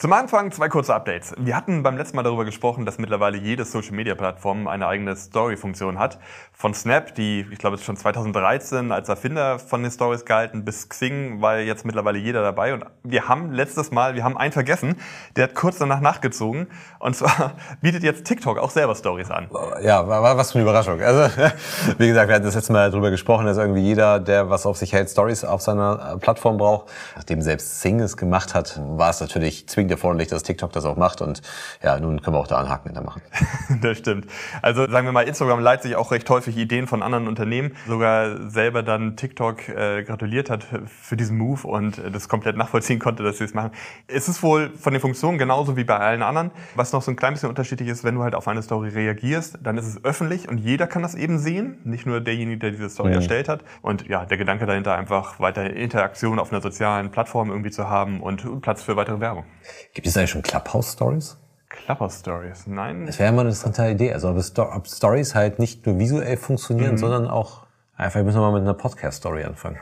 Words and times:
Zum 0.00 0.12
Anfang 0.12 0.52
zwei 0.52 0.68
kurze 0.68 0.94
Updates. 0.94 1.34
Wir 1.38 1.56
hatten 1.56 1.82
beim 1.82 1.96
letzten 1.96 2.14
Mal 2.14 2.22
darüber 2.22 2.44
gesprochen, 2.44 2.86
dass 2.86 2.98
mittlerweile 2.98 3.36
jede 3.36 3.64
Social 3.64 3.96
Media 3.96 4.14
Plattform 4.14 4.68
eine 4.68 4.86
eigene 4.86 5.16
Story-Funktion 5.16 5.98
hat. 5.98 6.20
Von 6.52 6.72
Snap, 6.72 7.16
die 7.16 7.44
ich 7.50 7.58
glaube 7.58 7.78
schon 7.78 7.96
2013 7.96 8.92
als 8.92 9.08
Erfinder 9.08 9.58
von 9.58 9.82
den 9.82 9.90
Stories 9.90 10.24
gehalten, 10.24 10.64
bis 10.64 10.88
Xing 10.88 11.42
war 11.42 11.58
jetzt 11.58 11.84
mittlerweile 11.84 12.16
jeder 12.16 12.42
dabei. 12.42 12.74
Und 12.74 12.84
wir 13.02 13.26
haben 13.26 13.50
letztes 13.50 13.90
Mal, 13.90 14.14
wir 14.14 14.22
haben 14.22 14.36
einen 14.38 14.52
vergessen, 14.52 14.94
der 15.34 15.48
hat 15.48 15.56
kurz 15.56 15.78
danach 15.78 15.98
nachgezogen. 16.00 16.68
Und 17.00 17.16
zwar 17.16 17.54
bietet 17.80 18.04
jetzt 18.04 18.24
TikTok 18.24 18.58
auch 18.58 18.70
selber 18.70 18.94
Stories 18.94 19.32
an. 19.32 19.48
Ja, 19.82 20.06
war 20.06 20.36
was 20.36 20.52
für 20.52 20.60
eine 20.60 20.62
Überraschung. 20.62 21.02
Also 21.02 21.28
wie 21.98 22.06
gesagt, 22.06 22.28
wir 22.28 22.36
hatten 22.36 22.44
das 22.44 22.54
letzte 22.54 22.72
Mal 22.72 22.88
darüber 22.92 23.10
gesprochen, 23.10 23.46
dass 23.46 23.56
irgendwie 23.56 23.82
jeder, 23.82 24.20
der 24.20 24.48
was 24.48 24.64
auf 24.64 24.76
sich 24.76 24.92
hält, 24.92 25.10
Stories 25.10 25.44
auf 25.44 25.60
seiner 25.60 26.18
Plattform 26.20 26.56
braucht. 26.56 26.88
Nachdem 27.16 27.42
selbst 27.42 27.80
Xing 27.80 27.98
es 27.98 28.16
gemacht 28.16 28.54
hat, 28.54 28.80
war 28.80 29.10
es 29.10 29.20
natürlich 29.20 29.68
zwingend 29.68 29.87
zwingend 29.88 29.90
erforderlich, 29.90 30.28
dass 30.28 30.42
TikTok 30.42 30.72
das 30.72 30.84
auch 30.84 30.96
macht. 30.96 31.20
Und 31.20 31.42
ja, 31.82 31.98
nun 31.98 32.20
können 32.22 32.36
wir 32.36 32.40
auch 32.40 32.46
da 32.46 32.58
einen 32.58 32.68
Haken 32.68 32.88
hinter 32.90 33.02
machen. 33.02 33.22
das 33.82 33.98
stimmt. 33.98 34.26
Also 34.62 34.88
sagen 34.88 35.06
wir 35.06 35.12
mal, 35.12 35.22
Instagram 35.22 35.60
leitet 35.60 35.84
sich 35.84 35.96
auch 35.96 36.10
recht 36.10 36.28
häufig 36.30 36.56
Ideen 36.56 36.86
von 36.86 37.02
anderen 37.02 37.28
Unternehmen. 37.28 37.72
Sogar 37.86 38.50
selber 38.50 38.82
dann 38.82 39.16
TikTok 39.16 39.68
äh, 39.68 40.02
gratuliert 40.02 40.50
hat 40.50 40.66
für 40.86 41.16
diesen 41.16 41.36
Move 41.36 41.66
und 41.66 42.00
das 42.12 42.28
komplett 42.28 42.56
nachvollziehen 42.56 42.98
konnte, 42.98 43.22
dass 43.22 43.38
sie 43.38 43.44
es 43.44 43.54
machen. 43.54 43.72
Es 44.06 44.28
ist 44.28 44.42
wohl 44.42 44.70
von 44.76 44.92
den 44.92 45.00
Funktionen 45.00 45.38
genauso 45.38 45.76
wie 45.76 45.84
bei 45.84 45.98
allen 45.98 46.22
anderen. 46.22 46.50
Was 46.74 46.92
noch 46.92 47.02
so 47.02 47.10
ein 47.10 47.16
klein 47.16 47.34
bisschen 47.34 47.48
unterschiedlich 47.48 47.88
ist, 47.88 48.04
wenn 48.04 48.14
du 48.14 48.22
halt 48.22 48.34
auf 48.34 48.48
eine 48.48 48.62
Story 48.62 48.88
reagierst, 48.88 49.58
dann 49.62 49.78
ist 49.78 49.86
es 49.86 50.04
öffentlich 50.04 50.48
und 50.48 50.58
jeder 50.58 50.86
kann 50.86 51.02
das 51.02 51.14
eben 51.14 51.38
sehen. 51.38 51.78
Nicht 51.84 52.06
nur 52.06 52.20
derjenige, 52.20 52.58
der 52.58 52.70
diese 52.70 52.88
Story 52.90 53.10
mhm. 53.10 53.16
erstellt 53.16 53.48
hat. 53.48 53.64
Und 53.82 54.08
ja, 54.08 54.24
der 54.24 54.38
Gedanke 54.38 54.66
dahinter 54.66 54.94
einfach 54.94 55.40
weiter 55.40 55.68
Interaktion 55.70 56.38
auf 56.38 56.52
einer 56.52 56.60
sozialen 56.60 57.10
Plattform 57.10 57.50
irgendwie 57.50 57.70
zu 57.70 57.88
haben 57.88 58.20
und 58.20 58.62
Platz 58.62 58.82
für 58.82 58.96
weitere 58.96 59.20
Werbung. 59.20 59.44
Gibt 59.94 60.06
es 60.06 60.16
eigentlich 60.16 60.30
schon 60.30 60.42
Clubhouse-Stories? 60.42 61.38
Clubhouse-Stories, 61.68 62.66
nein. 62.66 63.06
Das 63.06 63.18
wäre 63.18 63.30
immer 63.30 63.40
eine 63.40 63.50
interessante 63.50 63.88
Idee. 63.88 64.12
Also 64.12 64.30
ob 64.30 64.86
Stories 64.86 65.34
halt 65.34 65.58
nicht 65.58 65.86
nur 65.86 65.98
visuell 65.98 66.36
funktionieren, 66.36 66.92
mhm. 66.92 66.98
sondern 66.98 67.28
auch 67.28 67.68
Einfach 67.98 68.22
müssen 68.22 68.36
wir 68.36 68.42
mal 68.42 68.52
mit 68.52 68.62
einer 68.62 68.74
Podcast-Story 68.74 69.42
anfangen. 69.42 69.76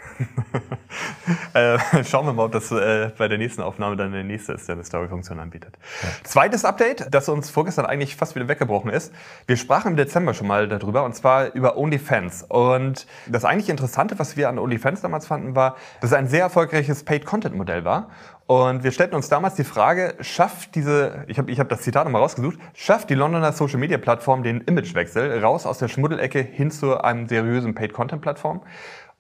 äh, 1.53 1.79
schauen 2.03 2.25
wir 2.25 2.33
mal, 2.33 2.47
ob 2.47 2.53
das 2.53 2.73
äh, 2.73 3.11
bei 3.19 3.29
der 3.29 3.37
nächsten 3.37 3.61
Aufnahme 3.61 3.95
dann 3.95 4.11
der 4.11 4.25
nächste 4.25 4.55
ist, 4.55 4.69
der 4.69 4.75
eine 4.75 4.85
Story-Funktion 4.85 5.39
anbietet. 5.39 5.77
Ja. 6.03 6.09
Zweites 6.25 6.65
Update, 6.65 7.09
das 7.11 7.29
uns 7.29 7.51
vorgestern 7.51 7.85
eigentlich 7.85 8.17
fast 8.17 8.35
wieder 8.35 8.49
weggebrochen 8.49 8.91
ist. 8.91 9.13
Wir 9.47 9.59
sprachen 9.59 9.89
im 9.89 9.97
Dezember 9.99 10.33
schon 10.33 10.47
mal 10.47 10.67
darüber, 10.67 11.05
und 11.05 11.15
zwar 11.15 11.53
über 11.53 11.77
OnlyFans. 11.77 12.45
Und 12.45 13.07
das 13.27 13.45
eigentlich 13.45 13.69
Interessante, 13.69 14.19
was 14.19 14.35
wir 14.39 14.49
an 14.49 14.59
OnlyFans 14.59 15.03
damals 15.03 15.27
fanden, 15.27 15.55
war, 15.55 15.77
dass 16.01 16.13
es 16.13 16.17
ein 16.17 16.27
sehr 16.27 16.41
erfolgreiches 16.41 17.05
Paid-Content-Modell 17.05 17.85
war. 17.85 18.09
Und 18.47 18.85
wir 18.85 18.93
stellten 18.93 19.17
uns 19.17 19.29
damals 19.29 19.55
die 19.55 19.65
Frage, 19.65 20.15
schafft 20.21 20.77
diese, 20.77 21.25
ich 21.27 21.39
habe 21.39 21.51
ich 21.51 21.59
hab 21.59 21.69
das 21.69 21.83
Zitat 21.83 22.05
nochmal 22.05 22.23
rausgesucht, 22.23 22.59
schafft 22.75 23.11
die 23.11 23.15
Londoner 23.15 23.53
Social 23.53 23.79
Media 23.79 23.99
Plattform 23.99 24.45
den 24.45 24.61
Imagewechsel 24.61 25.41
raus 25.43 25.67
aus 25.67 25.79
der 25.79 25.89
Schmuddelecke 25.89 26.41
hin 26.41 26.71
zu 26.71 27.01
einem 27.03 27.27
seriösen 27.27 27.75
Paid-Content-Plattform? 27.75 28.63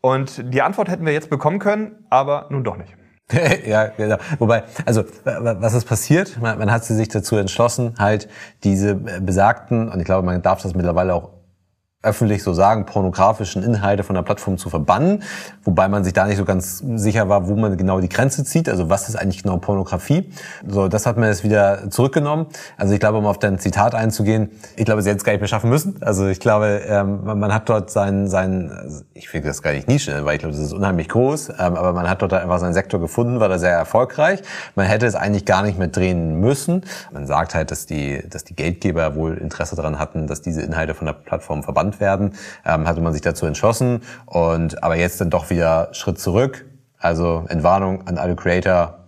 Und 0.00 0.54
die 0.54 0.62
Antwort 0.62 0.88
hätten 0.88 1.04
wir 1.04 1.12
jetzt 1.12 1.28
bekommen 1.28 1.58
können, 1.58 2.06
aber 2.08 2.46
nun 2.50 2.62
doch 2.62 2.76
nicht. 2.76 2.94
ja, 3.66 3.86
genau. 3.88 4.18
Wobei, 4.38 4.62
also 4.84 5.02
was 5.24 5.74
ist 5.74 5.86
passiert? 5.86 6.40
Man, 6.40 6.58
man 6.60 6.70
hat 6.70 6.84
sich 6.84 7.08
dazu 7.08 7.36
entschlossen, 7.36 7.94
halt 7.98 8.28
diese 8.62 8.94
besagten, 8.94 9.88
und 9.88 9.98
ich 9.98 10.04
glaube, 10.04 10.24
man 10.24 10.40
darf 10.42 10.62
das 10.62 10.74
mittlerweile 10.74 11.14
auch 11.14 11.30
öffentlich 12.06 12.42
so 12.42 12.52
sagen, 12.52 12.86
pornografischen 12.86 13.62
Inhalte 13.62 14.04
von 14.04 14.14
der 14.14 14.22
Plattform 14.22 14.56
zu 14.56 14.70
verbannen, 14.70 15.22
wobei 15.64 15.88
man 15.88 16.04
sich 16.04 16.12
da 16.12 16.26
nicht 16.26 16.38
so 16.38 16.44
ganz 16.44 16.82
sicher 16.94 17.28
war, 17.28 17.48
wo 17.48 17.56
man 17.56 17.76
genau 17.76 18.00
die 18.00 18.08
Grenze 18.08 18.44
zieht, 18.44 18.68
also 18.68 18.88
was 18.88 19.08
ist 19.08 19.16
eigentlich 19.16 19.42
genau 19.42 19.58
Pornografie. 19.58 20.30
So, 20.66 20.88
das 20.88 21.06
hat 21.06 21.16
man 21.16 21.28
jetzt 21.28 21.44
wieder 21.44 21.90
zurückgenommen. 21.90 22.46
Also 22.76 22.94
ich 22.94 23.00
glaube, 23.00 23.18
um 23.18 23.26
auf 23.26 23.38
dein 23.38 23.58
Zitat 23.58 23.94
einzugehen, 23.94 24.50
ich 24.76 24.84
glaube, 24.84 25.02
sie 25.02 25.10
hätten 25.10 25.18
es 25.18 25.24
gar 25.24 25.32
nicht 25.32 25.40
mehr 25.40 25.48
schaffen 25.48 25.70
müssen. 25.70 26.02
Also 26.02 26.26
ich 26.28 26.40
glaube, 26.40 26.82
ähm, 26.86 27.24
man 27.24 27.52
hat 27.52 27.68
dort 27.68 27.90
sein, 27.90 28.28
sein 28.28 28.70
ich 29.14 29.32
will 29.34 29.40
das 29.40 29.62
gar 29.62 29.72
nicht 29.72 29.88
Nische, 29.88 30.24
weil 30.24 30.34
ich 30.34 30.40
glaube, 30.40 30.54
das 30.54 30.64
ist 30.64 30.72
unheimlich 30.72 31.08
groß, 31.08 31.50
ähm, 31.50 31.76
aber 31.76 31.92
man 31.92 32.08
hat 32.08 32.22
dort 32.22 32.32
einfach 32.32 32.58
seinen 32.58 32.74
Sektor 32.74 33.00
gefunden, 33.00 33.40
war 33.40 33.48
da 33.48 33.58
sehr 33.58 33.72
erfolgreich. 33.72 34.42
Man 34.74 34.86
hätte 34.86 35.06
es 35.06 35.14
eigentlich 35.14 35.44
gar 35.44 35.62
nicht 35.62 35.78
mehr 35.78 35.88
drehen 35.88 36.40
müssen. 36.40 36.84
Man 37.12 37.26
sagt 37.26 37.54
halt, 37.54 37.70
dass 37.70 37.86
die, 37.86 38.22
dass 38.28 38.44
die 38.44 38.54
Geldgeber 38.54 39.14
wohl 39.16 39.36
Interesse 39.36 39.76
daran 39.76 39.98
hatten, 39.98 40.26
dass 40.26 40.42
diese 40.42 40.62
Inhalte 40.62 40.94
von 40.94 41.06
der 41.06 41.14
Plattform 41.14 41.62
verbannt 41.62 41.95
werden, 42.00 42.34
ähm, 42.64 42.86
hatte 42.86 43.00
man 43.00 43.12
sich 43.12 43.22
dazu 43.22 43.46
entschlossen. 43.46 44.02
Und 44.26 44.82
aber 44.82 44.96
jetzt 44.96 45.20
dann 45.20 45.30
doch 45.30 45.50
wieder 45.50 45.88
Schritt 45.92 46.18
zurück. 46.18 46.66
Also 46.98 47.44
Entwarnung 47.48 48.06
an 48.06 48.18
alle 48.18 48.36
Creator, 48.36 49.06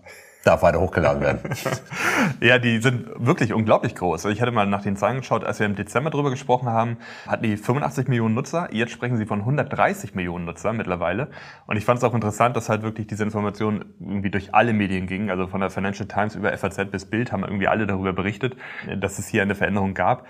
darf 0.48 0.62
weiter 0.62 0.80
hochgeladen 0.80 1.20
werden. 1.20 1.40
ja, 2.40 2.58
die 2.58 2.80
sind 2.80 3.06
wirklich 3.16 3.52
unglaublich 3.52 3.94
groß. 3.94 4.24
Ich 4.26 4.40
hatte 4.40 4.50
mal 4.50 4.66
nach 4.66 4.82
den 4.82 4.96
Zahlen 4.96 5.18
geschaut, 5.18 5.44
als 5.44 5.58
wir 5.58 5.66
im 5.66 5.74
Dezember 5.74 6.10
drüber 6.10 6.30
gesprochen 6.30 6.68
haben, 6.68 6.96
hatten 7.26 7.42
die 7.42 7.56
85 7.56 8.08
Millionen 8.08 8.34
Nutzer. 8.34 8.68
Jetzt 8.72 8.92
sprechen 8.92 9.16
sie 9.18 9.26
von 9.26 9.40
130 9.40 10.14
Millionen 10.14 10.46
Nutzer 10.46 10.72
mittlerweile. 10.72 11.28
Und 11.66 11.76
ich 11.76 11.84
fand 11.84 11.98
es 11.98 12.04
auch 12.04 12.14
interessant, 12.14 12.56
dass 12.56 12.68
halt 12.68 12.82
wirklich 12.82 13.06
diese 13.06 13.24
Information 13.24 13.84
irgendwie 14.00 14.30
durch 14.30 14.54
alle 14.54 14.72
Medien 14.72 15.06
ging. 15.06 15.30
Also 15.30 15.46
von 15.46 15.60
der 15.60 15.70
Financial 15.70 16.08
Times 16.08 16.34
über 16.34 16.56
FAZ 16.56 16.90
bis 16.90 17.04
Bild 17.04 17.30
haben 17.30 17.44
irgendwie 17.44 17.68
alle 17.68 17.86
darüber 17.86 18.12
berichtet, 18.12 18.56
dass 18.96 19.18
es 19.18 19.28
hier 19.28 19.42
eine 19.42 19.54
Veränderung 19.54 19.92
gab. 19.92 20.24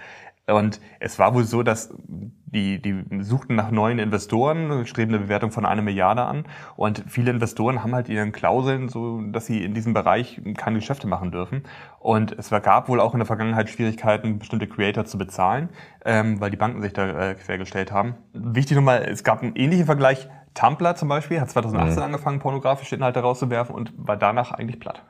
Und 0.48 0.80
es 0.98 1.18
war 1.18 1.34
wohl 1.34 1.44
so, 1.44 1.62
dass 1.62 1.94
die, 1.98 2.80
die 2.80 3.04
suchten 3.20 3.54
nach 3.54 3.70
neuen 3.70 3.98
Investoren, 3.98 4.86
streben 4.86 5.12
eine 5.12 5.24
Bewertung 5.24 5.50
von 5.50 5.66
einer 5.66 5.82
Milliarde 5.82 6.22
an. 6.22 6.44
Und 6.76 7.04
viele 7.06 7.30
Investoren 7.30 7.82
haben 7.82 7.94
halt 7.94 8.08
ihren 8.08 8.32
Klauseln, 8.32 8.88
so 8.88 9.20
dass 9.20 9.46
sie 9.46 9.62
in 9.62 9.74
diesem 9.74 9.92
Bereich 9.92 10.40
keine 10.56 10.78
Geschäfte 10.78 11.06
machen 11.06 11.30
dürfen. 11.30 11.64
Und 11.98 12.32
es 12.38 12.50
gab 12.50 12.88
wohl 12.88 13.00
auch 13.00 13.12
in 13.12 13.18
der 13.18 13.26
Vergangenheit 13.26 13.68
Schwierigkeiten, 13.68 14.38
bestimmte 14.38 14.66
Creator 14.66 15.04
zu 15.04 15.18
bezahlen, 15.18 15.68
ähm, 16.04 16.40
weil 16.40 16.50
die 16.50 16.56
Banken 16.56 16.80
sich 16.80 16.94
da 16.94 17.30
äh, 17.30 17.34
quergestellt 17.34 17.92
haben. 17.92 18.14
Wichtig 18.32 18.76
nochmal, 18.76 19.02
es 19.02 19.24
gab 19.24 19.42
einen 19.42 19.54
ähnlichen 19.54 19.86
Vergleich. 19.86 20.28
Tumblr 20.54 20.96
zum 20.96 21.08
Beispiel 21.08 21.40
hat 21.40 21.50
2018 21.50 21.98
mhm. 21.98 22.02
angefangen, 22.02 22.38
pornografische 22.38 22.96
Inhalte 22.96 23.20
rauszuwerfen 23.20 23.74
und 23.74 23.92
war 23.96 24.16
danach 24.16 24.52
eigentlich 24.52 24.80
platt. 24.80 25.04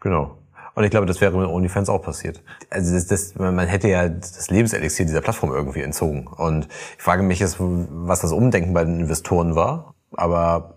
Genau. 0.00 0.38
Und 0.78 0.84
ich 0.84 0.92
glaube, 0.92 1.06
das 1.06 1.20
wäre 1.20 1.36
mit 1.36 1.48
OnlyFans 1.48 1.88
auch 1.88 2.02
passiert. 2.02 2.40
Also 2.70 2.94
das, 2.94 3.08
das, 3.08 3.34
man 3.34 3.66
hätte 3.66 3.88
ja 3.88 4.08
das 4.08 4.48
Lebenselixier 4.48 5.06
dieser 5.06 5.20
Plattform 5.20 5.50
irgendwie 5.50 5.82
entzogen. 5.82 6.28
Und 6.28 6.68
ich 6.96 7.02
frage 7.02 7.24
mich 7.24 7.40
jetzt, 7.40 7.56
was 7.58 8.20
das 8.20 8.30
Umdenken 8.30 8.74
bei 8.74 8.84
den 8.84 9.00
Investoren 9.00 9.56
war. 9.56 9.94
Aber 10.12 10.74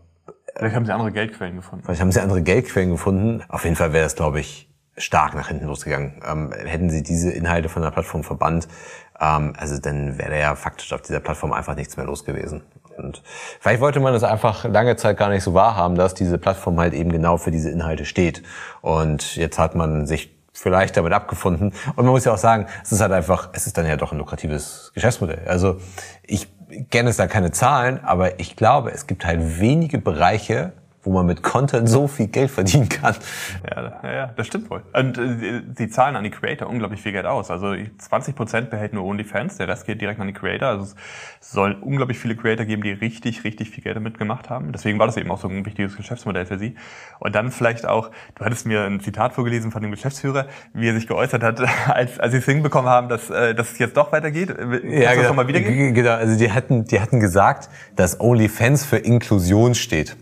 vielleicht 0.56 0.75
haben 0.75 0.88
sie 0.88 0.91
andere 0.91 1.11
Geldquellen 1.11 1.57
gefunden. 1.57 1.85
Vielleicht 1.85 2.01
haben 2.01 2.11
sie 2.11 2.19
andere 2.19 2.41
Geldquellen 2.41 2.90
gefunden. 2.90 3.44
Auf 3.47 3.63
jeden 3.63 3.75
Fall 3.75 3.94
wäre 3.94 4.07
es, 4.07 4.16
glaube 4.16 4.40
ich, 4.40 4.73
stark 4.97 5.35
nach 5.35 5.50
hinten 5.50 5.67
losgegangen. 5.67 6.19
Ähm, 6.28 6.51
hätten 6.51 6.90
sie 6.90 7.03
diese 7.03 7.31
Inhalte 7.31 7.69
von 7.69 7.84
der 7.84 7.91
Plattform 7.91 8.23
verbannt, 8.23 8.67
ähm, 9.22 9.53
also 9.56 9.78
dann 9.78 10.17
wäre 10.17 10.40
ja 10.40 10.56
faktisch 10.56 10.91
auf 10.94 11.03
dieser 11.03 11.19
Plattform 11.19 11.53
einfach 11.53 11.75
nichts 11.75 11.95
mehr 11.95 12.07
los 12.07 12.25
gewesen. 12.25 12.63
Und 12.97 13.22
vielleicht 13.59 13.81
wollte 13.81 14.00
man 14.00 14.13
das 14.13 14.24
einfach 14.24 14.66
lange 14.66 14.96
Zeit 14.96 15.18
gar 15.18 15.29
nicht 15.29 15.44
so 15.44 15.53
wahrhaben, 15.53 15.96
dass 15.96 16.13
diese 16.13 16.38
Plattform 16.38 16.79
halt 16.79 16.94
eben 16.94 17.12
genau 17.12 17.38
für 17.38 17.52
diese 17.52 17.69
Inhalte 17.69 18.05
steht. 18.05 18.43
Und 18.82 19.35
jetzt 19.35 19.59
hat 19.59 19.76
man 19.76 20.05
sich 20.05 20.35
vielleicht 20.53 20.97
damit 20.97 21.14
abgefunden. 21.14 21.73
Und 21.96 22.05
man 22.05 22.14
muss 22.14 22.26
ja 22.26 22.34
auch 22.34 22.38
sagen, 22.38 22.67
es 22.84 22.91
ist 22.91 23.02
halt 23.02 23.11
einfach, 23.11 23.49
es 23.53 23.67
ist 23.67 23.78
dann 23.78 23.88
ja 23.88 23.96
doch 23.97 24.11
ein 24.11 24.17
lukratives 24.17 24.91
Geschäftsmodell. 24.93 25.43
Also 25.47 25.78
ich 26.23 26.47
kenne 26.90 27.09
es 27.09 27.17
da 27.17 27.28
keine 27.28 27.52
Zahlen, 27.52 28.03
aber 28.03 28.40
ich 28.40 28.55
glaube, 28.55 28.91
es 28.91 29.08
gibt 29.08 29.26
halt 29.26 29.59
wenige 29.59 29.97
Bereiche, 29.97 30.73
wo 31.03 31.12
man 31.12 31.26
mit 31.26 31.42
Content 31.42 31.90
so 31.90 32.08
viel 32.08 32.28
Geld 32.28 32.52
verdienen 32.52 32.88
kann. 32.88 33.16
Ja, 33.70 34.00
ja, 34.03 34.14
ja 34.14 34.28
das 34.36 34.48
stimmt 34.48 34.70
wohl. 34.70 34.84
Und 34.94 35.18
äh, 35.18 35.62
sie 35.76 35.90
zahlen 35.90 36.16
an 36.16 36.24
die 36.24 36.30
Creator 36.30 36.70
unglaublich 36.70 37.02
viel 37.02 37.12
Geld 37.12 37.26
aus. 37.26 37.50
Also 37.50 37.74
20 37.98 38.36
Prozent 38.36 38.70
behält 38.70 38.94
nur 38.94 39.03
OnlyFans, 39.06 39.58
der 39.58 39.68
Rest 39.68 39.86
geht 39.86 40.00
direkt 40.02 40.20
an 40.20 40.28
die 40.28 40.34
Creator. 40.34 40.68
Also 40.68 40.94
es 41.40 41.52
soll 41.52 41.78
unglaublich 41.82 42.20
viele 42.20 42.36
Creator 42.36 42.66
geben, 42.66 42.84
die 42.84 42.92
richtig, 42.92 43.44
richtig 43.44 43.72
viel 43.72 43.84
Geld 43.84 43.96
damit 43.96 44.20
gemacht 44.20 44.50
haben. 44.50 44.72
Deswegen 44.72 45.00
war 45.00 45.08
das 45.08 45.18
eben 45.18 45.32
auch 45.32 45.40
so 45.40 45.48
ein 45.48 45.66
wichtiges 45.66 45.98
Geschäftsmodell 45.98 46.46
für 46.46 46.59
sie. 46.59 46.76
Und 47.20 47.34
dann 47.34 47.52
vielleicht 47.52 47.88
auch, 47.88 48.12
du 48.36 48.46
hattest 48.46 48.68
mir 48.68 48.84
ein 48.84 49.00
Zitat 49.00 49.34
vorgelesen 49.34 49.72
von 49.72 49.82
dem 49.82 49.92
Geschäftsführer, 49.92 50.46
wie 50.74 50.88
er 50.88 50.94
sich 50.94 51.08
geäußert 51.08 51.42
hat, 51.42 51.62
als, 51.88 52.20
als 52.20 52.32
sie 52.32 52.38
es 52.38 52.46
hinbekommen 52.46 52.90
haben, 52.90 53.09
dass, 53.09 53.30
äh, 53.32 53.56
dass 53.56 53.72
es 53.72 53.80
jetzt 53.80 53.98
doch 53.98 54.12
weitergeht. 54.12 54.56
Kannst 54.56 54.84
ja, 54.84 55.12
genau. 55.12 55.16
Das 55.16 55.28
nochmal 55.28 55.48
wiedergeben? 55.48 55.96
Genau, 55.96 56.12
also 56.12 56.38
die 56.38 56.52
hatten, 56.52 56.86
die 56.86 57.00
hatten 57.00 57.20
gesagt, 57.20 57.70
dass 57.96 58.20
OnlyFans 58.20 58.86
für 58.86 58.98
Inklusion 58.98 59.74
steht. 59.74 60.16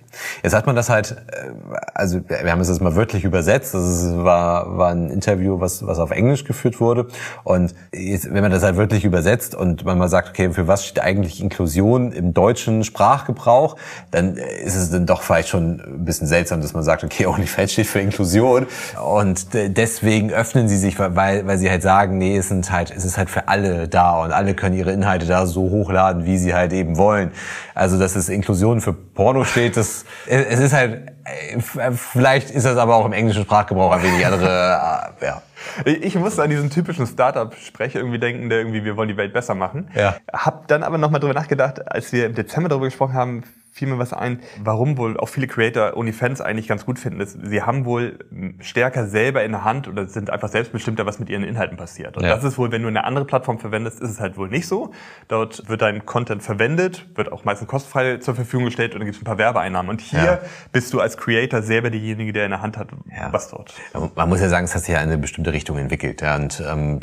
Jetzt 0.44 0.54
hat 0.54 0.66
man 0.66 0.76
das 0.76 0.90
halt, 0.90 1.12
äh, 1.12 1.52
also 1.94 2.20
wir 2.28 2.52
haben 2.52 2.62
es 2.62 2.70
jetzt 2.70 2.82
mal 2.82 2.96
wörtlich 2.96 3.24
übersetzt, 3.24 3.74
das 3.74 4.16
war, 4.16 4.78
war 4.78 4.92
ein 4.92 5.10
Interview, 5.10 5.60
was, 5.60 5.86
was 5.86 6.00
auf 6.00 6.12
Englisch 6.12 6.44
geführt 6.44 6.80
wurde. 6.80 7.08
Und 7.44 7.74
jetzt, 7.94 8.34
wenn 8.34 8.42
man 8.42 8.52
das 8.52 8.64
halt 8.64 8.78
wörtlich 8.78 9.06
übersetzt 9.06 9.56
und 9.56 9.86
man 9.86 9.98
mal 9.98 10.10
sagt, 10.10 10.30
okay, 10.30 10.52
für 10.52 10.68
was 10.68 10.86
steht 10.86 11.04
eigentlich 11.04 11.42
Inklusion 11.42 12.12
im 12.12 12.34
deutschen 12.34 12.84
Sprachgebrauch, 12.84 13.76
dann 14.12 14.36
ist 14.36 14.76
es 14.76 14.92
dann 14.92 15.06
doch 15.06 15.22
vielleicht 15.22 15.50
schon 15.50 15.82
ein 15.82 16.06
bisschen 16.06 16.28
seltsam, 16.28 16.62
dass 16.62 16.74
man 16.74 16.84
sagt, 16.84 17.04
okay, 17.04 17.26
OnlyFans 17.28 17.74
steht 17.74 17.88
für 17.88 18.00
Inklusion. 18.00 18.68
Und 19.04 19.48
deswegen 19.54 20.32
öffnen 20.32 20.68
sie 20.68 20.78
sich, 20.78 21.00
weil, 21.00 21.46
weil 21.48 21.58
sie 21.58 21.70
halt 21.70 21.82
sagen, 21.82 22.18
nee, 22.18 22.38
es, 22.38 22.50
sind 22.50 22.72
halt, 22.72 22.92
es 22.96 23.06
ist 23.06 23.18
halt 23.18 23.30
für 23.30 23.48
alle 23.48 23.88
da 23.88 24.22
und 24.24 24.32
alle 24.32 24.54
können 24.54 24.76
ihre 24.76 24.92
Inhalte 24.92 25.26
da 25.26 25.46
so 25.46 25.62
hochladen, 25.70 26.26
wie 26.26 26.38
sie 26.38 26.54
halt 26.54 26.74
eben 26.74 26.98
wollen. 26.98 27.32
Also, 27.76 27.98
dass 27.98 28.16
es 28.16 28.30
Inklusion 28.30 28.82
für 28.82 28.94
Porno 28.94 29.44
steht, 29.44 29.78
das, 29.78 29.99
es 30.28 30.60
ist 30.60 30.74
halt, 30.74 31.12
vielleicht 31.96 32.52
ist 32.52 32.66
das 32.66 32.78
aber 32.78 32.96
auch 32.96 33.06
im 33.06 33.14
englischen 33.14 33.44
Sprachgebrauch 33.44 33.92
ein 33.92 34.04
wenig 34.04 34.26
andere, 34.26 35.12
äh, 35.22 35.26
ja. 35.26 35.42
Ich 35.86 36.16
musste 36.16 36.42
an 36.42 36.50
diesen 36.50 36.70
typischen 36.70 37.06
Startup-Sprech 37.06 37.96
irgendwie 37.96 38.20
denken, 38.20 38.50
der 38.50 38.60
irgendwie, 38.60 38.84
wir 38.86 38.96
wollen 38.96 39.10
die 39.10 39.18
Welt 39.18 39.34
besser 39.34 39.56
machen. 39.56 39.90
Ja. 39.94 40.16
Hab 40.32 40.68
dann 40.68 40.84
aber 40.84 40.98
nochmal 40.98 41.20
drüber 41.20 41.34
nachgedacht, 41.34 41.92
als 41.92 42.12
wir 42.14 42.26
im 42.26 42.34
Dezember 42.34 42.70
darüber 42.70 42.86
gesprochen 42.86 43.14
haben, 43.14 43.44
fiel 43.80 43.88
mir 43.88 43.98
was 43.98 44.12
ein, 44.12 44.42
warum 44.62 44.98
wohl 44.98 45.18
auch 45.18 45.30
viele 45.30 45.48
Creator 45.48 45.96
OnlyFans 45.96 46.42
eigentlich 46.42 46.68
ganz 46.68 46.86
gut 46.86 47.00
finden. 47.00 47.22
Ist, 47.22 47.40
sie 47.42 47.62
haben 47.62 47.86
wohl 47.86 48.20
stärker 48.60 49.08
selber 49.08 49.44
in 49.46 49.54
der 49.54 49.64
Hand 49.64 49.88
oder 49.88 50.06
sind 50.08 50.30
einfach 50.30 50.50
selbstbestimmter, 50.50 51.06
was 51.06 51.18
mit 51.18 51.30
ihren 51.30 51.44
Inhalten 51.44 51.78
passiert. 51.78 52.18
Und 52.18 52.24
ja. 52.24 52.36
das 52.36 52.44
ist 52.44 52.58
wohl, 52.58 52.74
wenn 52.74 52.82
du 52.82 52.90
eine 52.90 53.06
andere 53.06 53.24
Plattform 53.24 53.58
verwendest, 53.58 54.02
ist 54.02 54.12
es 54.12 54.20
halt 54.20 54.38
wohl 54.38 54.50
nicht 54.50 54.68
so. 54.68 54.92
Dort 55.30 55.70
wird 55.70 55.82
dein 55.82 56.06
Content 56.06 56.44
verwendet, 56.44 57.08
wird 57.16 57.32
auch 57.32 57.46
meistens 57.46 57.70
kostenfrei 57.70 58.18
zur 58.18 58.36
Verfügung 58.36 58.66
gestellt 58.66 58.94
und 58.94 59.00
dann 59.00 59.06
gibt 59.06 59.16
es 59.16 59.22
ein 59.22 59.26
paar 59.26 59.38
Werbeeinnahmen. 59.38 59.90
Und 59.90 60.02
hier 60.02 60.24
ja. 60.24 60.40
bist 60.74 60.94
du 60.94 61.00
als 61.00 61.16
Creator 61.16 61.62
selber 61.62 61.90
derjenige, 61.90 62.34
der 62.34 62.46
in 62.46 62.52
der 62.52 62.62
Hand 62.62 62.78
hat, 62.78 62.90
ja. 63.10 63.32
was 63.32 63.50
dort. 63.50 63.74
Man 64.16 64.28
muss 64.28 64.42
ja 64.42 64.50
sagen, 64.50 64.66
es 64.66 64.76
hat 64.76 64.82
sich 64.82 64.94
ja 64.94 65.02
in 65.02 65.08
eine 65.08 65.18
bestimmte 65.18 65.54
Richtung 65.54 65.78
entwickelt. 65.78 66.22
Und 66.22 66.62
ähm, 66.70 67.00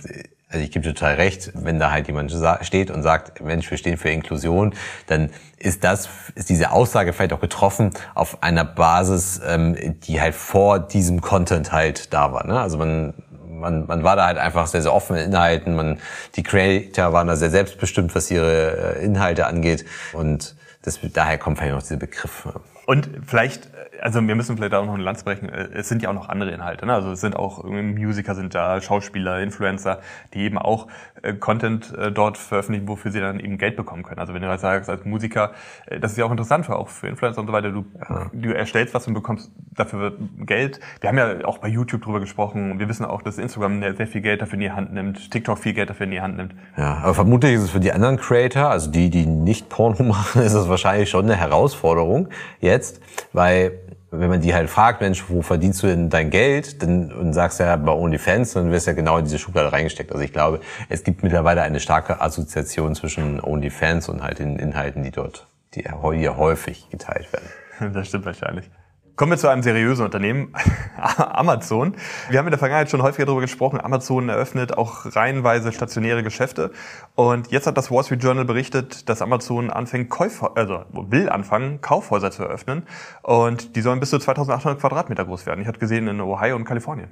also 0.57 0.65
ich 0.65 0.71
gebe 0.71 0.87
total 0.87 1.15
recht, 1.15 1.53
wenn 1.55 1.79
da 1.79 1.91
halt 1.91 2.07
jemand 2.07 2.35
steht 2.63 2.91
und 2.91 3.03
sagt, 3.03 3.43
Mensch, 3.43 3.71
wir 3.71 3.77
stehen 3.77 3.99
für 3.99 4.09
Inklusion, 4.09 4.75
dann 5.07 5.31
ist 5.59 5.85
das, 5.85 6.09
ist 6.35 6.49
diese 6.49 6.71
Aussage 6.71 7.13
vielleicht 7.13 7.35
auch 7.35 7.41
getroffen 7.41 7.91
auf 8.15 8.43
einer 8.43 8.65
Basis, 8.65 9.41
ähm, 9.47 9.77
die 10.01 10.19
halt 10.19 10.35
vor 10.35 10.79
diesem 10.79 11.21
Content 11.21 11.73
halt 11.73 12.15
da 12.15 12.33
war. 12.33 12.47
Ne? 12.47 12.59
Also 12.59 12.79
man, 12.79 13.13
man, 13.47 13.87
man 13.87 14.03
war 14.03 14.17
da 14.17 14.27
halt 14.27 14.39
einfach 14.39 14.67
sehr, 14.67 14.81
sehr 14.81 14.95
offen 14.95 15.17
in 15.17 15.27
Inhalten, 15.27 15.77
man, 15.77 15.99
die 16.37 16.43
Creator 16.43 17.13
waren 17.13 17.27
da 17.27 17.37
sehr 17.37 17.51
selbstbestimmt, 17.51 18.15
was 18.15 18.31
ihre 18.31 18.97
äh, 18.97 19.05
Inhalte 19.05 19.47
angeht 19.47 19.85
und 20.15 20.57
das, 20.81 21.01
daher 21.13 21.37
kommt 21.37 21.59
vielleicht 21.59 21.75
noch 21.75 21.83
dieser 21.83 21.97
Begriff. 21.97 22.49
Und 22.87 23.11
vielleicht 23.27 23.69
also 24.01 24.27
wir 24.27 24.35
müssen 24.35 24.57
vielleicht 24.57 24.75
auch 24.75 24.87
noch 24.87 24.95
ein 24.95 25.01
Land 25.01 25.25
brechen. 25.25 25.49
Äh, 25.49 25.69
es 25.75 25.89
sind 25.89 26.03
ja 26.03 26.11
auch 26.11 26.15
noch 26.15 26.29
andere 26.29 26.51
Inhalte. 26.51 26.87
Ne? 26.87 26.95
Also 26.95 27.13
es 27.13 27.21
sind 27.21 27.37
auch 27.37 27.65
Musiker 27.65 28.35
sind 28.35 28.55
da, 28.55 28.81
Schauspieler, 28.81 29.41
Influencer, 29.41 30.01
die 30.35 30.41
eben 30.41 30.59
auch 30.59 30.87
äh, 31.23 31.35
Content 31.35 31.93
äh, 31.97 32.13
dort 32.13 32.39
veröffentlichen, 32.39 32.89
wofür 32.89 33.11
sie 33.11 33.21
dann 33.21 33.41
eben 33.41 33.59
Geld 33.59 33.77
bekommen 33.77 34.03
können. 34.03 34.21
Also 34.21 34.35
wenn 34.35 34.43
du 34.43 34.49
halt 34.49 34.61
sagst 34.61 34.91
als 34.91 35.05
Musiker, 35.05 35.53
äh, 35.87 36.01
das 36.01 36.13
ist 36.13 36.19
ja 36.19 36.25
auch 36.25 36.31
interessant 36.31 36.67
für 36.67 36.77
auch 36.77 36.89
für 36.89 37.09
Influencer 37.09 37.41
und 37.41 37.47
so 37.47 37.53
weiter. 37.53 37.71
Du, 37.71 37.85
ja. 37.99 38.31
du 38.33 38.55
erstellst 38.55 38.95
was 38.95 39.07
und 39.07 39.15
bekommst 39.15 39.51
dafür 39.75 40.13
Geld. 40.39 40.81
Wir 41.01 41.09
haben 41.09 41.19
ja 41.19 41.45
auch 41.45 41.59
bei 41.59 41.69
YouTube 41.69 42.03
drüber 42.03 42.21
gesprochen. 42.21 42.79
Wir 42.79 42.89
wissen 42.89 43.05
auch, 43.05 43.23
dass 43.23 43.39
Instagram 43.39 43.81
sehr 43.97 44.07
viel 44.07 44.21
Geld 44.21 44.43
dafür 44.43 44.55
in 44.55 44.61
die 44.61 44.71
Hand 44.73 44.93
nimmt, 44.93 45.31
TikTok 45.31 45.59
viel 45.59 45.75
Geld 45.75 45.91
dafür 45.91 46.05
in 46.05 46.13
die 46.13 46.21
Hand 46.21 46.37
nimmt. 46.37 46.55
Ja, 46.77 46.99
aber 47.03 47.15
vermutlich 47.15 47.55
ist 47.55 47.63
es 47.63 47.71
für 47.71 47.81
die 47.81 47.93
anderen 47.93 48.17
Creator, 48.17 48.71
also 48.71 48.91
die, 48.91 49.11
die 49.11 49.27
nicht 49.27 49.69
Porno 49.69 50.03
machen, 50.03 50.43
ist 50.43 50.55
es 50.55 50.69
wahrscheinlich 50.69 51.11
schon 51.11 51.25
eine 51.25 51.37
Herausforderung 51.37 52.29
jetzt, 52.61 53.01
weil 53.33 53.73
wenn 54.21 54.29
man 54.29 54.41
die 54.41 54.55
halt 54.55 54.71
fragt, 54.71 55.01
Mensch, 55.01 55.25
wo 55.29 55.43
verdienst 55.43 55.83
du 55.83 55.87
denn 55.87 56.11
dein 56.11 56.31
Geld? 56.31 56.83
Dann, 56.83 57.13
und 57.13 57.33
sagst 57.33 57.61
ja 57.61 57.77
bei 57.77 57.93
OnlyFans, 57.93 58.55
dann 58.55 58.71
wirst 58.71 58.87
du 58.87 58.91
ja 58.93 58.95
genau 58.95 59.19
in 59.19 59.25
diese 59.25 59.39
Schublade 59.39 59.73
reingesteckt. 59.73 60.13
Also 60.13 60.23
ich 60.23 60.33
glaube, 60.33 60.61
es 60.89 61.05
gibt 61.05 61.23
mittlerweile 61.23 61.63
eine 61.63 61.81
starke 61.81 62.21
Assoziation 62.21 62.95
zwischen 62.95 63.41
OnlyFans 63.41 64.09
und 64.09 64.23
halt 64.23 64.39
den 64.39 64.59
Inhalten, 64.59 65.03
die 65.03 65.11
dort, 65.11 65.47
die 65.75 65.85
hier 66.15 66.37
häufig 66.37 66.89
geteilt 66.91 67.33
werden. 67.33 67.49
Das 67.93 68.09
stimmt 68.09 68.25
wahrscheinlich. 68.25 68.71
Kommen 69.17 69.33
wir 69.33 69.39
zu 69.39 69.49
einem 69.49 69.63
seriösen 69.63 70.05
Unternehmen, 70.05 70.53
Amazon. 71.17 71.95
Wir 72.29 72.39
haben 72.39 72.47
in 72.49 72.51
der 72.51 72.59
Vergangenheit 72.59 72.91
schon 72.91 73.01
häufiger 73.01 73.25
darüber 73.25 73.41
gesprochen. 73.41 73.81
Amazon 73.81 74.29
eröffnet 74.29 74.77
auch 74.77 75.17
reihenweise 75.17 75.73
stationäre 75.73 76.23
Geschäfte. 76.23 76.71
Und 77.15 77.51
jetzt 77.51 77.67
hat 77.67 77.79
das 77.79 77.91
Wall 77.91 78.05
Street 78.05 78.23
Journal 78.23 78.45
berichtet, 78.45 79.09
dass 79.09 79.23
Amazon 79.23 79.71
anfängt, 79.71 80.11
Käufer, 80.11 80.55
also 80.55 80.85
will 80.93 81.31
anfangen, 81.31 81.81
Kaufhäuser 81.81 82.31
zu 82.31 82.43
eröffnen. 82.43 82.83
Und 83.23 83.75
die 83.75 83.81
sollen 83.81 84.01
bis 84.01 84.11
zu 84.11 84.19
2800 84.19 84.79
Quadratmeter 84.79 85.25
groß 85.25 85.47
werden. 85.47 85.63
Ich 85.63 85.67
hatte 85.67 85.79
gesehen 85.79 86.09
in 86.09 86.21
Ohio 86.21 86.55
und 86.55 86.67
Kalifornien. 86.67 87.09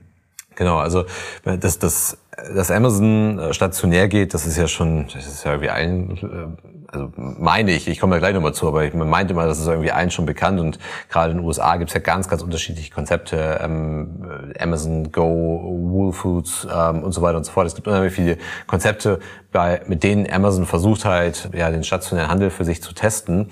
Genau, 0.56 0.77
also 0.79 1.05
dass 1.45 1.79
das, 1.79 2.19
dass 2.55 2.71
Amazon 2.71 3.39
äh, 3.39 3.55
stationär 3.55 4.09
geht, 4.09 4.35
das 4.35 4.47
ist 4.47 4.56
ja 4.56 4.69
schon, 4.69 5.06
das 5.12 5.27
ist 5.27 5.45
ja 5.45 5.61
wie 5.61 5.71
ein, 5.71 6.19
äh, 6.19 6.84
also 6.94 7.12
meine 7.17 7.73
ich, 7.73 7.88
ich 7.88 7.99
komme 7.99 8.14
da 8.14 8.19
gleich 8.19 8.35
nochmal 8.35 8.55
zu, 8.55 8.69
aber 8.69 8.85
ich 8.85 8.94
meinte 8.94 9.35
mal, 9.35 9.46
das 9.46 9.58
ist 9.58 9.67
irgendwie 9.67 9.91
allen 9.91 10.11
schon 10.11 10.26
bekannt 10.26 10.61
und 10.61 10.79
gerade 11.11 11.32
in 11.32 11.38
den 11.38 11.46
USA 11.46 11.76
gibt 11.76 11.91
es 11.91 11.94
ja 11.94 12.00
ganz, 12.00 12.29
ganz 12.29 12.43
unterschiedliche 12.43 12.93
Konzepte, 12.93 13.58
ähm, 13.62 14.52
Amazon 14.58 15.11
Go, 15.12 15.61
Whole 15.91 16.12
Foods 16.12 16.67
ähm, 16.73 17.02
und 17.02 17.12
so 17.12 17.23
weiter 17.23 17.38
und 17.38 17.44
so 17.44 17.52
fort. 17.52 17.67
Es 17.67 17.75
gibt 17.75 17.88
unheimlich 17.88 18.12
viele 18.12 18.38
Konzepte, 18.67 19.19
bei, 19.52 19.82
mit 19.87 20.02
denen 20.02 20.31
Amazon 20.31 20.67
versucht 20.67 21.05
halt, 21.05 21.50
ja, 21.52 21.70
den 21.70 21.85
stationären 21.85 22.31
Handel 22.31 22.50
für 22.50 22.64
sich 22.64 22.82
zu 22.82 22.93
testen. 22.93 23.50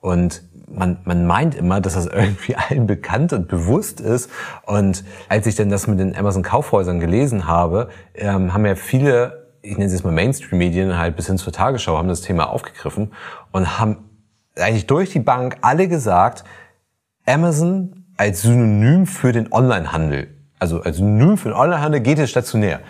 Und 0.00 0.42
man, 0.68 0.98
man 1.04 1.26
meint 1.26 1.54
immer, 1.54 1.80
dass 1.80 1.94
das 1.94 2.06
irgendwie 2.06 2.56
allen 2.68 2.86
bekannt 2.86 3.32
und 3.32 3.48
bewusst 3.48 4.00
ist. 4.00 4.30
Und 4.64 5.04
als 5.28 5.46
ich 5.46 5.54
dann 5.54 5.70
das 5.70 5.86
mit 5.86 5.98
den 5.98 6.16
Amazon 6.16 6.42
Kaufhäusern 6.42 7.00
gelesen 7.00 7.46
habe, 7.46 7.88
ähm, 8.14 8.52
haben 8.52 8.66
ja 8.66 8.74
viele, 8.74 9.45
ich 9.66 9.72
nenne 9.72 9.86
es 9.86 9.92
jetzt 9.92 10.04
mal 10.04 10.12
Mainstream-Medien, 10.12 10.96
halt 10.96 11.16
bis 11.16 11.26
hin 11.26 11.38
zur 11.38 11.52
Tagesschau, 11.52 11.96
haben 11.96 12.08
das 12.08 12.20
Thema 12.20 12.50
aufgegriffen 12.50 13.12
und 13.52 13.78
haben 13.78 13.98
eigentlich 14.56 14.86
durch 14.86 15.10
die 15.10 15.20
Bank 15.20 15.58
alle 15.60 15.88
gesagt, 15.88 16.44
Amazon 17.26 18.04
als 18.16 18.42
Synonym 18.42 19.06
für 19.06 19.32
den 19.32 19.52
Onlinehandel, 19.52 20.28
also 20.58 20.80
als 20.80 20.96
Synonym 20.96 21.36
für 21.36 21.50
den 21.50 21.58
Onlinehandel 21.58 22.00
geht 22.00 22.18
es 22.18 22.30
stationär 22.30 22.80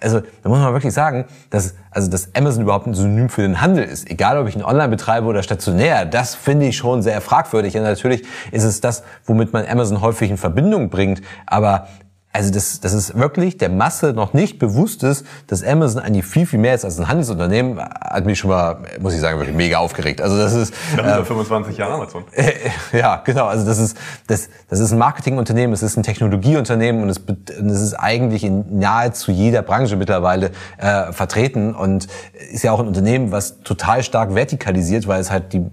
also 0.00 0.20
da 0.42 0.48
muss 0.48 0.58
man 0.58 0.72
wirklich 0.72 0.92
sagen, 0.92 1.26
dass, 1.50 1.74
also, 1.90 2.10
dass 2.10 2.34
Amazon 2.34 2.62
überhaupt 2.62 2.86
ein 2.86 2.94
Synonym 2.94 3.28
für 3.28 3.42
den 3.42 3.60
Handel 3.60 3.84
ist. 3.84 4.10
Egal, 4.10 4.38
ob 4.38 4.48
ich 4.48 4.54
einen 4.54 4.64
Online 4.64 4.88
betreibe 4.88 5.26
oder 5.26 5.42
stationär, 5.42 6.04
das 6.04 6.34
finde 6.34 6.66
ich 6.66 6.76
schon 6.76 7.02
sehr 7.02 7.20
fragwürdig. 7.20 7.76
Und 7.76 7.82
natürlich 7.82 8.24
ist 8.52 8.64
es 8.64 8.80
das, 8.80 9.02
womit 9.24 9.52
man 9.52 9.66
Amazon 9.66 10.00
häufig 10.00 10.30
in 10.30 10.36
Verbindung 10.36 10.90
bringt. 10.90 11.22
Aber 11.46 11.88
also 12.30 12.52
das, 12.52 12.80
das 12.80 12.92
ist 12.92 13.18
wirklich 13.18 13.56
der 13.56 13.70
Masse 13.70 14.12
noch 14.12 14.34
nicht 14.34 14.58
bewusst 14.58 15.02
ist, 15.02 15.24
dass 15.46 15.64
Amazon 15.64 16.02
eigentlich 16.02 16.26
viel, 16.26 16.46
viel 16.46 16.58
mehr 16.58 16.74
ist 16.74 16.84
als 16.84 16.98
ein 17.00 17.08
Handelsunternehmen, 17.08 17.80
hat 17.80 18.26
mich 18.26 18.38
schon 18.38 18.50
mal, 18.50 18.78
muss 19.00 19.14
ich 19.14 19.20
sagen, 19.20 19.38
wirklich 19.38 19.56
mega 19.56 19.78
aufgeregt. 19.78 20.20
Also 20.20 20.36
das 20.36 20.52
ist... 20.52 20.74
Nach 20.96 21.20
äh, 21.20 21.24
25 21.24 21.78
Jahre 21.78 21.94
Amazon. 21.94 22.24
Äh, 22.32 22.52
ja, 22.96 23.22
genau. 23.24 23.46
Also 23.46 23.64
das 23.64 23.78
ist, 23.78 23.96
das, 24.26 24.50
das 24.68 24.78
ist 24.78 24.92
ein 24.92 24.98
Marketingunternehmen, 24.98 25.72
es 25.72 25.82
ist 25.82 25.96
ein 25.96 26.02
Technologieunternehmen 26.02 27.02
und 27.02 27.08
es, 27.08 27.18
und 27.18 27.70
es 27.70 27.80
ist 27.80 27.94
eigentlich 27.94 28.44
in 28.44 28.78
nahezu 28.78 29.32
jeder 29.32 29.62
Branche 29.62 29.96
mittlerweile 29.96 30.50
äh, 30.76 31.12
vertreten 31.12 31.74
und 31.74 32.08
ist 32.52 32.62
ja 32.62 32.72
auch 32.72 32.80
ein 32.80 32.88
Unternehmen, 32.88 33.32
was 33.32 33.62
total 33.62 34.02
stark 34.02 34.34
vertikalisiert, 34.34 35.08
weil 35.08 35.20
es 35.20 35.30
halt 35.30 35.52
die 35.54 35.66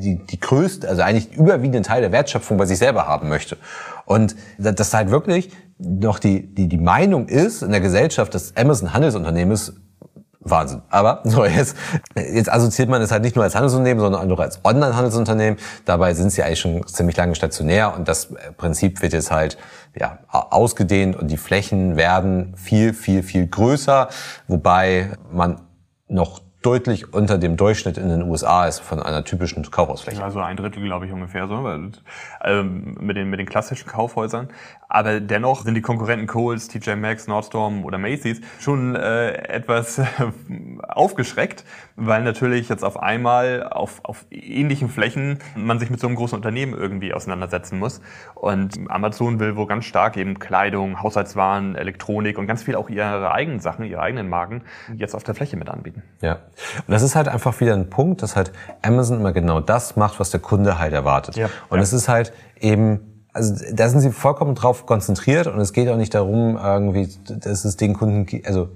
die, 0.00 0.16
die 0.16 0.40
größte, 0.40 0.88
also 0.88 1.02
eigentlich 1.02 1.36
überwiegenden 1.36 1.82
Teil 1.82 2.00
der 2.00 2.10
Wertschöpfung 2.10 2.56
bei 2.56 2.64
sich 2.64 2.78
selber 2.78 3.06
haben 3.06 3.28
möchte. 3.28 3.58
Und 4.06 4.34
das 4.56 4.94
halt 4.94 5.10
wirklich 5.10 5.50
noch 5.80 6.18
die, 6.18 6.54
die, 6.54 6.68
die 6.68 6.78
Meinung 6.78 7.28
ist 7.28 7.62
in 7.62 7.70
der 7.70 7.80
Gesellschaft, 7.80 8.34
dass 8.34 8.56
Amazon 8.56 8.92
Handelsunternehmen 8.92 9.52
ist, 9.52 9.72
Wahnsinn. 10.40 10.82
Aber 10.90 11.20
so 11.24 11.44
jetzt, 11.44 11.76
jetzt 12.16 12.50
assoziiert 12.50 12.88
man 12.88 13.02
es 13.02 13.10
halt 13.10 13.22
nicht 13.22 13.36
nur 13.36 13.44
als 13.44 13.54
Handelsunternehmen, 13.54 14.00
sondern 14.00 14.30
auch 14.30 14.40
als 14.40 14.64
Online-Handelsunternehmen. 14.64 15.58
Dabei 15.84 16.14
sind 16.14 16.30
sie 16.30 16.42
eigentlich 16.42 16.60
schon 16.60 16.86
ziemlich 16.86 17.16
lange 17.16 17.34
stationär 17.34 17.94
und 17.96 18.08
das 18.08 18.32
Prinzip 18.56 19.02
wird 19.02 19.12
jetzt 19.12 19.30
halt 19.30 19.58
ja, 19.98 20.18
ausgedehnt 20.28 21.16
und 21.16 21.30
die 21.30 21.36
Flächen 21.36 21.96
werden 21.96 22.54
viel, 22.56 22.94
viel, 22.94 23.22
viel 23.22 23.46
größer, 23.46 24.08
wobei 24.48 25.10
man 25.30 25.60
noch 26.08 26.40
deutlich 26.62 27.14
unter 27.14 27.38
dem 27.38 27.56
Durchschnitt 27.56 27.96
in 27.96 28.08
den 28.08 28.22
USA 28.22 28.66
ist 28.66 28.80
von 28.80 29.00
einer 29.02 29.24
typischen 29.24 29.68
Kaufhausfläche. 29.70 30.22
Also 30.22 30.40
ein 30.40 30.56
Drittel, 30.56 30.82
glaube 30.82 31.06
ich, 31.06 31.12
ungefähr 31.12 31.48
so, 31.48 31.66
ähm, 32.44 32.96
mit, 33.00 33.16
den, 33.16 33.30
mit 33.30 33.40
den 33.40 33.46
klassischen 33.46 33.88
Kaufhäusern. 33.88 34.48
Aber 34.90 35.20
dennoch 35.20 35.62
sind 35.62 35.74
die 35.74 35.82
Konkurrenten 35.82 36.26
Kohl's, 36.26 36.66
TJ 36.66 36.96
Maxx, 36.96 37.28
Nordstrom 37.28 37.84
oder 37.84 37.96
Macy's 37.96 38.40
schon 38.58 38.96
äh, 38.96 39.30
etwas 39.48 40.00
aufgeschreckt, 40.88 41.64
weil 41.94 42.24
natürlich 42.24 42.68
jetzt 42.68 42.84
auf 42.84 43.00
einmal 43.00 43.62
auf, 43.70 44.00
auf 44.02 44.26
ähnlichen 44.30 44.88
Flächen 44.88 45.38
man 45.54 45.78
sich 45.78 45.90
mit 45.90 46.00
so 46.00 46.08
einem 46.08 46.16
großen 46.16 46.34
Unternehmen 46.34 46.74
irgendwie 46.74 47.14
auseinandersetzen 47.14 47.78
muss. 47.78 48.00
Und 48.34 48.90
Amazon 48.90 49.38
will 49.38 49.54
wohl 49.54 49.68
ganz 49.68 49.84
stark 49.84 50.16
eben 50.16 50.40
Kleidung, 50.40 51.00
Haushaltswaren, 51.00 51.76
Elektronik 51.76 52.36
und 52.36 52.48
ganz 52.48 52.64
viel 52.64 52.74
auch 52.74 52.90
ihre 52.90 53.30
eigenen 53.30 53.60
Sachen, 53.60 53.84
ihre 53.84 54.02
eigenen 54.02 54.28
Marken 54.28 54.62
jetzt 54.96 55.14
auf 55.14 55.22
der 55.22 55.36
Fläche 55.36 55.56
mit 55.56 55.68
anbieten. 55.68 56.02
Ja, 56.20 56.40
Und 56.86 56.88
das 56.92 57.02
ist 57.02 57.14
halt 57.14 57.28
einfach 57.28 57.60
wieder 57.60 57.74
ein 57.74 57.90
Punkt, 57.90 58.22
dass 58.22 58.34
halt 58.34 58.50
Amazon 58.82 59.20
immer 59.20 59.32
genau 59.32 59.60
das 59.60 59.94
macht, 59.94 60.18
was 60.18 60.30
der 60.30 60.40
Kunde 60.40 60.80
halt 60.80 60.92
erwartet. 60.92 61.36
Ja. 61.36 61.48
Und 61.68 61.78
es 61.78 61.92
ist 61.92 62.08
halt 62.08 62.32
eben 62.58 63.09
also 63.32 63.54
da 63.72 63.88
sind 63.88 64.00
sie 64.00 64.10
vollkommen 64.10 64.54
drauf 64.54 64.86
konzentriert 64.86 65.46
und 65.46 65.60
es 65.60 65.72
geht 65.72 65.88
auch 65.88 65.96
nicht 65.96 66.14
darum, 66.14 66.56
irgendwie, 66.56 67.08
dass 67.28 67.64
es 67.64 67.76
den 67.76 67.94
Kunden, 67.94 68.26
also 68.44 68.70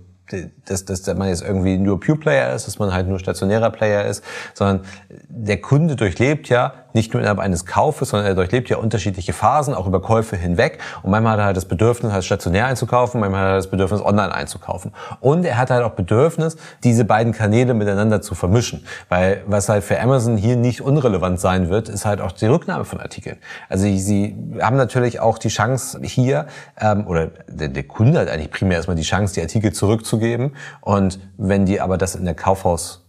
dass, 0.64 0.84
dass 0.84 1.06
man 1.14 1.28
jetzt 1.28 1.42
irgendwie 1.42 1.76
nur 1.76 2.00
Pure 2.00 2.18
Player 2.18 2.54
ist, 2.54 2.66
dass 2.66 2.78
man 2.78 2.92
halt 2.92 3.08
nur 3.08 3.18
stationärer 3.18 3.70
Player 3.70 4.04
ist, 4.04 4.25
sondern 4.54 4.82
der 5.28 5.61
Kunde 5.61 5.96
durchlebt 5.96 6.49
ja 6.49 6.73
nicht 6.94 7.12
nur 7.12 7.20
innerhalb 7.20 7.40
eines 7.40 7.66
Kaufes, 7.66 8.10
sondern 8.10 8.28
er 8.28 8.34
durchlebt 8.34 8.70
ja 8.70 8.76
unterschiedliche 8.78 9.32
Phasen, 9.32 9.74
auch 9.74 9.86
über 9.86 10.00
Käufe 10.00 10.36
hinweg. 10.36 10.78
Und 11.02 11.10
manchmal 11.10 11.32
hat 11.32 11.40
er 11.40 11.44
halt 11.46 11.56
das 11.56 11.66
Bedürfnis, 11.66 12.12
halt 12.12 12.24
stationär 12.24 12.66
einzukaufen, 12.66 13.20
manchmal 13.20 13.40
hat 13.40 13.48
er 13.48 13.56
das 13.56 13.70
Bedürfnis, 13.70 14.00
online 14.00 14.34
einzukaufen. 14.34 14.92
Und 15.20 15.44
er 15.44 15.58
hat 15.58 15.70
halt 15.70 15.84
auch 15.84 15.92
Bedürfnis, 15.92 16.56
diese 16.84 17.04
beiden 17.04 17.32
Kanäle 17.32 17.74
miteinander 17.74 18.22
zu 18.22 18.34
vermischen. 18.34 18.86
Weil 19.08 19.42
was 19.46 19.68
halt 19.68 19.84
für 19.84 20.00
Amazon 20.00 20.36
hier 20.36 20.56
nicht 20.56 20.80
unrelevant 20.80 21.40
sein 21.40 21.68
wird, 21.68 21.88
ist 21.88 22.06
halt 22.06 22.20
auch 22.20 22.32
die 22.32 22.46
Rücknahme 22.46 22.84
von 22.84 23.00
Artikeln. 23.00 23.38
Also 23.68 23.84
sie 23.84 24.36
haben 24.60 24.76
natürlich 24.76 25.20
auch 25.20 25.38
die 25.38 25.48
Chance 25.48 26.00
hier, 26.02 26.46
ähm, 26.80 27.06
oder 27.06 27.28
der, 27.48 27.68
der 27.68 27.82
Kunde 27.82 28.20
hat 28.20 28.28
eigentlich 28.28 28.50
primär 28.50 28.76
erstmal 28.76 28.96
die 28.96 29.02
Chance, 29.02 29.34
die 29.34 29.40
Artikel 29.40 29.72
zurückzugeben. 29.72 30.56
Und 30.80 31.18
wenn 31.36 31.66
die 31.66 31.80
aber 31.80 31.98
das 31.98 32.14
in 32.14 32.24
der 32.24 32.34
Kaufhaus 32.34 33.03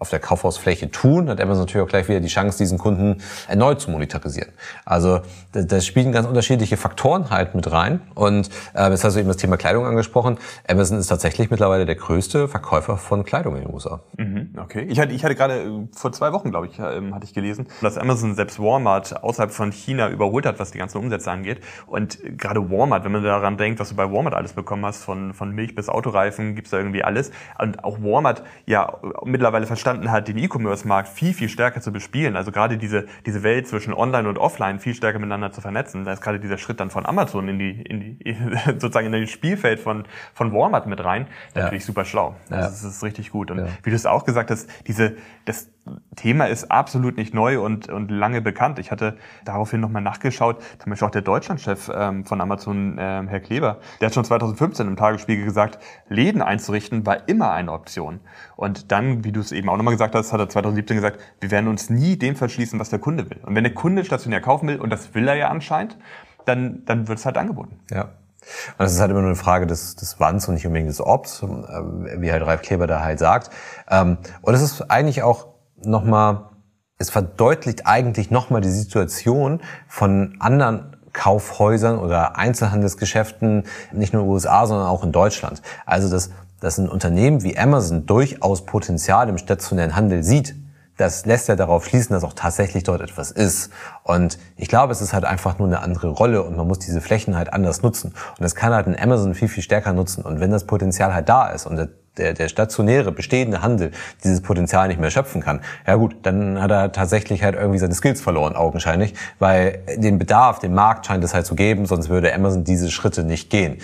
auf 0.00 0.08
der 0.08 0.18
Kaufhausfläche 0.18 0.90
tun, 0.90 1.28
hat 1.28 1.40
Amazon 1.40 1.64
natürlich 1.66 1.86
auch 1.86 1.90
gleich 1.90 2.08
wieder 2.08 2.20
die 2.20 2.28
Chance, 2.28 2.56
diesen 2.56 2.78
Kunden 2.78 3.18
erneut 3.48 3.82
zu 3.82 3.90
monetarisieren. 3.90 4.50
Also 4.86 5.20
da, 5.52 5.60
da 5.60 5.80
spielen 5.82 6.10
ganz 6.10 6.26
unterschiedliche 6.26 6.78
Faktoren 6.78 7.28
halt 7.28 7.54
mit 7.54 7.70
rein. 7.70 8.00
Und 8.14 8.48
äh, 8.74 8.88
jetzt 8.88 9.04
hast 9.04 9.14
du 9.14 9.20
eben 9.20 9.28
das 9.28 9.36
Thema 9.36 9.58
Kleidung 9.58 9.84
angesprochen. 9.84 10.38
Amazon 10.66 10.98
ist 10.98 11.08
tatsächlich 11.08 11.50
mittlerweile 11.50 11.84
der 11.84 11.96
größte 11.96 12.48
Verkäufer 12.48 12.96
von 12.96 13.24
Kleidung 13.24 13.56
in 13.56 13.64
den 13.64 13.74
USA. 13.74 14.00
Mhm, 14.16 14.54
okay. 14.56 14.86
Ich 14.88 14.98
hatte, 14.98 15.12
ich 15.12 15.22
hatte 15.22 15.34
gerade 15.34 15.60
äh, 15.60 15.88
vor 15.92 16.12
zwei 16.12 16.32
Wochen, 16.32 16.50
glaube 16.50 16.68
ich, 16.68 16.78
ähm, 16.78 17.14
hatte 17.14 17.26
ich 17.26 17.34
gelesen, 17.34 17.66
dass 17.82 17.98
Amazon 17.98 18.34
selbst 18.34 18.58
Walmart 18.58 19.22
außerhalb 19.22 19.52
von 19.52 19.70
China 19.70 20.08
überholt 20.08 20.46
hat, 20.46 20.58
was 20.58 20.70
die 20.70 20.78
ganzen 20.78 20.96
Umsätze 20.96 21.30
angeht. 21.30 21.60
Und 21.86 22.18
gerade 22.38 22.70
Walmart, 22.70 23.04
wenn 23.04 23.12
man 23.12 23.22
daran 23.22 23.58
denkt, 23.58 23.80
was 23.80 23.90
du 23.90 23.96
bei 23.96 24.10
Walmart 24.10 24.34
alles 24.34 24.54
bekommen 24.54 24.86
hast, 24.86 25.04
von, 25.04 25.34
von 25.34 25.50
Milch 25.50 25.74
bis 25.74 25.90
Autoreifen, 25.90 26.54
gibt's 26.54 26.70
da 26.70 26.78
irgendwie 26.78 27.04
alles. 27.04 27.32
Und 27.58 27.84
auch 27.84 28.00
Walmart 28.00 28.42
ja 28.64 28.96
mittlerweile 29.24 29.66
verstanden 29.66 29.89
verstanden 29.90 30.10
hat, 30.10 30.28
den 30.28 30.38
E-Commerce-Markt 30.38 31.08
viel, 31.08 31.34
viel 31.34 31.48
stärker 31.48 31.80
zu 31.80 31.92
bespielen. 31.92 32.36
Also 32.36 32.52
gerade 32.52 32.78
diese, 32.78 33.06
diese 33.26 33.42
Welt 33.42 33.66
zwischen 33.66 33.92
Online 33.92 34.28
und 34.28 34.38
Offline 34.38 34.78
viel 34.78 34.94
stärker 34.94 35.18
miteinander 35.18 35.52
zu 35.52 35.60
vernetzen. 35.60 36.04
Da 36.04 36.12
ist 36.12 36.20
gerade 36.20 36.38
dieser 36.38 36.58
Schritt 36.58 36.80
dann 36.80 36.90
von 36.90 37.06
Amazon 37.06 37.48
in 37.48 37.58
die, 37.58 37.82
in 37.82 38.00
die 38.00 38.36
sozusagen 38.66 39.12
in 39.12 39.20
das 39.20 39.30
Spielfeld 39.30 39.80
von, 39.80 40.04
von 40.32 40.52
Walmart 40.52 40.86
mit 40.86 41.04
rein. 41.04 41.26
Natürlich 41.54 41.82
ja. 41.82 41.86
super 41.86 42.04
schlau. 42.04 42.36
Also 42.50 42.54
ja. 42.54 42.60
Das 42.60 42.84
ist 42.84 43.02
richtig 43.02 43.30
gut. 43.30 43.50
Und 43.50 43.66
wie 43.82 43.90
du 43.90 43.96
es 43.96 44.06
auch 44.06 44.24
gesagt 44.24 44.50
hast, 44.50 44.68
diese, 44.86 45.16
das, 45.44 45.68
Thema 46.16 46.46
ist 46.46 46.70
absolut 46.70 47.16
nicht 47.16 47.34
neu 47.34 47.60
und, 47.60 47.88
und 47.88 48.10
lange 48.10 48.40
bekannt. 48.40 48.78
Ich 48.78 48.90
hatte 48.90 49.16
daraufhin 49.44 49.80
nochmal 49.80 50.02
nachgeschaut, 50.02 50.62
zum 50.78 50.90
Beispiel 50.90 51.08
auch 51.08 51.12
der 51.12 51.22
Deutschlandchef 51.22 51.90
ähm, 51.94 52.24
von 52.24 52.40
Amazon, 52.40 52.96
ähm, 52.98 53.28
Herr 53.28 53.40
Kleber, 53.40 53.78
der 54.00 54.06
hat 54.06 54.14
schon 54.14 54.24
2015 54.24 54.86
im 54.86 54.96
Tagesspiegel 54.96 55.44
gesagt, 55.44 55.78
Läden 56.08 56.42
einzurichten 56.42 57.06
war 57.06 57.28
immer 57.28 57.52
eine 57.52 57.72
Option. 57.72 58.20
Und 58.56 58.92
dann, 58.92 59.24
wie 59.24 59.32
du 59.32 59.40
es 59.40 59.52
eben 59.52 59.68
auch 59.68 59.76
nochmal 59.76 59.94
gesagt 59.94 60.14
hast, 60.14 60.32
hat 60.32 60.40
er 60.40 60.48
2017 60.48 60.96
gesagt, 60.96 61.20
wir 61.40 61.50
werden 61.50 61.68
uns 61.68 61.90
nie 61.90 62.16
dem 62.16 62.36
verschließen, 62.36 62.78
was 62.78 62.90
der 62.90 62.98
Kunde 62.98 63.30
will. 63.30 63.40
Und 63.44 63.54
wenn 63.54 63.64
der 63.64 63.74
Kunde 63.74 64.04
stationär 64.04 64.40
kaufen 64.40 64.68
will, 64.68 64.80
und 64.80 64.90
das 64.90 65.14
will 65.14 65.26
er 65.26 65.34
ja 65.34 65.48
anscheinend, 65.48 65.96
dann, 66.44 66.84
dann 66.84 67.08
wird 67.08 67.18
es 67.18 67.26
halt 67.26 67.36
angeboten. 67.36 67.80
Ja. 67.90 68.02
Und 68.02 68.80
das 68.80 68.92
ist 68.92 69.00
halt 69.00 69.10
immer 69.10 69.20
nur 69.20 69.30
eine 69.30 69.36
Frage 69.36 69.66
des, 69.66 69.96
des 69.96 70.18
Wanns 70.18 70.48
und 70.48 70.54
nicht 70.54 70.66
unbedingt 70.66 70.88
des 70.88 71.00
Obs, 71.00 71.42
wie 71.42 72.32
halt 72.32 72.44
Ralf 72.44 72.62
Kleber 72.62 72.86
da 72.86 73.00
halt 73.00 73.18
sagt. 73.18 73.50
Ähm, 73.90 74.16
und 74.40 74.54
es 74.54 74.62
ist 74.62 74.90
eigentlich 74.90 75.22
auch 75.22 75.49
nochmal, 75.84 76.50
es 76.98 77.10
verdeutlicht 77.10 77.86
eigentlich 77.86 78.30
nochmal 78.30 78.60
die 78.60 78.70
Situation 78.70 79.60
von 79.88 80.36
anderen 80.38 80.96
Kaufhäusern 81.12 81.98
oder 81.98 82.36
Einzelhandelsgeschäften, 82.36 83.64
nicht 83.92 84.12
nur 84.12 84.22
in 84.22 84.28
den 84.28 84.32
USA, 84.32 84.66
sondern 84.66 84.86
auch 84.86 85.02
in 85.02 85.12
Deutschland. 85.12 85.62
Also, 85.86 86.08
dass, 86.08 86.30
dass 86.60 86.78
ein 86.78 86.88
Unternehmen 86.88 87.42
wie 87.42 87.58
Amazon 87.58 88.06
durchaus 88.06 88.64
Potenzial 88.64 89.28
im 89.28 89.38
stationären 89.38 89.96
Handel 89.96 90.22
sieht, 90.22 90.54
das 91.00 91.24
lässt 91.24 91.48
ja 91.48 91.56
darauf 91.56 91.86
schließen, 91.86 92.12
dass 92.12 92.24
auch 92.24 92.34
tatsächlich 92.34 92.82
dort 92.82 93.00
etwas 93.00 93.30
ist. 93.30 93.70
Und 94.02 94.38
ich 94.56 94.68
glaube, 94.68 94.92
es 94.92 95.00
ist 95.00 95.14
halt 95.14 95.24
einfach 95.24 95.58
nur 95.58 95.66
eine 95.66 95.80
andere 95.80 96.08
Rolle 96.08 96.42
und 96.42 96.58
man 96.58 96.68
muss 96.68 96.78
diese 96.78 97.00
Flächen 97.00 97.36
halt 97.36 97.54
anders 97.54 97.82
nutzen. 97.82 98.08
Und 98.08 98.40
das 98.40 98.54
kann 98.54 98.74
halt 98.74 98.86
ein 98.86 99.00
Amazon 99.00 99.32
viel, 99.32 99.48
viel 99.48 99.62
stärker 99.62 99.94
nutzen. 99.94 100.22
Und 100.22 100.40
wenn 100.40 100.50
das 100.50 100.66
Potenzial 100.66 101.14
halt 101.14 101.30
da 101.30 101.48
ist 101.48 101.64
und 101.64 101.88
der 102.20 102.34
der, 102.34 102.48
stationäre, 102.48 103.12
bestehende 103.12 103.62
Handel 103.62 103.90
dieses 104.22 104.40
Potenzial 104.40 104.88
nicht 104.88 105.00
mehr 105.00 105.10
schöpfen 105.10 105.40
kann, 105.40 105.60
ja 105.86 105.94
gut, 105.96 106.16
dann 106.22 106.60
hat 106.60 106.70
er 106.70 106.92
tatsächlich 106.92 107.42
halt 107.42 107.54
irgendwie 107.54 107.78
seine 107.78 107.94
Skills 107.94 108.20
verloren, 108.20 108.56
augenscheinlich, 108.56 109.14
weil 109.38 109.80
den 109.96 110.18
Bedarf, 110.18 110.58
den 110.58 110.74
Markt 110.74 111.06
scheint 111.06 111.24
es 111.24 111.34
halt 111.34 111.46
zu 111.46 111.54
geben, 111.54 111.86
sonst 111.86 112.08
würde 112.08 112.34
Amazon 112.34 112.64
diese 112.64 112.90
Schritte 112.90 113.24
nicht 113.24 113.50
gehen. 113.50 113.78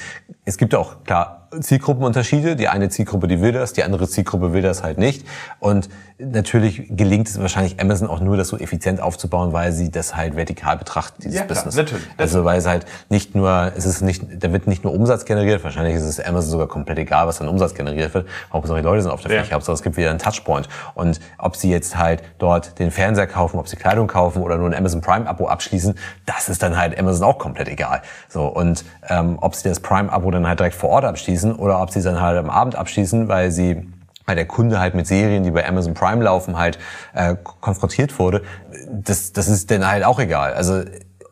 Es 0.45 0.59
gibt 0.59 0.75
auch, 0.75 1.05
klar, 1.05 1.47
Zielgruppenunterschiede. 1.61 2.57
Die 2.57 2.69
eine 2.69 2.89
Zielgruppe, 2.89 3.29
die 3.29 3.41
will 3.41 3.53
das, 3.53 3.73
die 3.73 3.83
andere 3.83 4.09
Zielgruppe 4.09 4.53
will 4.53 4.63
das 4.63 4.83
halt 4.83 4.99
nicht. 4.99 5.27
Und 5.61 5.89
natürlich 6.19 6.85
gelingt 6.91 7.29
es 7.29 7.41
wahrscheinlich 7.41 7.81
Amazon 7.81 8.09
auch 8.09 8.21
nur, 8.21 8.37
das 8.37 8.49
so 8.49 8.57
effizient 8.57 9.01
aufzubauen, 9.01 9.53
weil 9.53 9.73
sie 9.73 9.91
das 9.91 10.17
halt 10.17 10.37
vertikal 10.37 10.77
betrachtet, 10.77 11.25
dieses 11.25 11.37
ja, 11.37 11.43
klar, 11.45 11.55
Business. 11.57 11.77
Natürlich. 11.77 12.05
Also 12.17 12.45
weil 12.45 12.59
es 12.59 12.67
halt 12.67 12.87
nicht 13.11 13.35
nur, 13.35 13.73
es 13.77 13.87
ist 13.87 14.03
nicht, 14.03 14.23
da 14.39 14.53
wird 14.53 14.67
nicht 14.67 14.85
nur 14.85 14.95
Umsatz 14.95 15.25
generiert, 15.25 15.63
wahrscheinlich 15.65 15.95
ist 15.95 16.05
es 16.05 16.21
Amazon 16.21 16.51
sogar 16.51 16.69
komplett 16.69 16.99
egal, 16.99 17.27
was 17.27 17.41
an 17.41 17.49
Umsatz 17.49 17.75
generiert 17.75 18.15
wird. 18.15 18.26
Hauptsache 18.53 18.79
die 18.79 18.85
Leute 18.85 19.03
sind 19.03 19.11
auf 19.11 19.21
der 19.21 19.31
Fläche, 19.31 19.51
ja. 19.51 19.55
Hauptsache 19.55 19.75
es 19.75 19.83
gibt 19.83 19.97
wieder 19.97 20.11
einen 20.11 20.19
Touchpoint. 20.19 20.69
Und 20.95 21.21
ob 21.39 21.57
sie 21.57 21.71
jetzt 21.71 21.97
halt 21.97 22.23
dort 22.39 22.79
den 22.79 22.91
Fernseher 22.91 23.27
kaufen, 23.27 23.59
ob 23.59 23.69
sie 23.69 23.77
Kleidung 23.77 24.07
kaufen 24.07 24.43
oder 24.43 24.59
nur 24.59 24.69
ein 24.69 24.75
Amazon 24.75 25.01
Prime-Abo 25.01 25.49
abschließen, 25.49 25.95
das 26.27 26.49
ist 26.49 26.63
dann 26.63 26.77
halt 26.77 26.99
Amazon 26.99 27.27
auch 27.27 27.39
komplett 27.39 27.69
egal. 27.69 28.03
So 28.29 28.47
und 28.47 28.85
ähm, 29.09 29.39
ob 29.41 29.55
sie 29.55 29.69
das 29.69 29.81
Prime-Abo 29.81 30.31
dann 30.31 30.47
halt 30.47 30.61
direkt 30.61 30.77
vor 30.77 30.91
Ort 30.91 31.05
abschließen 31.05 31.55
oder 31.55 31.81
ob 31.81 31.91
sie 31.91 32.03
dann 32.03 32.21
halt 32.21 32.39
am 32.39 32.51
Abend 32.51 32.77
abschließen, 32.77 33.29
weil 33.29 33.51
sie 33.51 33.87
weil 34.27 34.35
der 34.35 34.47
Kunde 34.47 34.81
halt 34.81 34.95
mit 34.95 35.07
Serien, 35.07 35.45
die 35.45 35.53
bei 35.53 35.67
Amazon 35.67 35.95
Prime 35.95 36.23
laufen, 36.23 36.59
halt 36.59 36.79
äh, 37.15 37.37
konfrontiert 37.61 38.19
wurde, 38.19 38.43
das, 38.91 39.33
das 39.33 39.49
ist 39.49 39.71
denen 39.71 39.87
halt 39.87 40.05
auch 40.05 40.19
egal. 40.19 40.53
Also 40.55 40.83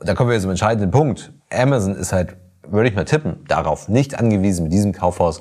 da 0.01 0.15
kommen 0.15 0.31
wir 0.31 0.41
zum 0.41 0.51
entscheidenden 0.51 0.91
Punkt. 0.91 1.33
Amazon 1.53 1.97
ist 1.97 2.13
halt, 2.13 2.37
würde 2.67 2.89
ich 2.89 2.95
mal 2.95 3.05
tippen, 3.05 3.45
darauf 3.49 3.89
nicht 3.89 4.19
angewiesen, 4.19 4.65
mit 4.65 4.73
diesem 4.73 4.93
Kaufhaus 4.93 5.41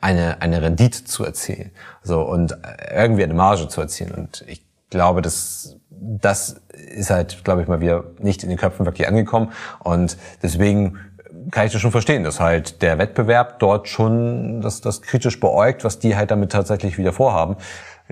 eine, 0.00 0.40
eine 0.40 0.62
Rendite 0.62 1.04
zu 1.04 1.24
erzielen. 1.24 1.70
So, 2.02 2.22
und 2.22 2.56
irgendwie 2.94 3.24
eine 3.24 3.34
Marge 3.34 3.68
zu 3.68 3.80
erzielen. 3.80 4.12
Und 4.12 4.44
ich 4.46 4.64
glaube, 4.90 5.22
dass 5.22 5.76
das 6.00 6.60
ist 6.94 7.10
halt, 7.10 7.44
glaube 7.44 7.62
ich, 7.62 7.68
mal 7.68 7.80
wieder 7.80 8.04
nicht 8.18 8.42
in 8.42 8.48
den 8.48 8.58
Köpfen 8.58 8.86
wirklich 8.86 9.06
angekommen. 9.06 9.52
Und 9.80 10.16
deswegen 10.42 10.98
kann 11.50 11.66
ich 11.66 11.72
das 11.72 11.80
schon 11.80 11.90
verstehen, 11.90 12.24
dass 12.24 12.40
halt 12.40 12.82
der 12.82 12.98
Wettbewerb 12.98 13.58
dort 13.58 13.88
schon 13.88 14.60
das, 14.60 14.80
das 14.80 15.02
kritisch 15.02 15.38
beäugt, 15.40 15.84
was 15.84 15.98
die 15.98 16.16
halt 16.16 16.30
damit 16.30 16.52
tatsächlich 16.52 16.98
wieder 16.98 17.12
vorhaben. 17.12 17.56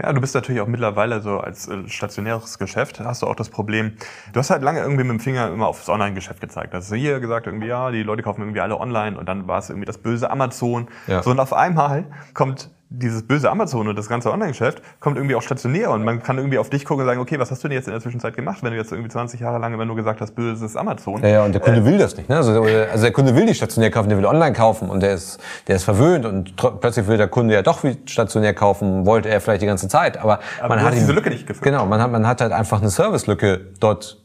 Ja, 0.00 0.12
du 0.12 0.20
bist 0.20 0.34
natürlich 0.34 0.60
auch 0.60 0.66
mittlerweile 0.66 1.20
so 1.20 1.40
als 1.40 1.66
äh, 1.66 1.88
stationäres 1.88 2.58
Geschäft, 2.58 3.00
hast 3.00 3.22
du 3.22 3.26
auch 3.26 3.34
das 3.34 3.48
Problem, 3.48 3.92
du 4.32 4.38
hast 4.38 4.50
halt 4.50 4.62
lange 4.62 4.80
irgendwie 4.80 5.02
mit 5.02 5.12
dem 5.12 5.20
Finger 5.20 5.48
immer 5.48 5.66
aufs 5.66 5.88
Online-Geschäft 5.88 6.40
gezeigt. 6.40 6.74
Also 6.74 6.94
hier 6.94 7.18
gesagt 7.20 7.46
irgendwie, 7.46 7.66
ja, 7.66 7.90
die 7.90 8.02
Leute 8.02 8.22
kaufen 8.22 8.42
irgendwie 8.42 8.60
alle 8.60 8.78
online 8.78 9.18
und 9.18 9.28
dann 9.28 9.48
war 9.48 9.58
es 9.58 9.70
irgendwie 9.70 9.86
das 9.86 9.98
böse 9.98 10.30
Amazon. 10.30 10.88
Ja. 11.06 11.22
So 11.22 11.30
und 11.30 11.40
auf 11.40 11.52
einmal 11.52 12.04
kommt 12.34 12.70
dieses 12.90 13.26
böse 13.26 13.50
Amazon 13.50 13.86
und 13.86 13.96
das 13.96 14.08
ganze 14.08 14.32
Online-Geschäft 14.32 14.82
kommt 14.98 15.16
irgendwie 15.16 15.34
auch 15.34 15.42
stationär 15.42 15.90
und 15.90 16.04
man 16.04 16.22
kann 16.22 16.38
irgendwie 16.38 16.58
auf 16.58 16.70
dich 16.70 16.86
gucken 16.86 17.02
und 17.02 17.06
sagen, 17.06 17.20
okay, 17.20 17.38
was 17.38 17.50
hast 17.50 17.62
du 17.62 17.68
denn 17.68 17.76
jetzt 17.76 17.86
in 17.86 17.92
der 17.92 18.00
Zwischenzeit 18.00 18.34
gemacht, 18.34 18.62
wenn 18.62 18.70
du 18.72 18.78
jetzt 18.78 18.92
irgendwie 18.92 19.10
20 19.10 19.40
Jahre 19.40 19.58
lang 19.58 19.74
immer 19.74 19.84
nur 19.84 19.96
gesagt 19.96 20.22
hast, 20.22 20.34
böses 20.34 20.74
Amazon. 20.74 21.22
Ja, 21.22 21.28
ja 21.28 21.44
und 21.44 21.52
der 21.52 21.60
Kunde 21.60 21.80
äh, 21.80 21.84
will 21.84 21.98
das 21.98 22.16
nicht. 22.16 22.30
Ne? 22.30 22.36
Also, 22.36 22.62
also 22.62 23.02
der 23.02 23.12
Kunde 23.12 23.36
will 23.36 23.44
nicht 23.44 23.58
stationär 23.58 23.90
kaufen, 23.90 24.08
der 24.08 24.16
will 24.16 24.24
online 24.24 24.54
kaufen 24.54 24.88
und 24.88 25.00
der 25.00 25.14
ist, 25.14 25.38
der 25.66 25.76
ist 25.76 25.84
verwöhnt 25.84 26.24
und 26.24 26.56
plötzlich 26.56 27.06
will 27.06 27.18
der 27.18 27.28
Kunde 27.28 27.54
ja 27.54 27.62
doch 27.62 27.84
wie 27.84 27.98
stationär 28.06 28.54
kaufen, 28.54 29.04
wollte 29.04 29.28
er 29.28 29.42
vielleicht 29.42 29.62
die 29.62 29.66
ganze 29.66 29.88
Zeit. 29.88 30.16
Aber, 30.16 30.40
aber 30.60 30.76
man 30.76 30.84
hat 30.84 30.94
diese 30.94 31.12
Lücke 31.12 31.28
nicht 31.28 31.46
gefüllt. 31.46 31.64
Genau, 31.64 31.84
man 31.84 32.00
hat, 32.00 32.10
man 32.10 32.26
hat 32.26 32.40
halt 32.40 32.52
einfach 32.52 32.80
eine 32.80 32.90
Service-Lücke 32.90 33.60
dort 33.80 34.22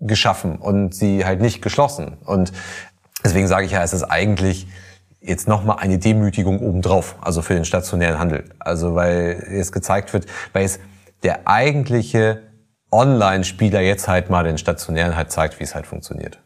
geschaffen 0.00 0.56
und 0.56 0.94
sie 0.94 1.24
halt 1.24 1.40
nicht 1.40 1.62
geschlossen. 1.62 2.16
Und 2.24 2.52
deswegen 3.24 3.48
sage 3.48 3.66
ich 3.66 3.72
ja, 3.72 3.82
es 3.82 3.92
ist 3.92 4.04
eigentlich 4.04 4.68
jetzt 5.24 5.48
nochmal 5.48 5.78
eine 5.78 5.98
Demütigung 5.98 6.60
obendrauf, 6.60 7.16
also 7.20 7.42
für 7.42 7.54
den 7.54 7.64
stationären 7.64 8.18
Handel. 8.18 8.44
Also 8.58 8.94
weil 8.94 9.42
es 9.50 9.72
gezeigt 9.72 10.12
wird, 10.12 10.26
weil 10.52 10.64
es 10.64 10.78
der 11.22 11.48
eigentliche 11.48 12.42
Online-Spieler 12.90 13.80
jetzt 13.80 14.06
halt 14.06 14.30
mal 14.30 14.44
den 14.44 14.58
stationären 14.58 15.16
halt 15.16 15.32
zeigt, 15.32 15.58
wie 15.58 15.64
es 15.64 15.74
halt 15.74 15.86
funktioniert. 15.86 16.38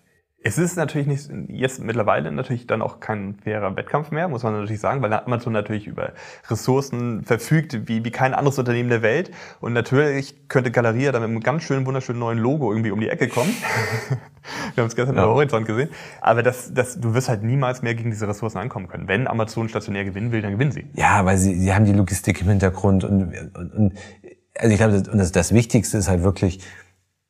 Es 0.48 0.56
ist 0.56 0.76
natürlich 0.76 1.06
nicht, 1.06 1.30
jetzt 1.48 1.84
mittlerweile 1.84 2.32
natürlich 2.32 2.66
dann 2.66 2.80
auch 2.80 3.00
kein 3.00 3.34
fairer 3.34 3.76
Wettkampf 3.76 4.10
mehr, 4.10 4.28
muss 4.28 4.42
man 4.42 4.54
natürlich 4.54 4.80
sagen, 4.80 5.02
weil 5.02 5.12
Amazon 5.12 5.52
natürlich 5.52 5.86
über 5.86 6.12
Ressourcen 6.48 7.22
verfügt, 7.22 7.86
wie, 7.86 8.02
wie 8.02 8.10
kein 8.10 8.32
anderes 8.32 8.58
Unternehmen 8.58 8.88
der 8.88 9.02
Welt. 9.02 9.30
Und 9.60 9.74
natürlich 9.74 10.48
könnte 10.48 10.70
Galeria 10.70 11.12
dann 11.12 11.20
mit 11.20 11.30
einem 11.30 11.40
ganz 11.40 11.64
schönen, 11.64 11.84
wunderschönen 11.84 12.18
neuen 12.18 12.38
Logo 12.38 12.72
irgendwie 12.72 12.92
um 12.92 13.00
die 13.00 13.10
Ecke 13.10 13.28
kommen. 13.28 13.54
Wir 14.74 14.82
haben 14.82 14.88
es 14.88 14.96
gestern 14.96 15.16
ja. 15.16 15.24
am 15.24 15.30
Horizont 15.30 15.66
gesehen. 15.66 15.90
Aber 16.22 16.42
das, 16.42 16.72
das, 16.72 16.98
du 16.98 17.12
wirst 17.12 17.28
halt 17.28 17.42
niemals 17.42 17.82
mehr 17.82 17.94
gegen 17.94 18.10
diese 18.10 18.26
Ressourcen 18.26 18.56
ankommen 18.56 18.88
können. 18.88 19.06
Wenn 19.06 19.26
Amazon 19.26 19.68
stationär 19.68 20.04
gewinnen 20.04 20.32
will, 20.32 20.40
dann 20.40 20.52
gewinnen 20.52 20.72
sie. 20.72 20.86
Ja, 20.94 21.26
weil 21.26 21.36
sie, 21.36 21.54
sie 21.56 21.74
haben 21.74 21.84
die 21.84 21.92
Logistik 21.92 22.40
im 22.40 22.48
Hintergrund 22.48 23.04
und, 23.04 23.34
und, 23.54 23.74
und 23.74 23.92
also 24.58 24.72
ich 24.72 24.78
glaube, 24.78 25.02
das, 25.02 25.30
das 25.30 25.52
Wichtigste 25.52 25.98
ist 25.98 26.08
halt 26.08 26.22
wirklich, 26.22 26.60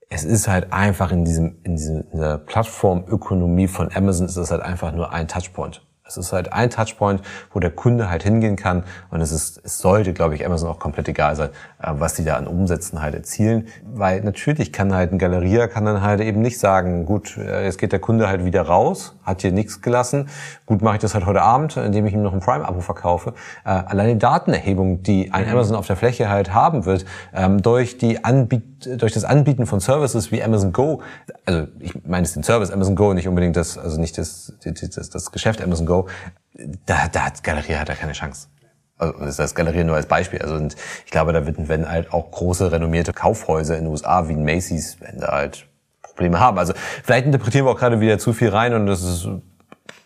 es 0.08 0.24
ist 0.24 0.48
halt 0.48 0.72
einfach 0.72 1.12
in 1.12 1.24
diesem, 1.24 1.58
in 1.64 1.76
dieser 1.76 2.38
Plattformökonomie 2.38 3.68
von 3.68 3.90
Amazon 3.94 4.26
ist 4.26 4.36
es 4.36 4.50
halt 4.50 4.62
einfach 4.62 4.92
nur 4.92 5.12
ein 5.12 5.28
Touchpoint. 5.28 5.86
Es 6.08 6.16
ist 6.16 6.32
halt 6.32 6.52
ein 6.52 6.70
Touchpoint, 6.70 7.22
wo 7.52 7.60
der 7.60 7.70
Kunde 7.70 8.10
halt 8.10 8.22
hingehen 8.22 8.56
kann 8.56 8.84
und 9.10 9.20
es 9.20 9.30
ist, 9.30 9.60
es 9.62 9.78
sollte, 9.78 10.12
glaube 10.12 10.34
ich, 10.34 10.44
Amazon 10.44 10.70
auch 10.70 10.78
komplett 10.78 11.08
egal 11.08 11.36
sein, 11.36 11.50
äh, 11.80 11.92
was 11.92 12.14
die 12.14 12.24
da 12.24 12.36
an 12.36 12.46
Umsätzen 12.46 13.00
halt 13.00 13.14
erzielen, 13.14 13.68
weil 13.84 14.22
natürlich 14.22 14.72
kann 14.72 14.94
halt 14.94 15.12
ein 15.12 15.18
Galeria 15.18 15.66
kann 15.68 15.84
dann 15.84 16.02
halt 16.02 16.20
eben 16.20 16.40
nicht 16.40 16.58
sagen, 16.58 17.06
gut, 17.06 17.36
äh, 17.36 17.64
jetzt 17.64 17.78
geht 17.78 17.92
der 17.92 18.00
Kunde 18.00 18.28
halt 18.28 18.44
wieder 18.44 18.62
raus, 18.62 19.16
hat 19.22 19.42
hier 19.42 19.52
nichts 19.52 19.82
gelassen, 19.82 20.28
gut 20.66 20.82
mache 20.82 20.96
ich 20.96 21.00
das 21.00 21.14
halt 21.14 21.26
heute 21.26 21.42
Abend, 21.42 21.76
indem 21.76 22.06
ich 22.06 22.14
ihm 22.14 22.22
noch 22.22 22.32
ein 22.32 22.40
Prime-Abo 22.40 22.80
verkaufe. 22.80 23.34
Äh, 23.64 23.68
alleine 23.68 24.14
die 24.14 24.18
Datenerhebung, 24.18 25.02
die 25.02 25.32
ein. 25.32 25.48
Amazon 25.48 25.76
auf 25.76 25.86
der 25.86 25.96
Fläche 25.96 26.28
halt 26.28 26.54
haben 26.54 26.84
wird, 26.84 27.04
ähm, 27.34 27.62
durch 27.62 27.98
die 27.98 28.24
Anbiet 28.24 28.78
durch 28.86 29.12
das 29.12 29.24
Anbieten 29.24 29.66
von 29.66 29.80
Services 29.80 30.30
wie 30.30 30.42
Amazon 30.42 30.72
Go, 30.72 31.02
also 31.44 31.66
ich 31.80 31.94
meine 32.04 32.24
es 32.24 32.34
den 32.34 32.42
Service 32.42 32.70
Amazon 32.70 32.94
Go, 32.94 33.12
nicht 33.12 33.26
unbedingt 33.26 33.56
das, 33.56 33.76
also 33.76 34.00
nicht 34.00 34.16
das, 34.18 34.52
das, 34.64 35.10
das 35.10 35.32
Geschäft 35.32 35.62
Amazon 35.62 35.86
Go, 35.86 35.97
da, 36.86 37.08
da 37.08 37.26
hat 37.26 37.42
Galeria 37.42 37.80
hat 37.80 37.88
da 37.88 37.94
keine 37.94 38.12
Chance. 38.12 38.48
Also 38.96 39.18
das 39.20 39.28
ist 39.30 39.38
das 39.38 39.54
Galeria 39.54 39.84
nur 39.84 39.96
als 39.96 40.06
Beispiel. 40.06 40.42
Also 40.42 40.54
und 40.56 40.76
ich 41.04 41.10
glaube, 41.10 41.32
da 41.32 41.46
werden, 41.46 41.68
werden 41.68 41.88
halt 41.88 42.12
auch 42.12 42.30
große 42.30 42.70
renommierte 42.72 43.12
Kaufhäuser 43.12 43.76
in 43.76 43.84
den 43.84 43.90
USA 43.90 44.28
wie 44.28 44.34
ein 44.34 44.44
Macy's, 44.44 44.98
wenn 45.00 45.20
da 45.20 45.28
halt 45.28 45.66
Probleme 46.02 46.40
haben. 46.40 46.58
Also 46.58 46.74
vielleicht 47.04 47.26
interpretieren 47.26 47.64
wir 47.64 47.70
auch 47.70 47.78
gerade 47.78 48.00
wieder 48.00 48.18
zu 48.18 48.32
viel 48.32 48.48
rein 48.48 48.74
und 48.74 48.86
das 48.86 49.02
ist 49.02 49.28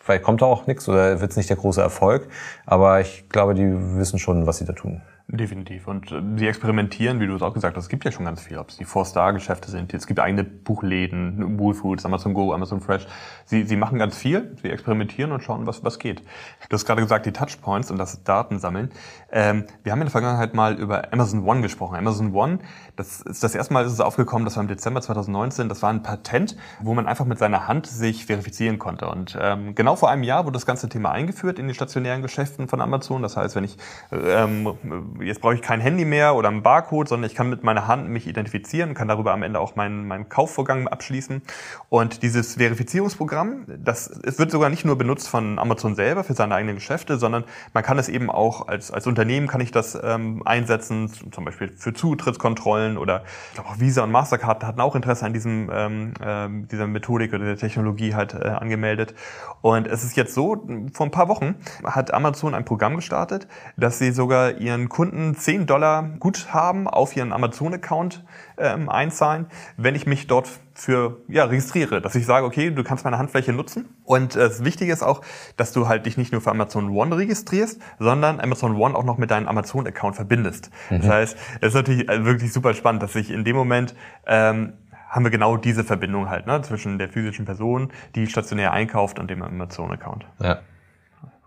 vielleicht 0.00 0.24
kommt 0.24 0.42
da 0.42 0.46
auch 0.46 0.66
nichts 0.66 0.88
oder 0.88 1.20
wird 1.20 1.30
es 1.30 1.36
nicht 1.36 1.48
der 1.48 1.56
große 1.56 1.80
Erfolg. 1.80 2.28
Aber 2.66 3.00
ich 3.00 3.28
glaube, 3.28 3.54
die 3.54 3.96
wissen 3.96 4.18
schon, 4.18 4.46
was 4.46 4.58
sie 4.58 4.66
da 4.66 4.72
tun. 4.72 5.00
Definitiv. 5.28 5.86
Und 5.86 6.10
äh, 6.12 6.20
sie 6.36 6.46
experimentieren, 6.46 7.20
wie 7.20 7.26
du 7.26 7.34
es 7.34 7.42
auch 7.42 7.54
gesagt 7.54 7.76
hast, 7.76 7.84
es 7.84 7.88
gibt 7.88 8.04
ja 8.04 8.12
schon 8.12 8.24
ganz 8.24 8.42
viel, 8.42 8.58
ob 8.58 8.68
es 8.68 8.76
die 8.76 8.84
Four-Star-Geschäfte 8.84 9.70
sind, 9.70 9.94
es 9.94 10.06
gibt 10.06 10.20
eigene 10.20 10.44
Buchläden, 10.44 11.58
Wool 11.58 11.74
Foods, 11.74 12.04
Amazon 12.04 12.34
Go, 12.34 12.52
Amazon 12.52 12.80
Fresh. 12.80 13.06
Sie, 13.44 13.62
sie 13.62 13.76
machen 13.76 13.98
ganz 13.98 14.16
viel, 14.16 14.56
sie 14.60 14.68
experimentieren 14.68 15.32
und 15.32 15.42
schauen, 15.42 15.66
was, 15.66 15.84
was 15.84 15.98
geht. 15.98 16.20
Du 16.68 16.74
hast 16.74 16.84
gerade 16.84 17.00
gesagt, 17.00 17.24
die 17.26 17.32
Touchpoints 17.32 17.90
und 17.90 17.98
das 17.98 18.22
Datensammeln. 18.24 18.90
Ähm, 19.30 19.64
wir 19.84 19.92
haben 19.92 20.00
in 20.00 20.06
der 20.06 20.12
Vergangenheit 20.12 20.54
mal 20.54 20.74
über 20.74 21.12
Amazon 21.12 21.44
One 21.46 21.62
gesprochen. 21.62 21.96
Amazon 21.96 22.34
One, 22.34 22.58
das 22.96 23.22
ist 23.22 23.42
das 23.42 23.54
erste 23.54 23.72
Mal 23.72 23.86
ist 23.86 23.92
es 23.92 24.00
aufgekommen, 24.00 24.44
das 24.44 24.56
war 24.56 24.62
im 24.62 24.68
Dezember 24.68 25.00
2019, 25.00 25.68
das 25.68 25.82
war 25.82 25.90
ein 25.90 26.02
Patent, 26.02 26.56
wo 26.80 26.92
man 26.92 27.06
einfach 27.06 27.24
mit 27.24 27.38
seiner 27.38 27.66
Hand 27.66 27.86
sich 27.86 28.26
verifizieren 28.26 28.78
konnte. 28.78 29.08
Und 29.08 29.36
ähm, 29.40 29.74
genau 29.74 29.96
vor 29.96 30.10
einem 30.10 30.22
Jahr 30.22 30.44
wurde 30.44 30.54
das 30.54 30.66
ganze 30.66 30.88
Thema 30.88 31.10
eingeführt 31.10 31.58
in 31.58 31.68
die 31.68 31.74
stationären 31.74 32.20
Geschäften 32.20 32.68
von 32.68 32.80
Amazon. 32.80 33.22
Das 33.22 33.36
heißt, 33.36 33.56
wenn 33.56 33.64
ich 33.64 33.78
ähm, 34.10 34.74
jetzt 35.20 35.40
brauche 35.40 35.54
ich 35.54 35.62
kein 35.62 35.80
Handy 35.80 36.04
mehr 36.04 36.34
oder 36.34 36.48
einen 36.48 36.62
Barcode, 36.62 37.08
sondern 37.08 37.30
ich 37.30 37.34
kann 37.34 37.48
mit 37.48 37.64
meiner 37.64 37.86
Hand 37.86 38.08
mich 38.08 38.26
identifizieren, 38.26 38.94
kann 38.94 39.08
darüber 39.08 39.32
am 39.32 39.42
Ende 39.42 39.58
auch 39.58 39.74
meinen, 39.74 40.06
meinen 40.06 40.28
Kaufvorgang 40.28 40.86
abschließen. 40.88 41.42
Und 41.88 42.22
dieses 42.22 42.56
Verifizierungsprogramm, 42.56 43.64
das 43.66 44.08
es 44.08 44.38
wird 44.38 44.50
sogar 44.50 44.68
nicht 44.68 44.84
nur 44.84 44.98
benutzt 44.98 45.28
von 45.28 45.58
Amazon 45.58 45.94
selber 45.94 46.24
für 46.24 46.34
seine 46.34 46.54
eigenen 46.54 46.76
Geschäfte, 46.76 47.16
sondern 47.16 47.44
man 47.72 47.82
kann 47.82 47.98
es 47.98 48.08
eben 48.08 48.30
auch 48.30 48.68
als, 48.68 48.90
als 48.90 49.06
Unternehmen 49.06 49.46
kann 49.46 49.62
ich 49.62 49.70
das 49.70 49.98
ähm, 50.02 50.42
einsetzen, 50.44 51.10
zum 51.30 51.44
Beispiel 51.44 51.72
für 51.76 51.94
Zutrittskontrollen 51.94 52.81
oder 52.98 53.22
ich 53.48 53.54
glaube 53.54 53.70
auch 53.70 53.80
Visa 53.80 54.02
und 54.02 54.10
Mastercard 54.10 54.64
hatten 54.64 54.80
auch 54.80 54.96
Interesse 54.96 55.24
an 55.24 55.32
diesem 55.32 55.70
ähm, 55.72 56.14
äh, 56.20 56.66
dieser 56.66 56.86
Methodik 56.86 57.32
oder 57.32 57.44
der 57.44 57.56
Technologie 57.56 58.14
halt 58.14 58.34
äh, 58.34 58.48
angemeldet. 58.48 59.14
Und 59.60 59.86
es 59.86 60.04
ist 60.04 60.16
jetzt 60.16 60.34
so, 60.34 60.66
vor 60.92 61.06
ein 61.06 61.10
paar 61.10 61.28
Wochen 61.28 61.54
hat 61.84 62.12
Amazon 62.12 62.54
ein 62.54 62.64
Programm 62.64 62.96
gestartet, 62.96 63.46
dass 63.76 63.98
sie 63.98 64.10
sogar 64.10 64.58
ihren 64.58 64.88
Kunden 64.88 65.12
Kunden 65.12 65.36
10 65.36 65.66
Dollar 65.66 66.04
Guthaben 66.20 66.88
auf 66.88 67.16
ihren 67.16 67.32
Amazon-Account 67.32 68.24
ähm, 68.56 68.88
einzahlen, 68.88 69.46
wenn 69.76 69.94
ich 69.94 70.06
mich 70.06 70.26
dort 70.26 70.48
für 70.74 71.20
ja, 71.28 71.44
registriere, 71.44 72.00
dass 72.00 72.14
ich 72.14 72.26
sage, 72.26 72.46
okay, 72.46 72.70
du 72.70 72.82
kannst 72.84 73.04
meine 73.04 73.18
Handfläche 73.18 73.52
nutzen. 73.52 73.88
Und 74.04 74.36
äh, 74.36 74.40
das 74.40 74.64
Wichtige 74.64 74.92
ist 74.92 75.02
auch, 75.02 75.22
dass 75.56 75.72
du 75.72 75.88
halt 75.88 76.06
dich 76.06 76.16
nicht 76.16 76.32
nur 76.32 76.40
für 76.40 76.50
Amazon 76.50 76.90
One 76.90 77.16
registrierst, 77.16 77.80
sondern 77.98 78.40
Amazon 78.40 78.76
One 78.76 78.94
auch 78.94 79.04
noch 79.04 79.18
mit 79.18 79.30
deinem 79.30 79.48
Amazon-Account 79.48 80.16
verbindest. 80.16 80.70
Mhm. 80.90 81.00
Das 81.00 81.08
heißt, 81.08 81.36
es 81.60 81.68
ist 81.68 81.74
natürlich 81.74 82.08
äh, 82.08 82.24
wirklich 82.24 82.52
super 82.52 82.74
spannend, 82.74 83.02
dass 83.02 83.14
ich 83.14 83.30
in 83.30 83.44
dem 83.44 83.56
Moment 83.56 83.94
ähm, 84.26 84.74
haben 85.08 85.24
wir 85.24 85.30
genau 85.30 85.58
diese 85.58 85.84
Verbindung 85.84 86.30
halt 86.30 86.46
ne, 86.46 86.62
zwischen 86.62 86.98
der 86.98 87.10
physischen 87.10 87.44
Person, 87.44 87.92
die 88.14 88.26
stationär 88.26 88.72
einkauft 88.72 89.18
und 89.18 89.30
dem 89.30 89.42
Amazon-Account. 89.42 90.24
Ja. 90.40 90.60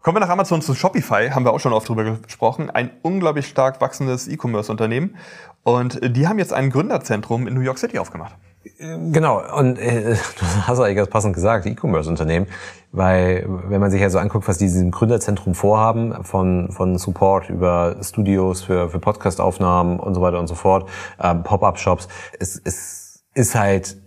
Kommen 0.05 0.17
wir 0.17 0.19
nach 0.19 0.29
Amazon 0.29 0.61
zu 0.61 0.75
Shopify, 0.75 1.31
haben 1.31 1.45
wir 1.45 1.51
auch 1.51 1.59
schon 1.59 1.73
oft 1.73 1.89
drüber 1.89 2.03
gesprochen. 2.03 2.69
Ein 2.69 2.91
unglaublich 3.01 3.47
stark 3.47 3.81
wachsendes 3.81 4.27
E-Commerce-Unternehmen. 4.27 5.15
Und 5.63 5.99
die 6.15 6.27
haben 6.27 6.37
jetzt 6.37 6.53
ein 6.53 6.69
Gründerzentrum 6.69 7.47
in 7.47 7.55
New 7.55 7.61
York 7.61 7.79
City 7.79 7.97
aufgemacht. 7.97 8.35
Genau, 8.77 9.41
und 9.57 9.77
äh, 9.77 10.15
du 10.39 10.45
hast 10.67 10.79
eigentlich 10.79 10.97
ganz 10.97 11.09
passend 11.09 11.33
gesagt, 11.33 11.65
E-Commerce-Unternehmen, 11.65 12.47
weil 12.91 13.45
wenn 13.67 13.79
man 13.79 13.91
sich 13.91 14.01
ja 14.01 14.09
so 14.09 14.17
anguckt, 14.17 14.47
was 14.47 14.57
die 14.57 14.65
in 14.65 14.71
diesem 14.71 14.91
Gründerzentrum 14.91 15.53
vorhaben, 15.53 16.23
von, 16.23 16.71
von 16.71 16.97
Support 16.97 17.49
über 17.49 17.95
Studios 18.01 18.63
für, 18.63 18.89
für 18.89 18.99
Podcast-Aufnahmen 18.99 19.99
und 19.99 20.15
so 20.15 20.21
weiter 20.21 20.39
und 20.39 20.47
so 20.47 20.55
fort, 20.55 20.89
ähm, 21.21 21.43
Pop-Up-Shops, 21.43 22.07
es, 22.39 22.59
es 22.63 23.23
ist 23.33 23.55
halt 23.55 23.97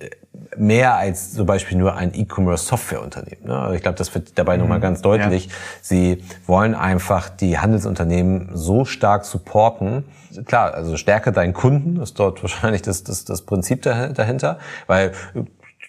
mehr 0.57 0.95
als 0.97 1.35
zum 1.35 1.47
Beispiel 1.47 1.79
nur 1.79 1.95
ein 1.95 2.13
E-Commerce-Software-Unternehmen. 2.15 3.47
Ne? 3.47 3.59
Also 3.59 3.75
ich 3.75 3.83
glaube, 3.83 3.99
das 3.99 4.15
wird 4.15 4.39
dabei 4.39 4.57
mhm. 4.57 4.63
nochmal 4.63 4.81
ganz 4.81 5.03
deutlich. 5.03 5.47
Ja. 5.47 5.53
Sie 5.83 6.25
wollen 6.47 6.75
einfach 6.75 7.29
die 7.29 7.59
Handelsunternehmen 7.59 8.51
so 8.55 8.85
stark 8.85 9.25
supporten. 9.25 10.05
Klar, 10.47 10.75
also 10.75 10.97
stärke 10.97 11.33
deinen 11.33 11.53
Kunden 11.53 12.01
ist 12.01 12.19
dort 12.19 12.43
wahrscheinlich 12.43 12.83
das, 12.83 13.05
das, 13.05 13.25
das 13.25 13.43
Prinzip 13.43 13.83
dahinter, 13.83 14.59
weil 14.87 15.13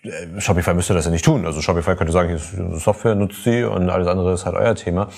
äh, 0.03 0.39
Shopify 0.39 0.73
müsste 0.73 0.93
das 0.93 1.05
ja 1.05 1.12
nicht 1.12 1.25
tun. 1.25 1.45
Also 1.45 1.62
Shopify 1.62 1.95
könnte 1.95 2.13
sagen, 2.13 2.38
Software 2.77 3.15
nutzt 3.15 3.43
sie 3.43 3.63
und 3.63 3.89
alles 3.89 4.07
andere 4.07 4.33
ist 4.33 4.45
halt 4.45 4.55
euer 4.55 4.75
Thema. 4.75 5.09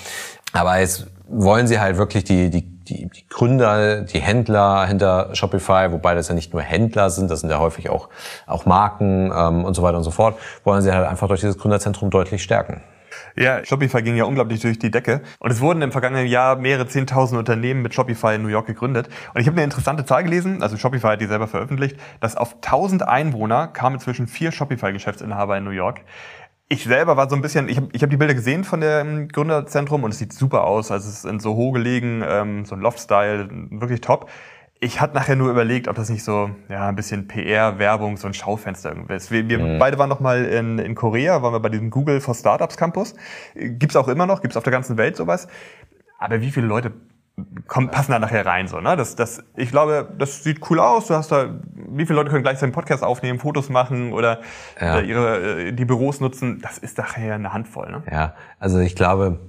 Aber 0.53 0.79
jetzt 0.79 1.07
wollen 1.27 1.67
sie 1.67 1.79
halt 1.79 1.97
wirklich 1.97 2.23
die, 2.23 2.49
die 2.49 2.70
die, 2.87 3.09
die 3.09 3.27
Gründer, 3.27 4.01
die 4.01 4.19
Händler 4.19 4.85
hinter 4.85 5.33
Shopify, 5.33 5.91
wobei 5.91 6.15
das 6.15 6.27
ja 6.27 6.35
nicht 6.35 6.53
nur 6.53 6.61
Händler 6.61 7.09
sind, 7.09 7.29
das 7.29 7.41
sind 7.41 7.49
ja 7.49 7.59
häufig 7.59 7.89
auch, 7.89 8.09
auch 8.47 8.65
Marken 8.65 9.31
ähm, 9.35 9.65
und 9.65 9.73
so 9.73 9.83
weiter 9.83 9.97
und 9.97 10.03
so 10.03 10.11
fort, 10.11 10.37
wollen 10.63 10.81
sie 10.81 10.91
halt 10.91 11.07
einfach 11.07 11.27
durch 11.27 11.41
dieses 11.41 11.57
Gründerzentrum 11.57 12.09
deutlich 12.09 12.43
stärken. 12.43 12.81
Ja, 13.35 13.63
Shopify 13.63 14.01
ging 14.01 14.15
ja 14.15 14.25
unglaublich 14.25 14.59
durch 14.59 14.79
die 14.79 14.91
Decke. 14.91 15.21
Und 15.39 15.51
es 15.51 15.61
wurden 15.61 15.81
im 15.81 15.91
vergangenen 15.91 16.27
Jahr 16.27 16.55
mehrere 16.55 16.87
Zehntausend 16.87 17.37
Unternehmen 17.39 17.81
mit 17.81 17.93
Shopify 17.93 18.35
in 18.35 18.41
New 18.41 18.49
York 18.49 18.67
gegründet. 18.67 19.09
Und 19.33 19.41
ich 19.41 19.47
habe 19.47 19.55
eine 19.55 19.63
interessante 19.63 20.05
Zahl 20.05 20.23
gelesen, 20.23 20.61
also 20.61 20.77
Shopify 20.77 21.07
hat 21.07 21.21
die 21.21 21.27
selber 21.27 21.47
veröffentlicht, 21.47 21.97
dass 22.19 22.35
auf 22.35 22.55
1000 22.55 23.07
Einwohner 23.07 23.67
kamen 23.67 23.95
inzwischen 23.95 24.27
vier 24.27 24.51
Shopify-Geschäftsinhaber 24.51 25.57
in 25.57 25.63
New 25.63 25.71
York 25.71 26.01
ich 26.71 26.85
selber 26.85 27.17
war 27.17 27.29
so 27.29 27.35
ein 27.35 27.41
bisschen, 27.41 27.67
ich 27.67 27.75
habe 27.75 27.89
ich 27.91 28.01
hab 28.01 28.09
die 28.09 28.15
Bilder 28.15 28.33
gesehen 28.33 28.63
von 28.63 28.79
dem 28.79 29.27
Gründerzentrum 29.27 30.05
und 30.05 30.11
es 30.11 30.19
sieht 30.19 30.31
super 30.31 30.63
aus. 30.63 30.89
Also 30.89 31.09
es 31.09 31.17
ist 31.17 31.25
in 31.25 31.41
so 31.41 31.55
hoch 31.55 31.73
gelegen, 31.73 32.23
ähm, 32.25 32.63
so 32.63 32.75
ein 32.75 32.81
Loft-Style, 32.81 33.49
wirklich 33.71 33.99
top. 33.99 34.29
Ich 34.79 35.01
hatte 35.01 35.13
nachher 35.13 35.35
nur 35.35 35.51
überlegt, 35.51 35.89
ob 35.89 35.97
das 35.97 36.09
nicht 36.09 36.23
so 36.23 36.49
ja 36.69 36.87
ein 36.87 36.95
bisschen 36.95 37.27
PR, 37.27 37.77
Werbung, 37.77 38.15
so 38.15 38.25
ein 38.25 38.33
Schaufenster 38.33 38.91
irgendwie 38.91 39.13
ist. 39.15 39.31
Wir, 39.31 39.49
wir 39.49 39.59
mhm. 39.59 39.79
beide 39.79 39.99
waren 39.99 40.07
noch 40.07 40.21
mal 40.21 40.45
in, 40.45 40.79
in 40.79 40.95
Korea, 40.95 41.41
waren 41.41 41.53
wir 41.53 41.59
bei 41.59 41.67
diesem 41.67 41.89
Google 41.89 42.21
for 42.21 42.35
Startups 42.35 42.77
Campus. 42.77 43.15
Gibt's 43.53 43.97
auch 43.97 44.07
immer 44.07 44.25
noch, 44.25 44.41
gibt's 44.41 44.55
auf 44.55 44.63
der 44.63 44.71
ganzen 44.71 44.97
Welt 44.97 45.17
sowas. 45.17 45.49
Aber 46.19 46.39
wie 46.39 46.51
viele 46.51 46.67
Leute 46.67 46.93
kommen, 47.67 47.89
passen 47.89 48.11
da 48.11 48.19
nachher 48.19 48.45
rein. 48.45 48.67
So, 48.67 48.79
ne? 48.79 48.95
das, 48.95 49.15
das, 49.15 49.43
ich 49.55 49.71
glaube, 49.71 50.07
das 50.17 50.43
sieht 50.43 50.69
cool 50.69 50.79
aus. 50.79 51.07
Du 51.07 51.15
hast 51.15 51.31
da, 51.31 51.49
wie 51.73 52.05
viele 52.05 52.17
Leute 52.17 52.29
können 52.29 52.43
gleichzeitig 52.43 52.63
einen 52.63 52.73
Podcast 52.73 53.03
aufnehmen, 53.03 53.39
Fotos 53.39 53.69
machen 53.69 54.13
oder 54.13 54.39
ja. 54.79 54.99
äh, 54.99 55.05
ihre, 55.05 55.67
äh, 55.67 55.71
die 55.73 55.85
Büros 55.85 56.19
nutzen. 56.19 56.59
Das 56.61 56.77
ist 56.77 56.97
nachher 56.97 57.35
eine 57.35 57.53
Handvoll. 57.53 57.91
Ne? 57.91 58.03
Ja, 58.11 58.35
also 58.59 58.79
ich 58.79 58.95
glaube, 58.95 59.39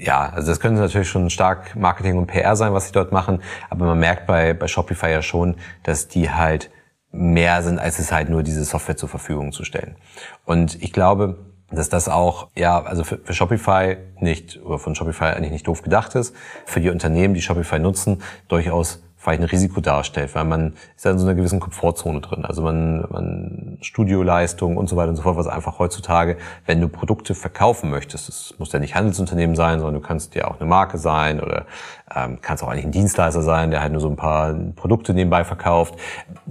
ja, 0.00 0.28
also 0.30 0.48
das 0.48 0.60
könnte 0.60 0.80
natürlich 0.80 1.08
schon 1.08 1.30
stark 1.30 1.76
Marketing 1.76 2.18
und 2.18 2.26
PR 2.26 2.56
sein, 2.56 2.72
was 2.72 2.86
sie 2.86 2.92
dort 2.92 3.12
machen. 3.12 3.42
Aber 3.70 3.86
man 3.86 3.98
merkt 3.98 4.26
bei, 4.26 4.54
bei 4.54 4.68
Shopify 4.68 5.10
ja 5.10 5.22
schon, 5.22 5.56
dass 5.82 6.08
die 6.08 6.30
halt 6.30 6.70
mehr 7.10 7.62
sind, 7.62 7.78
als 7.78 7.98
es 7.98 8.12
halt 8.12 8.28
nur 8.28 8.42
diese 8.42 8.64
Software 8.64 8.96
zur 8.96 9.08
Verfügung 9.08 9.52
zu 9.52 9.64
stellen. 9.64 9.96
Und 10.44 10.80
ich 10.82 10.92
glaube, 10.92 11.38
dass 11.70 11.88
das 11.88 12.08
auch, 12.08 12.48
ja, 12.56 12.82
also 12.82 13.04
für, 13.04 13.18
für 13.18 13.34
Shopify 13.34 13.96
nicht, 14.20 14.60
oder 14.62 14.78
von 14.78 14.94
Shopify 14.94 15.24
eigentlich 15.24 15.52
nicht 15.52 15.66
doof 15.66 15.82
gedacht 15.82 16.14
ist, 16.14 16.34
für 16.64 16.80
die 16.80 16.90
Unternehmen, 16.90 17.34
die 17.34 17.42
Shopify 17.42 17.78
nutzen, 17.78 18.22
durchaus 18.48 19.02
ein 19.36 19.44
Risiko 19.44 19.80
darstellt, 19.80 20.34
weil 20.34 20.44
man 20.44 20.74
ist 20.96 21.04
ja 21.04 21.10
in 21.10 21.18
so 21.18 21.26
einer 21.26 21.34
gewissen 21.34 21.60
Komfortzone 21.60 22.20
drin. 22.20 22.44
Also 22.44 22.62
man, 22.62 23.04
man 23.10 23.78
Studioleistung 23.80 24.76
und 24.76 24.88
so 24.88 24.96
weiter 24.96 25.10
und 25.10 25.16
so 25.16 25.22
fort, 25.22 25.36
was 25.36 25.46
einfach 25.46 25.78
heutzutage, 25.78 26.36
wenn 26.66 26.80
du 26.80 26.88
Produkte 26.88 27.34
verkaufen 27.34 27.90
möchtest, 27.90 28.28
das 28.28 28.54
muss 28.58 28.72
ja 28.72 28.78
nicht 28.78 28.94
Handelsunternehmen 28.94 29.56
sein, 29.56 29.78
sondern 29.78 30.00
du 30.00 30.06
kannst 30.06 30.34
ja 30.34 30.48
auch 30.48 30.60
eine 30.60 30.68
Marke 30.68 30.98
sein 30.98 31.40
oder 31.40 31.66
ähm, 32.14 32.38
kannst 32.40 32.62
auch 32.62 32.68
eigentlich 32.68 32.86
ein 32.86 32.92
Dienstleister 32.92 33.42
sein, 33.42 33.70
der 33.70 33.82
halt 33.82 33.92
nur 33.92 34.00
so 34.00 34.08
ein 34.08 34.16
paar 34.16 34.54
Produkte 34.76 35.14
nebenbei 35.14 35.44
verkauft. 35.44 35.94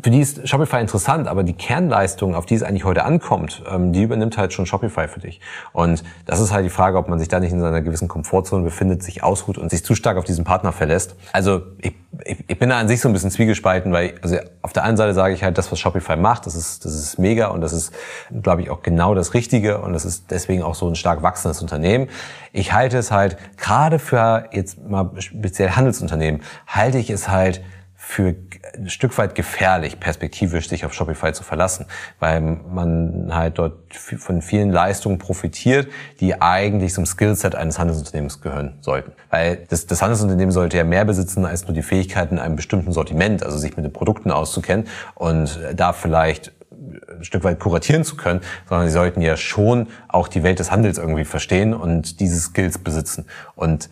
Für 0.01 0.09
die 0.09 0.19
ist 0.19 0.47
Shopify 0.47 0.79
interessant, 0.79 1.27
aber 1.27 1.43
die 1.43 1.53
Kernleistung, 1.53 2.35
auf 2.35 2.45
die 2.45 2.55
es 2.55 2.63
eigentlich 2.63 2.85
heute 2.85 3.03
ankommt, 3.03 3.63
ähm, 3.69 3.93
die 3.93 4.03
übernimmt 4.03 4.37
halt 4.37 4.53
schon 4.53 4.65
Shopify 4.65 5.07
für 5.07 5.19
dich. 5.19 5.41
Und 5.73 6.03
das 6.25 6.39
ist 6.39 6.53
halt 6.53 6.65
die 6.65 6.69
Frage, 6.69 6.97
ob 6.97 7.07
man 7.09 7.19
sich 7.19 7.27
da 7.27 7.39
nicht 7.39 7.51
in 7.51 7.59
seiner 7.59 7.81
gewissen 7.81 8.07
Komfortzone 8.07 8.63
befindet, 8.63 9.03
sich 9.03 9.23
ausruht 9.23 9.57
und 9.57 9.69
sich 9.69 9.83
zu 9.83 9.95
stark 9.95 10.17
auf 10.17 10.25
diesen 10.25 10.43
Partner 10.43 10.71
verlässt. 10.71 11.15
Also 11.33 11.61
ich, 11.79 11.93
ich, 12.23 12.43
ich 12.47 12.59
bin 12.59 12.66
da 12.69 12.80
an 12.80 12.88
sich 12.88 13.01
so 13.01 13.10
ein 13.10 13.13
bisschen 13.13 13.32
zwiegespalten, 13.32 13.91
weil 13.91 14.15
also 14.21 14.38
auf 14.62 14.73
der 14.73 14.84
einen 14.84 14.97
Seite 14.97 15.13
sage 15.13 15.34
ich 15.34 15.43
halt, 15.43 15.58
das, 15.58 15.71
was 15.71 15.80
Shopify 15.80 16.15
macht, 16.15 16.45
das 16.45 16.56
ist, 16.56 16.86
das 16.86 16.93
ist 16.93 17.19
mega 17.19 17.47
und 17.47 17.62
das 17.62 17.73
ist, 17.73 17.93
glaube 18.41 18.62
ich, 18.62 18.69
auch 18.69 18.82
genau 18.82 19.15
das 19.15 19.34
Richtige 19.34 19.80
und 19.80 19.93
das 19.93 20.06
ist 20.06 20.32
deswegen 20.32 20.63
auch 20.63 20.75
so 20.75 20.88
ein 20.88 20.95
stark 20.95 21.21
wachsendes 21.21 21.62
Unternehmen. 21.62 22.10
Ich 22.53 22.73
halte 22.73 22.97
es 22.97 23.12
halt 23.12 23.38
gerade 23.58 23.99
für 23.99 24.49
jetzt 24.51 24.88
mal 24.88 25.10
speziell 25.19 25.71
Handelsunternehmen, 25.71 26.41
halte 26.67 26.97
ich 26.97 27.10
es 27.10 27.30
halt 27.30 27.62
für 28.10 28.36
ein 28.74 28.89
Stück 28.89 29.17
weit 29.17 29.36
gefährlich, 29.36 30.00
perspektivisch 30.00 30.70
sich 30.70 30.86
auf 30.86 30.93
Shopify 30.93 31.34
zu 31.34 31.43
verlassen, 31.43 31.88
weil 32.20 32.39
man 32.39 33.36
halt 33.36 33.60
dort 33.60 33.93
von 33.93 34.41
vielen 34.41 34.72
Leistungen 34.72 35.17
profitiert, 35.17 35.89
die 36.22 36.41
eigentlich 36.41 36.93
zum 36.93 37.06
Skillset 37.06 37.54
eines 37.54 37.78
Handelsunternehmens 37.80 38.39
gehören 38.39 38.78
sollten. 38.80 39.12
Weil 39.30 39.58
das, 39.67 39.88
das 39.88 40.02
Handelsunternehmen 40.02 40.54
sollte 40.54 40.78
ja 40.78 40.86
mehr 40.86 41.04
besitzen 41.04 41.46
als 41.46 41.65
nur 41.65 41.74
die 41.74 41.84
Fähigkeiten 41.84 42.36
in 42.36 42.39
einem 42.39 42.56
bestimmten 42.56 42.93
Sortiment, 42.93 43.43
also 43.43 43.58
sich 43.58 43.76
mit 43.76 43.86
den 43.86 43.91
Produkten 43.91 44.32
auszukennen 44.32 44.88
und 45.13 45.60
da 45.76 45.91
vielleicht 45.91 46.54
ein 46.72 47.26
Stück 47.26 47.43
weit 47.43 47.60
kuratieren 47.60 48.06
zu 48.06 48.15
können, 48.15 48.39
sondern 48.70 48.88
sie 48.88 48.93
sollten 48.93 49.20
ja 49.20 49.36
schon 49.36 49.89
auch 50.08 50.30
die 50.30 50.43
Welt 50.43 50.60
des 50.60 50.72
Handels 50.72 50.98
irgendwie 50.98 51.26
verstehen 51.26 51.74
und 51.74 52.22
diese 52.22 52.39
Skills 52.39 52.78
besitzen. 52.78 53.26
Und 53.56 53.89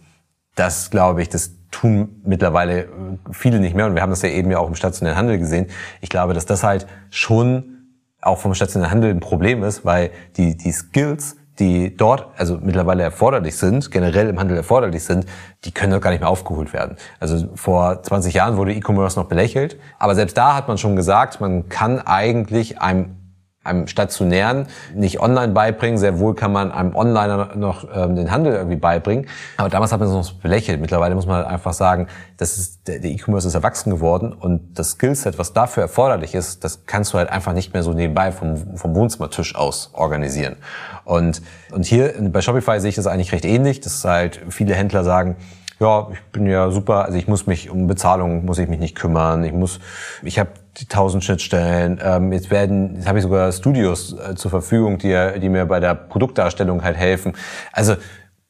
das, 0.56 0.90
glaube 0.90 1.22
ich, 1.22 1.28
das 1.28 1.52
tun 1.76 2.22
mittlerweile 2.24 2.84
äh, 2.84 2.88
viele 3.32 3.60
nicht 3.60 3.76
mehr. 3.76 3.86
Und 3.86 3.96
wir 3.96 4.02
haben 4.02 4.10
das 4.10 4.22
ja 4.22 4.30
eben 4.30 4.50
ja 4.50 4.60
auch 4.60 4.68
im 4.68 4.76
stationären 4.76 5.18
Handel 5.18 5.38
gesehen. 5.38 5.68
Ich 6.02 6.10
glaube, 6.10 6.34
dass 6.34 6.46
das 6.46 6.64
halt 6.64 6.88
schon 7.10 7.76
auch 8.22 8.40
vom 8.40 8.54
stationären 8.54 8.92
Handel 8.92 9.12
ein 9.12 9.20
Problem 9.20 9.62
ist, 9.64 9.84
weil 9.84 10.12
die, 10.38 10.56
die 10.56 10.72
Skills, 10.72 11.36
die 11.60 11.96
dort 11.96 12.28
also 12.38 12.60
mittlerweile 12.62 13.04
erforderlich 13.04 13.58
sind, 13.58 13.92
generell 13.92 14.30
im 14.30 14.40
Handel 14.40 14.58
erforderlich 14.58 15.04
sind, 15.04 15.26
die 15.66 15.72
können 15.72 15.92
doch 15.92 16.02
gar 16.02 16.12
nicht 16.12 16.22
mehr 16.22 16.30
aufgeholt 16.30 16.74
werden. 16.74 16.96
Also 17.20 17.50
vor 17.56 18.02
20 18.02 18.34
Jahren 18.34 18.58
wurde 18.58 18.74
E-Commerce 18.74 19.20
noch 19.20 19.28
belächelt, 19.28 19.78
aber 20.00 20.16
selbst 20.16 20.38
da 20.38 20.56
hat 20.56 20.68
man 20.68 20.78
schon 20.78 20.96
gesagt, 20.96 21.42
man 21.42 21.70
kann 21.70 22.00
eigentlich 22.00 22.82
einem 22.82 23.25
einem 23.66 23.88
stationären 23.88 24.68
nicht 24.94 25.20
online 25.20 25.54
beibringen. 25.54 25.98
Sehr 25.98 26.20
wohl 26.20 26.36
kann 26.36 26.52
man 26.52 26.72
einem 26.72 26.96
Onliner 26.96 27.56
noch 27.56 27.88
ähm, 27.94 28.16
den 28.16 28.32
Handel 28.32 28.54
irgendwie 28.54 28.78
beibringen. 28.78 29.28
Aber 29.58 29.70
damals 29.70 29.92
hat 29.92 30.00
man 30.00 30.10
es 30.10 30.14
noch 30.14 30.34
belächelt. 30.34 30.80
Mittlerweile 30.82 31.16
muss 31.16 31.26
man 31.26 31.38
halt 31.38 31.48
einfach 31.48 31.74
sagen, 31.74 32.08
das 32.38 32.58
ist, 32.58 32.88
der 32.88 33.04
E-Commerce 33.04 33.48
ist 33.48 33.56
erwachsen 33.56 33.90
geworden 33.90 34.34
und 34.34 34.78
das 34.78 34.92
Skillset, 34.92 35.40
was 35.40 35.54
dafür 35.54 35.84
erforderlich 35.84 36.36
ist, 36.36 36.64
das 36.64 36.86
kannst 36.86 37.14
du 37.14 37.18
halt 37.18 37.30
einfach 37.30 37.54
nicht 37.54 37.74
mehr 37.74 37.84
so 37.84 37.94
nebenbei 37.94 38.32
vom, 38.32 38.78
vom 38.78 38.96
Wohnzimmertisch 38.96 39.56
aus 39.56 39.90
organisieren. 39.94 40.58
Und, 41.06 41.42
und 41.72 41.86
hier 41.86 42.14
bei 42.32 42.42
Shopify 42.42 42.80
sehe 42.80 42.90
ich 42.90 42.96
das 42.96 43.08
eigentlich 43.08 43.32
recht 43.32 43.46
ähnlich, 43.46 43.80
dass 43.80 44.04
halt 44.04 44.42
viele 44.50 44.74
Händler 44.76 45.04
sagen, 45.04 45.38
ja, 45.80 46.08
ich 46.12 46.22
bin 46.32 46.48
ja 46.48 46.72
super, 46.72 47.06
also 47.06 47.18
ich 47.18 47.28
muss 47.28 47.48
mich 47.48 47.70
um 47.70 47.88
Bezahlung 47.88 48.46
muss 48.46 48.60
ich 48.60 48.70
mich 48.70 48.80
nicht 48.80 48.96
kümmern, 48.96 49.44
ich 49.44 49.54
muss, 49.54 49.80
ich 50.24 50.40
habe 50.40 50.52
die 50.78 50.86
tausend 50.86 51.24
Schnittstellen. 51.24 52.00
Ähm, 52.04 52.32
jetzt 52.32 52.52
werden, 52.52 52.96
jetzt 52.96 53.08
habe 53.08 53.20
ich 53.20 53.24
sogar 53.24 53.52
Studios 53.52 54.14
äh, 54.14 54.36
zur 54.36 54.52
Verfügung, 54.52 54.98
die, 54.98 55.40
die 55.40 55.50
mir 55.50 55.66
bei 55.66 55.80
der 55.80 55.96
Produktdarstellung 55.96 56.84
halt 56.84 56.98
helfen. 56.98 57.34
Also 57.72 57.96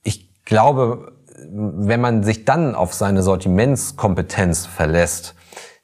ich 0.04 0.44
glaube, 0.44 1.14
wenn 1.52 2.02
man 2.02 2.24
sich 2.24 2.46
dann 2.46 2.76
auf 2.76 2.94
seine 2.94 3.22
Sortimentskompetenz 3.22 4.66
verlässt, 4.66 5.36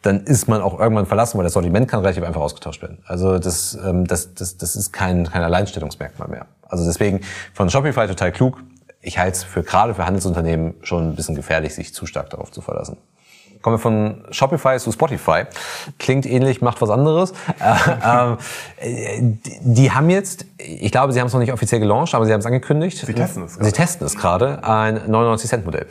dann 0.01 0.21
ist 0.21 0.47
man 0.47 0.61
auch 0.61 0.79
irgendwann 0.79 1.05
verlassen, 1.05 1.37
weil 1.37 1.43
das 1.43 1.53
Sortiment 1.53 1.87
kann 1.87 1.99
relativ 1.99 2.23
einfach 2.23 2.41
ausgetauscht 2.41 2.81
werden. 2.81 3.03
Also 3.05 3.37
das, 3.37 3.77
ähm, 3.85 4.07
das, 4.07 4.33
das, 4.33 4.57
das 4.57 4.75
ist 4.75 4.91
kein, 4.91 5.29
kein 5.29 5.43
Alleinstellungsmerkmal 5.43 6.27
mehr. 6.27 6.47
Also 6.67 6.85
deswegen 6.85 7.21
von 7.53 7.69
Shopify 7.69 8.07
total 8.07 8.31
klug. 8.31 8.57
Ich 9.01 9.17
halte 9.17 9.37
es 9.37 9.43
für 9.43 9.63
gerade 9.63 9.93
für 9.95 10.05
Handelsunternehmen 10.05 10.75
schon 10.83 11.09
ein 11.09 11.15
bisschen 11.15 11.35
gefährlich, 11.35 11.73
sich 11.73 11.93
zu 11.93 12.05
stark 12.05 12.29
darauf 12.29 12.51
zu 12.51 12.61
verlassen. 12.61 12.97
Kommen 13.61 13.75
wir 13.75 13.79
von 13.79 14.23
Shopify 14.31 14.79
zu 14.79 14.91
Spotify. 14.91 15.43
Klingt 15.99 16.25
ähnlich, 16.25 16.61
macht 16.61 16.81
was 16.81 16.89
anderes. 16.89 17.33
Äh, 17.61 18.33
äh, 18.79 19.21
die, 19.21 19.59
die 19.61 19.91
haben 19.91 20.09
jetzt, 20.09 20.45
ich 20.57 20.91
glaube, 20.91 21.13
sie 21.13 21.19
haben 21.19 21.27
es 21.27 21.33
noch 21.33 21.39
nicht 21.39 21.53
offiziell 21.53 21.79
gelauncht, 21.79 22.15
aber 22.15 22.25
sie 22.25 22.33
haben 22.33 22.39
es 22.39 22.45
angekündigt. 22.45 22.97
Sie 22.97 23.13
testen 23.13 23.43
es 23.43 23.53
gerade. 23.53 23.65
Sie 23.65 23.71
testen 23.71 24.07
es 24.07 24.17
gerade, 24.17 24.63
ein 24.63 24.99
99-Cent-Modell. 24.99 25.85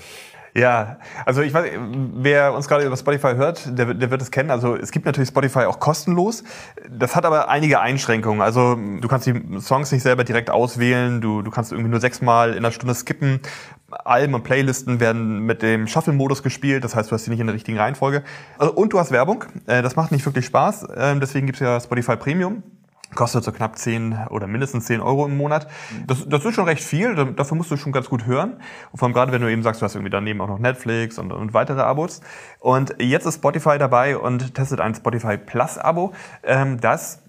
Ja, 0.54 0.98
also 1.24 1.42
ich 1.42 1.54
weiß, 1.54 1.70
wer 2.14 2.52
uns 2.54 2.66
gerade 2.66 2.84
über 2.84 2.96
Spotify 2.96 3.34
hört, 3.34 3.78
der, 3.78 3.94
der 3.94 4.10
wird 4.10 4.20
es 4.20 4.30
kennen. 4.30 4.50
Also 4.50 4.74
es 4.74 4.90
gibt 4.90 5.06
natürlich 5.06 5.28
Spotify 5.28 5.60
auch 5.60 5.78
kostenlos. 5.78 6.42
Das 6.90 7.14
hat 7.14 7.24
aber 7.24 7.48
einige 7.48 7.80
Einschränkungen. 7.80 8.42
Also 8.42 8.74
du 8.74 9.08
kannst 9.08 9.26
die 9.26 9.60
Songs 9.60 9.92
nicht 9.92 10.02
selber 10.02 10.24
direkt 10.24 10.50
auswählen. 10.50 11.20
Du, 11.20 11.42
du 11.42 11.50
kannst 11.50 11.70
irgendwie 11.72 11.90
nur 11.90 12.00
sechsmal 12.00 12.50
in 12.50 12.58
einer 12.58 12.72
Stunde 12.72 12.94
skippen. 12.94 13.40
Alben 13.90 14.34
und 14.34 14.44
Playlisten 14.44 15.00
werden 15.00 15.40
mit 15.40 15.62
dem 15.62 15.86
Shuffle-Modus 15.86 16.42
gespielt. 16.42 16.84
Das 16.84 16.94
heißt, 16.94 17.10
du 17.10 17.14
hast 17.14 17.24
sie 17.24 17.30
nicht 17.30 17.40
in 17.40 17.46
der 17.46 17.54
richtigen 17.54 17.78
Reihenfolge. 17.78 18.22
Also, 18.58 18.72
und 18.72 18.92
du 18.92 18.98
hast 18.98 19.10
Werbung. 19.12 19.44
Äh, 19.66 19.82
das 19.82 19.96
macht 19.96 20.12
nicht 20.12 20.24
wirklich 20.26 20.46
Spaß. 20.46 20.88
Ähm, 20.96 21.20
deswegen 21.20 21.46
gibt's 21.46 21.60
ja 21.60 21.80
Spotify 21.80 22.16
Premium. 22.16 22.62
Kostet 23.14 23.44
so 23.44 23.52
knapp 23.52 23.76
10 23.76 24.26
oder 24.30 24.46
mindestens 24.46 24.86
10 24.86 25.00
Euro 25.00 25.26
im 25.26 25.36
Monat. 25.36 25.66
Das, 26.06 26.28
das 26.28 26.44
ist 26.44 26.54
schon 26.54 26.64
recht 26.64 26.82
viel, 26.82 27.14
dafür 27.34 27.56
musst 27.56 27.70
du 27.70 27.76
schon 27.76 27.92
ganz 27.92 28.08
gut 28.08 28.26
hören. 28.26 28.60
Vor 28.94 29.06
allem 29.06 29.12
gerade, 29.12 29.32
wenn 29.32 29.42
du 29.42 29.50
eben 29.50 29.62
sagst, 29.62 29.80
du 29.80 29.84
hast 29.84 29.94
irgendwie 29.94 30.10
daneben 30.10 30.40
auch 30.40 30.48
noch 30.48 30.58
Netflix 30.58 31.18
und, 31.18 31.32
und 31.32 31.52
weitere 31.52 31.80
Abos. 31.80 32.20
Und 32.60 32.94
jetzt 33.00 33.26
ist 33.26 33.36
Spotify 33.36 33.78
dabei 33.78 34.16
und 34.16 34.54
testet 34.54 34.80
ein 34.80 34.94
Spotify 34.94 35.36
Plus 35.36 35.78
Abo, 35.78 36.12
ähm, 36.42 36.80
das 36.80 37.19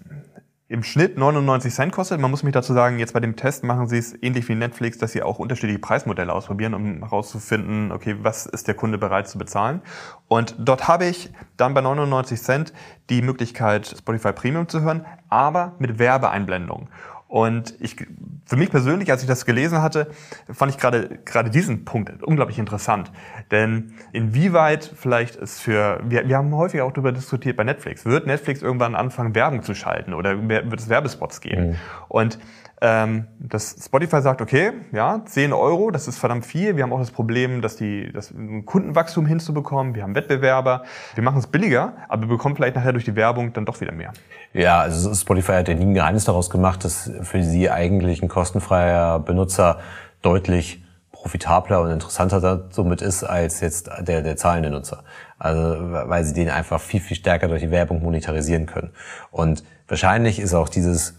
im 0.72 0.82
Schnitt 0.82 1.18
99 1.18 1.72
Cent 1.72 1.92
kostet. 1.92 2.18
Man 2.18 2.30
muss 2.30 2.42
mich 2.42 2.54
dazu 2.54 2.72
sagen, 2.72 2.98
jetzt 2.98 3.12
bei 3.12 3.20
dem 3.20 3.36
Test 3.36 3.62
machen 3.62 3.88
sie 3.88 3.98
es 3.98 4.16
ähnlich 4.22 4.48
wie 4.48 4.54
Netflix, 4.54 4.96
dass 4.96 5.12
sie 5.12 5.22
auch 5.22 5.38
unterschiedliche 5.38 5.78
Preismodelle 5.78 6.32
ausprobieren, 6.32 6.72
um 6.72 7.00
herauszufinden, 7.00 7.92
okay, 7.92 8.16
was 8.22 8.46
ist 8.46 8.68
der 8.68 8.74
Kunde 8.74 8.96
bereit 8.96 9.28
zu 9.28 9.36
bezahlen. 9.36 9.82
Und 10.28 10.56
dort 10.58 10.88
habe 10.88 11.04
ich 11.04 11.30
dann 11.58 11.74
bei 11.74 11.82
99 11.82 12.40
Cent 12.40 12.72
die 13.10 13.20
Möglichkeit, 13.20 13.94
Spotify 13.98 14.32
Premium 14.32 14.66
zu 14.66 14.80
hören, 14.80 15.04
aber 15.28 15.74
mit 15.78 15.98
Werbeeinblendung. 15.98 16.88
Und 17.28 17.74
ich, 17.78 17.96
für 18.44 18.56
mich 18.56 18.70
persönlich, 18.70 19.10
als 19.10 19.22
ich 19.22 19.28
das 19.28 19.46
gelesen 19.46 19.82
hatte, 19.82 20.08
fand 20.52 20.72
ich 20.72 20.78
gerade, 20.78 21.20
gerade 21.24 21.50
diesen 21.50 21.84
Punkt 21.84 22.22
unglaublich 22.22 22.58
interessant. 22.58 23.10
Denn 23.50 23.94
inwieweit 24.12 24.90
vielleicht 24.94 25.36
ist 25.36 25.60
für, 25.60 26.00
wir, 26.04 26.28
wir 26.28 26.36
haben 26.36 26.54
häufig 26.54 26.80
auch 26.80 26.92
darüber 26.92 27.12
diskutiert 27.12 27.56
bei 27.56 27.64
Netflix, 27.64 28.04
wird 28.04 28.26
Netflix 28.26 28.62
irgendwann 28.62 28.94
anfangen, 28.94 29.34
Werbung 29.34 29.62
zu 29.62 29.74
schalten 29.74 30.12
oder 30.14 30.48
wird 30.48 30.80
es 30.80 30.88
Werbespots 30.88 31.40
geben? 31.40 31.70
Mhm. 31.70 31.76
Und 32.08 32.38
ähm, 32.84 33.28
dass 33.38 33.76
Spotify 33.80 34.20
sagt, 34.22 34.42
okay, 34.42 34.72
ja, 34.90 35.22
10 35.24 35.52
Euro, 35.52 35.92
das 35.92 36.08
ist 36.08 36.18
verdammt 36.18 36.44
viel. 36.44 36.76
Wir 36.76 36.82
haben 36.82 36.92
auch 36.92 36.98
das 36.98 37.12
Problem, 37.12 37.62
dass 37.62 37.76
die 37.76 38.10
das 38.12 38.34
Kundenwachstum 38.66 39.24
hinzubekommen. 39.24 39.94
Wir 39.94 40.02
haben 40.02 40.16
Wettbewerber. 40.16 40.82
Wir 41.14 41.22
machen 41.22 41.38
es 41.38 41.46
billiger, 41.46 41.92
aber 42.08 42.22
wir 42.22 42.28
bekommen 42.28 42.56
vielleicht 42.56 42.74
nachher 42.74 42.92
durch 42.92 43.04
die 43.04 43.14
Werbung 43.14 43.52
dann 43.52 43.66
doch 43.66 43.80
wieder 43.80 43.92
mehr. 43.92 44.12
Ja, 44.52 44.80
also 44.80 45.14
Spotify 45.14 45.52
hat 45.52 45.68
ja 45.68 45.74
nie 45.74 45.84
ein 45.84 45.94
Geheimnis 45.94 46.24
daraus 46.24 46.50
gemacht, 46.50 46.84
dass 46.84 47.08
für 47.22 47.44
sie 47.44 47.70
eigentlich 47.70 48.20
ein 48.20 48.28
kostenfreier 48.32 49.18
Benutzer 49.18 49.78
deutlich 50.22 50.82
profitabler 51.12 51.82
und 51.82 51.90
interessanter 51.90 52.68
somit 52.70 53.02
ist 53.02 53.22
als 53.22 53.60
jetzt 53.60 53.90
der, 54.00 54.22
der 54.22 54.36
zahlende 54.36 54.70
Nutzer. 54.70 55.04
Also, 55.38 55.60
weil 55.60 56.24
sie 56.24 56.34
den 56.34 56.48
einfach 56.48 56.80
viel, 56.80 57.00
viel 57.00 57.16
stärker 57.16 57.48
durch 57.48 57.62
die 57.62 57.70
Werbung 57.70 58.02
monetarisieren 58.02 58.66
können. 58.66 58.90
Und 59.30 59.62
wahrscheinlich 59.86 60.40
ist 60.40 60.54
auch 60.54 60.68
dieses 60.68 61.14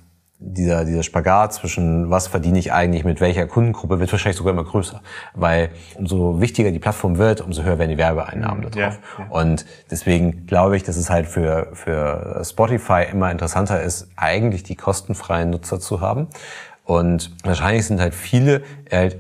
dieser, 0.46 0.84
dieser 0.84 1.04
Spagat 1.04 1.54
zwischen 1.54 2.10
was 2.10 2.28
verdiene 2.28 2.60
ich 2.60 2.74
eigentlich 2.74 3.06
mit 3.06 3.22
welcher 3.22 3.48
Kundengruppe 3.48 4.00
wird 4.00 4.12
wahrscheinlich 4.12 4.38
sogar 4.38 4.54
immer 4.54 4.66
größer. 4.66 5.02
Weil 5.34 5.70
umso 5.96 6.42
wichtiger 6.42 6.72
die 6.72 6.80
Plattform 6.80 7.18
wird, 7.18 7.42
umso 7.42 7.64
höher 7.64 7.80
werden 7.80 7.92
die 7.92 7.98
Werbeeinnahmen 7.98 8.66
mhm, 8.66 8.72
darauf. 8.72 9.00
Ja, 9.18 9.24
ja. 9.24 9.30
Und 9.30 9.66
deswegen 9.90 10.46
glaube 10.46 10.76
ich, 10.76 10.84
dass 10.84 10.98
es 10.98 11.10
halt 11.10 11.28
für, 11.28 11.70
für 11.74 12.42
Spotify 12.44 13.06
immer 13.10 13.32
interessanter 13.32 13.82
ist, 13.82 14.10
eigentlich 14.16 14.64
die 14.64 14.76
kostenfreien 14.76 15.50
Nutzer 15.50 15.80
zu 15.80 16.02
haben. 16.02 16.28
Und 16.86 17.32
wahrscheinlich 17.44 17.86
sind 17.86 18.02
halt 18.02 18.14
viele 18.14 18.64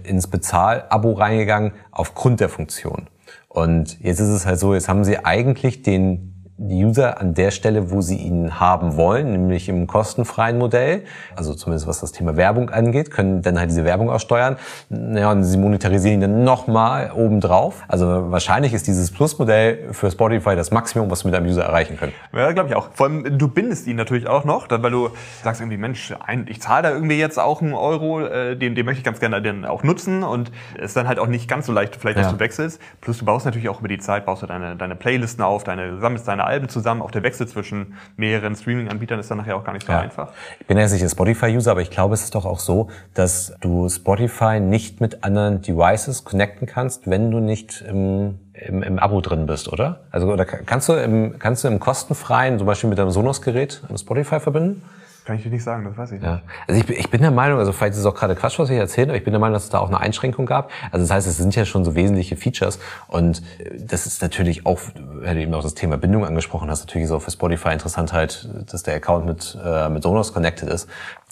ins 0.04 0.28
Bezahl-Abo 0.28 1.14
reingegangen 1.14 1.72
aufgrund 1.92 2.40
der 2.40 2.50
Funktion. 2.50 3.08
Und 3.48 4.00
jetzt 4.02 4.20
ist 4.20 4.30
es 4.30 4.46
halt 4.46 4.60
so, 4.60 4.74
jetzt 4.74 4.90
haben 4.90 5.04
sie 5.04 5.24
eigentlich 5.24 5.84
den 5.84 6.33
die 6.70 6.86
User 6.86 7.20
an 7.20 7.34
der 7.34 7.52
Stelle, 7.52 7.92
wo 7.92 8.02
sie 8.02 8.18
ihn 8.18 8.60
haben 8.60 8.96
wollen, 8.96 9.32
nämlich 9.32 9.70
im 9.70 9.88
kostenfreien 9.88 10.58
Modell, 10.58 11.04
also 11.36 11.54
zumindest 11.54 11.88
was 11.88 12.00
das 12.00 12.12
Thema 12.12 12.38
Werbung 12.38 12.70
angeht, 12.70 13.12
können 13.12 13.42
dann 13.42 13.60
halt 13.60 13.70
diese 13.70 13.84
Werbung 13.84 14.10
aussteuern. 14.10 14.58
Ja, 14.90 15.32
und 15.32 15.44
sie 15.44 15.58
monetarisieren 15.58 16.16
ihn 16.16 16.22
dann 16.22 16.44
nochmal 16.44 17.12
obendrauf. 17.16 17.84
Also 17.88 18.32
wahrscheinlich 18.32 18.74
ist 18.74 18.88
dieses 18.88 19.12
Plus-Modell 19.12 19.94
für 19.94 20.10
Spotify 20.10 20.56
das 20.56 20.72
Maximum, 20.72 21.12
was 21.12 21.24
wir 21.24 21.32
mit 21.32 21.38
einem 21.38 21.48
User 21.48 21.64
erreichen 21.64 21.98
können. 21.98 22.14
Ja, 22.34 22.52
glaube 22.52 22.70
ich 22.70 22.76
auch. 22.76 22.90
Vor 22.94 23.08
allem, 23.08 23.38
du 23.38 23.48
bindest 23.48 23.88
ihn 23.88 23.98
natürlich 23.98 24.28
auch 24.28 24.46
noch, 24.46 24.68
weil 24.70 24.92
du 24.92 25.10
sagst 25.44 25.62
irgendwie, 25.62 25.78
Mensch, 25.78 26.14
ich 26.48 26.62
zahle 26.62 26.84
da 26.84 26.92
irgendwie 26.92 27.18
jetzt 27.18 27.40
auch 27.40 27.62
einen 27.62 27.74
Euro, 27.74 28.22
äh, 28.22 28.56
den, 28.56 28.76
den 28.76 28.86
möchte 28.86 29.00
ich 29.00 29.06
ganz 29.06 29.20
gerne 29.20 29.42
dann 29.42 29.66
auch 29.66 29.84
nutzen 29.84 30.24
und 30.24 30.52
es 30.78 30.86
ist 30.86 30.98
dann 30.98 31.08
halt 31.08 31.20
auch 31.20 31.28
nicht 31.28 31.50
ganz 31.50 31.66
so 31.66 31.74
leicht, 31.74 31.96
vielleicht, 31.96 32.18
dass 32.18 32.28
ja. 32.28 32.34
du 32.34 32.40
wechselst. 32.40 32.80
Plus 33.02 33.18
du 33.18 33.26
baust 33.26 33.46
natürlich 33.46 33.70
auch 33.70 33.80
über 33.80 33.88
die 33.88 34.00
Zeit, 34.00 34.26
baust 34.26 34.44
du 34.44 34.48
deine, 34.48 34.76
deine 34.76 34.96
Playlisten 34.96 35.44
auf, 35.44 35.64
deine, 35.64 36.00
sammelst 36.00 36.28
deine 36.28 36.46
Alben 36.54 36.70
zusammen. 36.70 37.02
Auch 37.02 37.12
der 37.12 37.24
Wechsel 37.24 37.48
zwischen 37.48 37.96
mehreren 38.16 38.56
Streaming-Anbietern 38.56 39.20
ist 39.20 39.32
dann 39.32 39.40
nachher 39.40 39.56
auch 39.56 39.64
gar 39.64 39.74
nicht 39.74 39.86
so 39.86 39.92
ja. 39.92 40.00
einfach. 40.00 40.32
Ich 40.60 40.68
bin 40.68 40.78
ja 40.78 40.88
sicher 40.88 41.10
Spotify-User, 41.10 41.72
aber 41.72 41.82
ich 41.82 41.90
glaube, 41.90 42.14
es 42.14 42.24
ist 42.24 42.36
doch 42.36 42.46
auch 42.46 42.60
so, 42.60 42.90
dass 43.16 43.54
du 43.62 43.90
Spotify 43.90 44.60
nicht 44.60 45.02
mit 45.02 45.24
anderen 45.24 45.62
Devices 45.62 46.24
connecten 46.24 46.68
kannst, 46.68 47.10
wenn 47.10 47.32
du 47.32 47.40
nicht 47.40 47.82
im 47.82 48.40
im, 48.54 48.84
im 48.84 49.00
Abo 49.00 49.20
drin 49.20 49.48
bist, 49.48 49.68
oder? 49.68 50.02
Also 50.12 50.32
oder 50.32 50.46
kannst 50.46 50.88
du 50.88 50.94
im 50.94 51.40
kannst 51.40 51.64
du 51.64 51.68
im 51.68 51.80
kostenfreien, 51.80 52.60
zum 52.60 52.68
Beispiel 52.68 52.90
mit 52.90 53.00
deinem 53.00 53.10
Sonos-Gerät 53.10 53.82
Spotify 53.96 54.40
verbinden? 54.40 54.84
Kann 55.26 55.38
ich 55.38 55.44
dir 55.44 55.50
nicht 55.50 55.64
sagen, 55.64 55.86
das 55.86 55.98
weiß 55.98 56.12
ich 56.12 56.22
nicht. 56.22 56.30
Ja. 56.30 56.42
Also 56.68 56.82
ich, 56.82 56.90
ich 56.90 57.10
bin 57.10 57.22
der 57.22 57.32
Meinung, 57.32 57.60
also 57.60 57.72
vielleicht 57.72 57.94
ist 57.94 58.00
es 58.00 58.06
auch 58.06 58.16
gerade 58.16 58.36
Quatsch, 58.36 58.60
was 58.60 58.70
ich 58.70 58.78
erzähle, 58.78 59.10
aber 59.10 59.18
ich 59.18 59.24
bin 59.24 59.32
der 59.32 59.40
Meinung, 59.40 59.54
dass 59.54 59.64
es 59.64 59.70
da 59.70 59.80
auch 59.80 59.88
eine 59.88 60.00
Einschränkung 60.00 60.46
gab. 60.46 60.70
Also 60.92 61.06
das 61.06 61.12
heißt, 61.12 61.28
es 61.28 61.38
sind 61.38 61.56
ja 61.56 61.66
schon 61.66 61.86
so 61.86 61.96
wesentliche 61.96 62.36
Features 62.36 62.80
und 63.08 63.42
äh, 63.60 63.78
das 63.80 64.06
ist 64.06 64.22
natürlich 64.22 64.66
auch, 64.66 64.80
hätte 65.24 65.40
eben 65.40 65.54
auch 65.54 65.64
das 65.64 65.76
Thema 65.76 65.98
Bindung 65.98 66.26
angesprochen 66.26 66.70
hast, 66.70 66.82
natürlich 66.82 67.06
ist 67.06 67.12
auch 67.12 67.22
für 67.22 67.32
Spotify 67.32 67.72
interessant 67.72 68.12
halt, 68.12 68.50
dass 68.72 68.84
der 68.84 68.96
Account 68.96 69.26
mit, 69.26 69.58
äh, 69.64 69.90
mit 69.90 70.04
Sonos 70.04 70.34
connected 70.34 70.68
ist, 70.68 70.90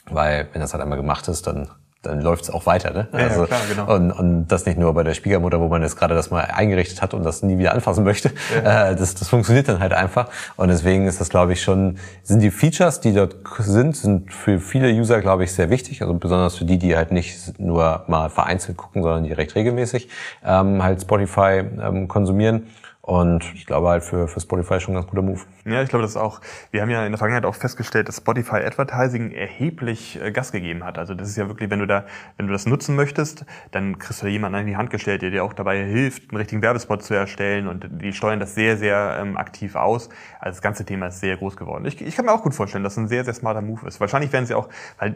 weil 0.09 0.47
wenn 0.53 0.61
das 0.61 0.73
halt 0.73 0.81
einmal 0.81 0.97
gemacht 0.97 1.27
ist, 1.27 1.47
dann 1.47 1.67
dann 2.01 2.21
läuft's 2.21 2.49
auch 2.49 2.65
weiter. 2.65 2.91
Ne? 2.91 3.07
Ja, 3.11 3.19
also, 3.19 3.41
ja, 3.41 3.47
klar, 3.47 3.59
genau. 3.69 3.95
und, 3.95 4.11
und 4.11 4.47
das 4.47 4.65
nicht 4.65 4.79
nur 4.79 4.93
bei 4.93 5.03
der 5.03 5.13
Schwiegermutter, 5.13 5.59
wo 5.59 5.67
man 5.67 5.83
jetzt 5.83 5.97
gerade 5.97 6.15
das 6.15 6.31
mal 6.31 6.41
eingerichtet 6.41 7.01
hat 7.01 7.13
und 7.13 7.23
das 7.23 7.43
nie 7.43 7.57
wieder 7.57 7.73
anfassen 7.73 8.03
möchte. 8.03 8.31
Ja. 8.63 8.71
Äh, 8.81 8.95
das, 8.95 9.15
das 9.15 9.27
funktioniert 9.27 9.67
dann 9.67 9.79
halt 9.79 9.91
einfach. 9.91 10.29
Und 10.55 10.69
deswegen 10.69 11.05
ist 11.05 11.19
das, 11.19 11.29
glaube 11.29 11.53
ich, 11.53 11.61
schon, 11.61 11.97
sind 12.23 12.41
die 12.41 12.51
Features, 12.51 13.01
die 13.01 13.11
dort 13.13 13.35
sind, 13.59 13.97
sind 13.97 14.31
für 14.31 14.59
viele 14.59 14.89
User, 14.91 15.19
glaube 15.19 15.43
ich, 15.43 15.51
sehr 15.51 15.69
wichtig. 15.69 16.01
Also 16.01 16.13
besonders 16.13 16.55
für 16.55 16.63
die, 16.63 16.77
die 16.77 16.95
halt 16.95 17.11
nicht 17.11 17.59
nur 17.59 18.05
mal 18.07 18.29
vereinzelt 18.29 18.77
gucken, 18.77 19.01
sondern 19.01 19.23
die 19.23 19.33
recht 19.33 19.55
regelmäßig 19.55 20.09
ähm, 20.45 20.81
halt 20.81 21.01
Spotify 21.01 21.63
ähm, 21.81 22.07
konsumieren. 22.07 22.67
Und 23.03 23.51
ich 23.55 23.65
glaube 23.65 23.89
halt 23.89 24.03
für, 24.03 24.27
für 24.27 24.39
Spotify 24.39 24.79
schon 24.79 24.93
ein 24.93 25.01
ganz 25.01 25.07
guter 25.07 25.23
Move. 25.23 25.41
Ja, 25.65 25.81
ich 25.81 25.89
glaube 25.89 26.03
das 26.03 26.15
auch. 26.15 26.39
Wir 26.69 26.83
haben 26.83 26.89
ja 26.91 27.03
in 27.03 27.11
der 27.11 27.17
Vergangenheit 27.17 27.45
auch 27.49 27.55
festgestellt, 27.55 28.07
dass 28.07 28.17
Spotify 28.17 28.57
Advertising 28.57 29.31
erheblich 29.31 30.21
äh, 30.21 30.31
Gas 30.31 30.51
gegeben 30.51 30.83
hat. 30.83 30.99
Also 30.99 31.15
das 31.15 31.27
ist 31.27 31.35
ja 31.35 31.47
wirklich, 31.47 31.71
wenn 31.71 31.79
du 31.79 31.87
da, 31.87 32.05
wenn 32.37 32.45
du 32.45 32.53
das 32.53 32.67
nutzen 32.67 32.95
möchtest, 32.95 33.45
dann 33.71 33.97
kriegst 33.97 34.21
du 34.21 34.27
jemanden 34.27 34.59
in 34.59 34.67
die 34.67 34.77
Hand 34.77 34.91
gestellt, 34.91 35.23
der 35.23 35.31
dir 35.31 35.43
auch 35.43 35.53
dabei 35.53 35.83
hilft, 35.83 36.29
einen 36.29 36.37
richtigen 36.37 36.61
Werbespot 36.61 37.01
zu 37.01 37.15
erstellen 37.15 37.67
und 37.67 37.87
die 37.89 38.13
steuern 38.13 38.39
das 38.39 38.53
sehr, 38.53 38.77
sehr 38.77 39.17
ähm, 39.19 39.35
aktiv 39.35 39.75
aus. 39.75 40.09
Also 40.39 40.57
das 40.57 40.61
ganze 40.61 40.85
Thema 40.85 41.07
ist 41.07 41.21
sehr 41.21 41.37
groß 41.37 41.57
geworden. 41.57 41.85
Ich, 41.85 41.99
ich 42.01 42.15
kann 42.15 42.25
mir 42.25 42.31
auch 42.31 42.43
gut 42.43 42.53
vorstellen, 42.53 42.83
dass 42.83 42.93
es 42.93 42.99
ein 42.99 43.07
sehr, 43.07 43.25
sehr 43.25 43.33
smarter 43.33 43.61
Move 43.61 43.87
ist. 43.87 43.99
Wahrscheinlich 43.99 44.31
werden 44.31 44.45
sie 44.45 44.53
auch, 44.53 44.69
weil 44.99 45.15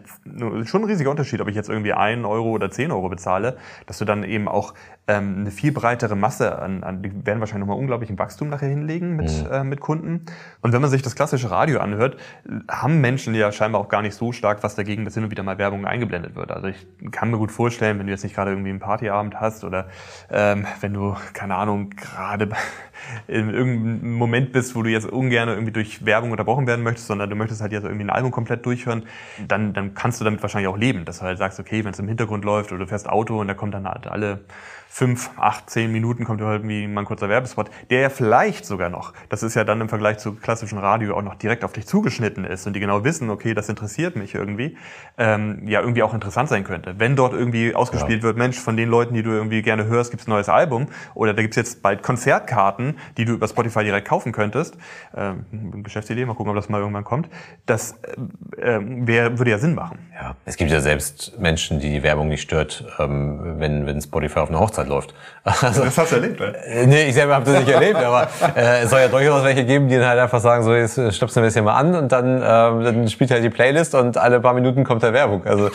schon 0.65 0.81
ein 0.81 0.87
riesiger 0.87 1.11
Unterschied, 1.11 1.39
ob 1.39 1.49
ich 1.49 1.55
jetzt 1.55 1.69
irgendwie 1.69 1.93
einen 1.93 2.25
Euro 2.25 2.49
oder 2.49 2.71
zehn 2.71 2.91
Euro 2.91 3.09
bezahle, 3.09 3.57
dass 3.85 3.99
du 3.99 4.05
dann 4.05 4.23
eben 4.23 4.47
auch 4.47 4.73
ähm, 5.07 5.37
eine 5.41 5.51
viel 5.51 5.71
breitere 5.71 6.15
Masse 6.15 6.57
an, 6.57 6.83
an 6.83 7.03
die 7.03 7.25
werden 7.25 7.39
wahrscheinlich 7.39 7.67
nochmal 7.67 7.74
unglaublichen 7.77 8.17
Wachstum 8.17 8.49
nachher 8.49 8.69
hinlegen 8.69 9.15
mit, 9.15 9.31
mhm. 9.31 9.51
äh, 9.51 9.63
mit 9.63 9.79
Kunden. 9.79 10.25
Und 10.61 10.73
wenn 10.73 10.81
man 10.81 10.89
sich 10.89 11.01
das 11.01 11.15
klassische 11.15 11.51
Radio 11.51 11.79
anhört, 11.79 12.17
haben 12.69 13.01
Menschen 13.01 13.35
ja 13.35 13.51
scheinbar 13.51 13.81
auch 13.81 13.89
gar 13.89 14.01
nicht 14.01 14.15
so 14.15 14.31
stark 14.31 14.63
was 14.63 14.75
dagegen, 14.75 15.05
dass 15.05 15.13
hin 15.13 15.23
und 15.23 15.31
wieder 15.31 15.43
mal 15.43 15.57
Werbung 15.57 15.85
eingeblendet 15.85 16.35
wird. 16.35 16.51
Also 16.51 16.67
ich 16.67 16.87
kann 17.11 17.31
mir 17.31 17.37
gut 17.37 17.51
vorstellen, 17.51 17.99
wenn 17.99 18.07
du 18.07 18.11
jetzt 18.11 18.23
nicht 18.23 18.35
gerade 18.35 18.51
irgendwie 18.51 18.69
einen 18.69 18.79
Partyabend 18.79 19.39
hast 19.39 19.63
oder 19.63 19.87
ähm, 20.31 20.65
wenn 20.81 20.93
du, 20.93 21.15
keine 21.33 21.55
Ahnung, 21.55 21.91
gerade 21.91 22.49
in 23.27 23.49
irgendeinem 23.49 24.13
Moment 24.13 24.51
bist, 24.51 24.75
wo 24.75 24.83
du 24.83 24.89
jetzt 24.89 25.07
ungern 25.07 25.49
irgendwie 25.49 25.71
durch 25.71 26.05
Werbung 26.05 26.31
unterbrochen 26.31 26.67
werden 26.67 26.83
möchtest, 26.83 27.07
sondern 27.07 27.29
du 27.29 27.35
möchtest 27.35 27.61
halt 27.61 27.71
jetzt 27.71 27.83
irgendwie 27.83 28.05
ein 28.05 28.09
Album 28.09 28.31
komplett 28.31 28.65
durchhören, 28.65 29.05
dann, 29.47 29.73
dann 29.73 29.93
kannst 29.93 30.19
du 30.19 30.25
damit 30.25 30.41
wahrscheinlich 30.41 30.67
auch 30.67 30.77
leben, 30.77 31.05
dass 31.05 31.19
du 31.19 31.25
halt 31.25 31.37
sagst, 31.37 31.59
okay, 31.59 31.83
wenn 31.83 31.91
es 31.91 31.99
im 31.99 32.07
Hintergrund 32.07 32.45
läuft 32.45 32.71
oder 32.71 32.79
du 32.79 32.87
fährst 32.87 33.09
Auto 33.09 33.39
und 33.39 33.47
da 33.47 33.53
kommt 33.53 33.73
dann 33.73 33.87
halt 33.87 34.07
alle 34.07 34.39
fünf, 34.95 35.31
acht, 35.35 35.69
zehn 35.69 35.91
Minuten 35.91 36.23
kommt 36.23 36.39
irgendwie 36.39 36.87
mal 36.87 37.01
ein 37.01 37.05
kurzer 37.05 37.27
Werbespot, 37.27 37.69
der 37.89 37.99
ja 37.99 38.09
vielleicht 38.09 38.65
sogar 38.65 38.87
noch, 38.87 39.11
das 39.27 39.43
ist 39.43 39.53
ja 39.53 39.65
dann 39.65 39.81
im 39.81 39.89
Vergleich 39.89 40.19
zu 40.19 40.35
klassischem 40.35 40.77
Radio 40.77 41.17
auch 41.17 41.21
noch 41.21 41.35
direkt 41.35 41.65
auf 41.65 41.73
dich 41.73 41.85
zugeschnitten 41.85 42.45
ist 42.45 42.65
und 42.65 42.71
die 42.71 42.79
genau 42.79 43.03
wissen, 43.03 43.29
okay, 43.29 43.53
das 43.53 43.67
interessiert 43.67 44.15
mich 44.15 44.35
irgendwie, 44.35 44.77
ähm, 45.17 45.67
ja 45.67 45.81
irgendwie 45.81 46.01
auch 46.01 46.13
interessant 46.13 46.47
sein 46.47 46.63
könnte. 46.63 46.95
Wenn 46.97 47.17
dort 47.17 47.33
irgendwie 47.33 47.75
ausgespielt 47.75 48.19
ja. 48.19 48.23
wird, 48.23 48.37
Mensch, 48.37 48.57
von 48.57 48.77
den 48.77 48.87
Leuten, 48.87 49.13
die 49.13 49.21
du 49.21 49.31
irgendwie 49.31 49.61
gerne 49.63 49.85
hörst, 49.85 50.11
gibt's 50.11 50.27
ein 50.27 50.31
neues 50.31 50.47
Album 50.47 50.87
oder 51.13 51.33
da 51.33 51.41
gibt's 51.41 51.57
jetzt 51.57 51.83
bald 51.83 52.01
Konzertkarten, 52.01 52.97
die 53.17 53.25
du 53.25 53.33
über 53.33 53.49
Spotify 53.49 53.83
direkt 53.83 54.07
kaufen 54.07 54.31
könntest, 54.31 54.77
ähm, 55.13 55.83
Geschäftsidee, 55.83 56.25
mal 56.25 56.35
gucken, 56.35 56.51
ob 56.51 56.55
das 56.55 56.69
mal 56.69 56.79
irgendwann 56.79 57.03
kommt, 57.03 57.27
das 57.65 57.99
äh, 58.55 58.79
wär, 58.81 59.39
würde 59.39 59.51
ja 59.51 59.57
Sinn 59.57 59.75
machen. 59.75 59.99
Ja, 60.13 60.37
es 60.45 60.55
gibt 60.55 60.71
ja 60.71 60.79
selbst 60.79 61.37
Menschen, 61.37 61.81
die 61.81 61.91
die 61.91 62.01
Werbung 62.01 62.29
nicht 62.29 62.43
stört, 62.43 62.85
ähm, 62.97 63.59
wenn, 63.59 63.85
wenn 63.85 63.99
Spotify 63.99 64.39
auf 64.39 64.47
eine 64.47 64.61
Hochzeit 64.61 64.84
Hochzeit 64.85 64.87
läuft. 64.87 65.13
Also, 65.43 65.83
das 65.83 65.97
hast 65.97 66.11
du 66.11 66.15
erlebt, 66.15 66.41
oder? 66.41 66.65
Äh, 66.65 66.87
nee, 66.87 67.03
ich 67.03 67.13
selber 67.13 67.35
habe 67.35 67.45
das 67.45 67.59
nicht 67.59 67.69
erlebt, 67.69 67.97
aber 67.97 68.27
äh, 68.55 68.81
es 68.83 68.89
soll 68.89 69.01
ja 69.01 69.07
durchaus 69.07 69.43
welche 69.43 69.63
geben, 69.63 69.87
die 69.87 69.95
dann 69.95 70.07
halt 70.07 70.19
einfach 70.19 70.39
sagen, 70.39 70.63
so 70.63 70.73
jetzt 70.73 70.99
stopsen 71.13 71.43
wir 71.43 71.47
das 71.47 71.53
hier 71.53 71.61
mal 71.61 71.75
an 71.75 71.93
und 71.95 72.11
dann, 72.11 72.37
äh, 72.37 72.41
dann 72.41 73.07
spielt 73.09 73.29
halt 73.31 73.43
die 73.43 73.49
Playlist 73.49 73.93
und 73.93 74.17
alle 74.17 74.39
paar 74.39 74.53
Minuten 74.53 74.83
kommt 74.83 75.03
da 75.03 75.13
Werbung. 75.13 75.45
Also 75.45 75.69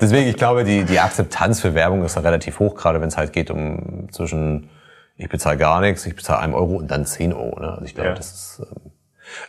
deswegen, 0.00 0.28
ich 0.28 0.36
glaube, 0.36 0.64
die, 0.64 0.84
die 0.84 0.98
Akzeptanz 0.98 1.60
für 1.60 1.74
Werbung 1.74 2.04
ist 2.04 2.16
da 2.16 2.20
relativ 2.20 2.58
hoch, 2.58 2.74
gerade 2.74 3.00
wenn 3.00 3.08
es 3.08 3.16
halt 3.16 3.32
geht 3.32 3.50
um 3.50 4.08
zwischen 4.10 4.68
ich 5.16 5.28
bezahle 5.28 5.56
gar 5.56 5.80
nichts, 5.80 6.04
ich 6.06 6.16
bezahle 6.16 6.40
einen 6.40 6.54
Euro 6.54 6.74
und 6.74 6.90
dann 6.90 7.06
zehn 7.06 7.32
Euro. 7.32 7.60
Ne? 7.60 7.70
Also 7.70 7.84
ich 7.84 7.94
glaube, 7.94 8.10
ja. 8.10 8.14
das 8.16 8.32
ist 8.32 8.62
ähm, 8.68 8.90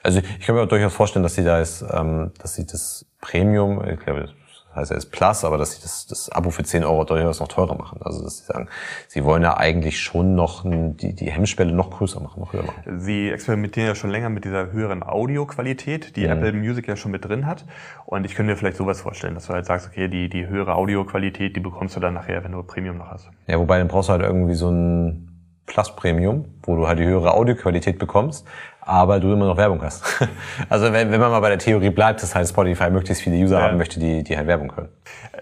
also 0.03 0.19
ich 0.19 0.45
kann 0.45 0.55
mir 0.55 0.67
durchaus 0.67 0.93
vorstellen, 0.93 1.23
dass 1.23 1.35
sie 1.35 1.43
da 1.43 1.59
ist, 1.59 1.83
ähm, 1.91 2.31
dass 2.39 2.53
sie 2.53 2.67
das 2.67 3.05
Premium, 3.19 3.83
ich 3.87 3.99
glaube, 3.99 4.29
heißt 4.75 4.91
er 4.91 4.97
ist 4.97 5.11
Plus, 5.11 5.43
aber 5.43 5.57
dass 5.57 5.73
sie 5.73 5.81
das, 5.81 6.07
das 6.07 6.29
Abo 6.29 6.49
für 6.49 6.63
10 6.63 6.83
Euro 6.83 7.03
durchaus 7.03 7.39
noch 7.39 7.47
teurer 7.47 7.75
machen. 7.75 7.99
Also 8.01 8.23
dass 8.23 8.39
sie 8.39 8.45
sagen, 8.45 8.67
sie 9.07 9.23
wollen 9.23 9.43
ja 9.43 9.57
eigentlich 9.57 9.99
schon 9.99 10.35
noch 10.35 10.63
die, 10.65 11.13
die 11.13 11.31
Hemmschwelle 11.31 11.71
noch 11.71 11.91
größer 11.91 12.19
machen, 12.19 12.39
noch 12.41 12.53
höher 12.53 12.63
machen. 12.63 12.99
Sie 12.99 13.29
experimentieren 13.29 13.87
ja 13.87 13.95
schon 13.95 14.09
länger 14.09 14.29
mit 14.29 14.45
dieser 14.45 14.71
höheren 14.71 15.03
Audioqualität, 15.03 16.15
die 16.15 16.25
mhm. 16.25 16.31
Apple 16.31 16.53
Music 16.53 16.87
ja 16.87 16.95
schon 16.95 17.11
mit 17.11 17.25
drin 17.25 17.45
hat. 17.45 17.65
Und 18.05 18.25
ich 18.25 18.35
könnte 18.35 18.51
mir 18.51 18.57
vielleicht 18.57 18.77
sowas 18.77 19.01
vorstellen, 19.01 19.35
dass 19.35 19.47
du 19.47 19.53
halt 19.53 19.65
sagst, 19.65 19.87
okay, 19.87 20.07
die, 20.07 20.29
die 20.29 20.47
höhere 20.47 20.75
Audioqualität, 20.75 21.55
die 21.55 21.61
bekommst 21.61 21.95
du 21.95 21.99
dann 21.99 22.13
nachher, 22.13 22.43
wenn 22.43 22.51
du 22.51 22.61
Premium 22.63 22.97
noch 22.97 23.09
hast. 23.09 23.29
Ja, 23.47 23.59
wobei 23.59 23.77
dann 23.77 23.87
brauchst 23.87 24.09
du 24.09 24.13
halt 24.13 24.23
irgendwie 24.23 24.55
so 24.55 24.69
ein 24.69 25.31
Plus 25.65 25.95
Premium, 25.95 26.45
wo 26.63 26.75
du 26.75 26.87
halt 26.87 26.99
die 26.99 27.05
höhere 27.05 27.33
Audioqualität 27.33 27.97
bekommst, 27.97 28.47
aber 28.85 29.19
du 29.19 29.33
immer 29.33 29.47
noch 29.47 29.57
Werbung 29.57 29.81
hast. 29.81 30.03
also 30.69 30.93
wenn, 30.93 31.11
wenn 31.11 31.19
man 31.19 31.31
mal 31.31 31.39
bei 31.39 31.49
der 31.49 31.57
Theorie 31.57 31.89
bleibt, 31.89 32.21
dass 32.21 32.35
halt 32.35 32.47
Spotify 32.47 32.89
möglichst 32.89 33.23
viele 33.23 33.35
User 33.35 33.59
ja. 33.59 33.65
haben 33.65 33.77
möchte, 33.77 33.99
die, 33.99 34.23
die 34.23 34.37
halt 34.37 34.47
Werbung 34.47 34.69
können. 34.69 34.89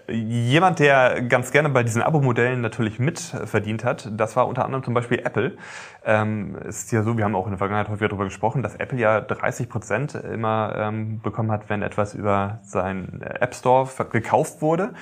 Jemand, 0.08 0.80
der 0.80 1.22
ganz 1.22 1.50
gerne 1.50 1.68
bei 1.70 1.82
diesen 1.82 2.02
Abo-Modellen 2.02 2.60
natürlich 2.60 2.98
mitverdient 2.98 3.84
hat, 3.84 4.10
das 4.12 4.36
war 4.36 4.48
unter 4.48 4.64
anderem 4.64 4.84
zum 4.84 4.92
Beispiel 4.92 5.18
Apple. 5.18 5.56
Ähm, 6.04 6.56
es 6.66 6.84
ist 6.84 6.92
ja 6.92 7.02
so, 7.02 7.16
wir 7.16 7.24
haben 7.24 7.34
auch 7.34 7.46
in 7.46 7.52
der 7.52 7.58
Vergangenheit 7.58 7.88
häufiger 7.88 8.08
darüber 8.08 8.24
gesprochen, 8.24 8.62
dass 8.62 8.74
Apple 8.76 8.98
ja 8.98 9.20
30 9.20 9.68
Prozent 9.68 10.14
immer 10.14 10.74
ähm, 10.76 11.20
bekommen 11.20 11.50
hat, 11.50 11.68
wenn 11.70 11.82
etwas 11.82 12.14
über 12.14 12.60
seinen 12.62 13.22
App 13.22 13.54
Store 13.54 13.88
gekauft 14.10 14.60
wurde. 14.60 14.92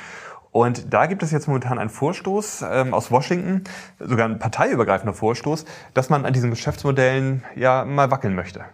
Und 0.53 0.93
da 0.93 1.07
gibt 1.07 1.23
es 1.23 1.31
jetzt 1.31 1.49
momentan 1.49 1.79
einen 1.79 1.89
Vorstoß 1.89 2.65
ähm, 2.71 2.95
aus 2.95 3.11
Washington, 3.11 3.65
sogar 3.99 4.29
ein 4.29 4.39
parteiübergreifender 4.39 5.15
Vorstoß, 5.15 5.65
dass 5.95 6.11
man 6.11 6.27
an 6.27 6.35
diesen 6.35 6.51
Geschäftsmodellen 6.51 7.43
ja 7.57 7.87
mal 7.87 8.11
wackeln 8.11 8.35
möchte. 8.35 8.67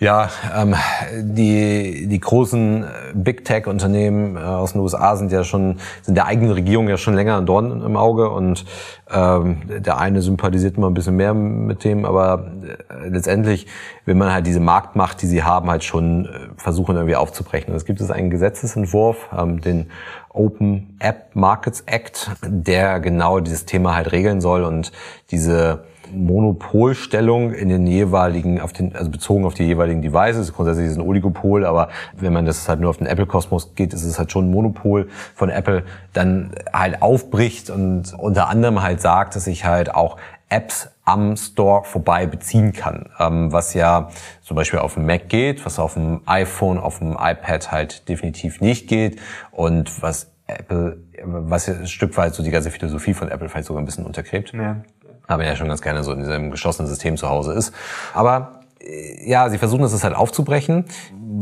Ja, 0.00 0.30
ähm, 0.56 0.74
die, 1.14 2.06
die 2.06 2.20
großen 2.20 2.84
äh, 2.84 2.86
Big 3.12 3.44
Tech-Unternehmen 3.44 4.34
äh, 4.34 4.40
aus 4.40 4.72
den 4.72 4.80
USA 4.80 5.14
sind 5.14 5.30
ja 5.30 5.44
schon, 5.44 5.76
sind 6.00 6.14
der 6.14 6.24
eigenen 6.24 6.52
Regierung 6.52 6.88
ja 6.88 6.96
schon 6.96 7.12
länger 7.12 7.36
ein 7.36 7.44
Dorn 7.44 7.82
im 7.82 7.98
Auge 7.98 8.30
und 8.30 8.64
ähm, 9.12 9.60
der 9.68 9.98
eine 9.98 10.22
sympathisiert 10.22 10.78
immer 10.78 10.88
ein 10.88 10.94
bisschen 10.94 11.16
mehr 11.16 11.34
mit 11.34 11.84
dem, 11.84 12.06
aber 12.06 12.50
äh, 12.88 13.08
letztendlich 13.10 13.66
will 14.06 14.14
man 14.14 14.32
halt 14.32 14.46
diese 14.46 14.60
Marktmacht, 14.60 15.20
die 15.20 15.26
sie 15.26 15.42
haben, 15.42 15.68
halt 15.68 15.84
schon 15.84 16.30
versuchen 16.56 16.96
irgendwie 16.96 17.16
aufzubrechen. 17.16 17.72
Und 17.72 17.76
es 17.76 17.84
gibt 17.84 18.00
es 18.00 18.10
einen 18.10 18.30
Gesetzesentwurf, 18.30 19.28
ähm, 19.38 19.60
den 19.60 19.90
Open 20.30 20.96
App 20.98 21.36
Markets 21.36 21.82
Act, 21.84 22.30
der 22.42 23.00
genau 23.00 23.40
dieses 23.40 23.66
Thema 23.66 23.96
halt 23.96 24.12
regeln 24.12 24.40
soll 24.40 24.64
und 24.64 24.92
diese 25.30 25.84
Monopolstellung 26.12 27.52
in 27.52 27.68
den 27.68 27.86
jeweiligen, 27.86 28.60
auf 28.60 28.72
den, 28.72 28.94
also 28.94 29.10
bezogen 29.10 29.44
auf 29.44 29.54
die 29.54 29.64
jeweiligen 29.64 30.02
Devices. 30.02 30.52
Grundsätzlich 30.52 30.86
ist 30.86 30.92
es 30.92 30.98
ein 30.98 31.06
Oligopol, 31.06 31.64
aber 31.64 31.88
wenn 32.16 32.32
man 32.32 32.46
das 32.46 32.68
halt 32.68 32.80
nur 32.80 32.90
auf 32.90 32.98
den 32.98 33.06
Apple-Kosmos 33.06 33.74
geht, 33.74 33.92
ist 33.94 34.04
es 34.04 34.18
halt 34.18 34.32
schon 34.32 34.46
ein 34.46 34.50
Monopol 34.50 35.08
von 35.34 35.50
Apple, 35.50 35.84
dann 36.12 36.52
halt 36.72 37.02
aufbricht 37.02 37.70
und 37.70 38.14
unter 38.18 38.48
anderem 38.48 38.82
halt 38.82 39.00
sagt, 39.00 39.36
dass 39.36 39.44
sich 39.44 39.64
halt 39.64 39.94
auch 39.94 40.16
Apps 40.48 40.90
am 41.04 41.36
Store 41.36 41.84
vorbei 41.84 42.26
beziehen 42.26 42.72
kann, 42.72 43.08
ähm, 43.18 43.52
was 43.52 43.74
ja 43.74 44.10
zum 44.42 44.56
Beispiel 44.56 44.80
auf 44.80 44.94
dem 44.94 45.06
Mac 45.06 45.28
geht, 45.28 45.64
was 45.64 45.78
auf 45.78 45.94
dem 45.94 46.20
iPhone, 46.26 46.78
auf 46.78 46.98
dem 46.98 47.12
iPad 47.12 47.72
halt 47.72 48.08
definitiv 48.08 48.60
nicht 48.60 48.88
geht 48.88 49.20
und 49.52 50.02
was 50.02 50.30
Apple, 50.46 50.98
was 51.24 51.66
ja 51.66 51.74
ein 51.74 51.86
Stück 51.86 52.16
weit 52.16 52.34
so 52.34 52.42
die 52.42 52.50
ganze 52.50 52.70
Philosophie 52.70 53.14
von 53.14 53.28
Apple 53.28 53.48
vielleicht 53.48 53.68
sogar 53.68 53.82
ein 53.82 53.86
bisschen 53.86 54.04
untergräbt. 54.04 54.52
Ja. 54.52 54.82
Aber 55.30 55.44
ja 55.44 55.56
schon 55.56 55.68
ganz 55.68 55.80
gerne 55.80 56.02
so 56.02 56.12
in 56.12 56.20
diesem 56.20 56.50
geschlossenen 56.50 56.88
System 56.88 57.16
zu 57.16 57.28
Hause 57.28 57.52
ist. 57.52 57.72
Aber 58.14 58.60
äh, 58.80 59.28
ja, 59.28 59.48
sie 59.48 59.58
versuchen 59.58 59.84
es 59.84 60.04
halt 60.04 60.14
aufzubrechen, 60.14 60.84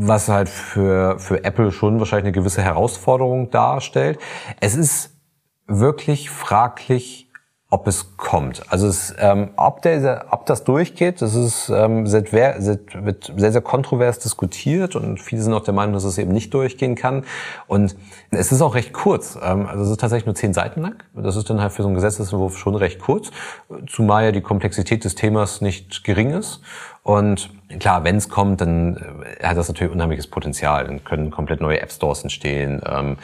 was 0.00 0.28
halt 0.28 0.48
für, 0.48 1.18
für 1.18 1.44
Apple 1.44 1.72
schon 1.72 1.98
wahrscheinlich 1.98 2.26
eine 2.26 2.32
gewisse 2.32 2.62
Herausforderung 2.62 3.50
darstellt. 3.50 4.18
Es 4.60 4.74
ist 4.74 5.16
wirklich 5.66 6.30
fraglich, 6.30 7.27
ob 7.70 7.86
es 7.86 8.16
kommt. 8.16 8.62
Also 8.70 8.86
es, 8.86 9.14
ähm, 9.18 9.50
ob, 9.56 9.82
der, 9.82 10.28
ob 10.30 10.46
das 10.46 10.64
durchgeht, 10.64 11.20
das 11.20 11.34
ist 11.34 11.68
ähm, 11.68 12.06
seit, 12.06 12.30
seit, 12.30 13.04
wird 13.04 13.30
sehr, 13.36 13.52
sehr 13.52 13.60
kontrovers 13.60 14.18
diskutiert 14.20 14.96
und 14.96 15.20
viele 15.20 15.42
sind 15.42 15.52
auch 15.52 15.64
der 15.64 15.74
Meinung, 15.74 15.92
dass 15.92 16.04
es 16.04 16.16
eben 16.16 16.32
nicht 16.32 16.54
durchgehen 16.54 16.94
kann. 16.94 17.24
Und 17.66 17.94
es 18.30 18.52
ist 18.52 18.62
auch 18.62 18.74
recht 18.74 18.94
kurz. 18.94 19.38
Ähm, 19.42 19.66
also 19.66 19.84
es 19.84 19.90
ist 19.90 20.00
tatsächlich 20.00 20.24
nur 20.24 20.34
zehn 20.34 20.54
Seiten 20.54 20.80
lang. 20.80 21.02
Das 21.14 21.36
ist 21.36 21.50
dann 21.50 21.60
halt 21.60 21.72
für 21.72 21.82
so 21.82 21.88
einen 21.88 21.94
Gesetzesentwurf 21.94 22.56
schon 22.56 22.74
recht 22.74 23.00
kurz, 23.00 23.30
zumal 23.86 24.24
ja 24.24 24.32
die 24.32 24.40
Komplexität 24.40 25.04
des 25.04 25.14
Themas 25.14 25.60
nicht 25.60 26.04
gering 26.04 26.30
ist. 26.30 26.62
Und 27.08 27.48
klar, 27.80 28.04
wenn 28.04 28.16
es 28.16 28.28
kommt, 28.28 28.60
dann 28.60 28.98
äh, 29.40 29.42
hat 29.42 29.56
das 29.56 29.68
natürlich 29.68 29.90
unheimliches 29.90 30.26
Potenzial. 30.26 30.84
Dann 30.84 31.04
können 31.04 31.30
komplett 31.30 31.62
neue 31.62 31.80
App 31.80 31.90
Stores 31.90 32.22
entstehen. 32.22 32.82
Ähm, 32.84 33.16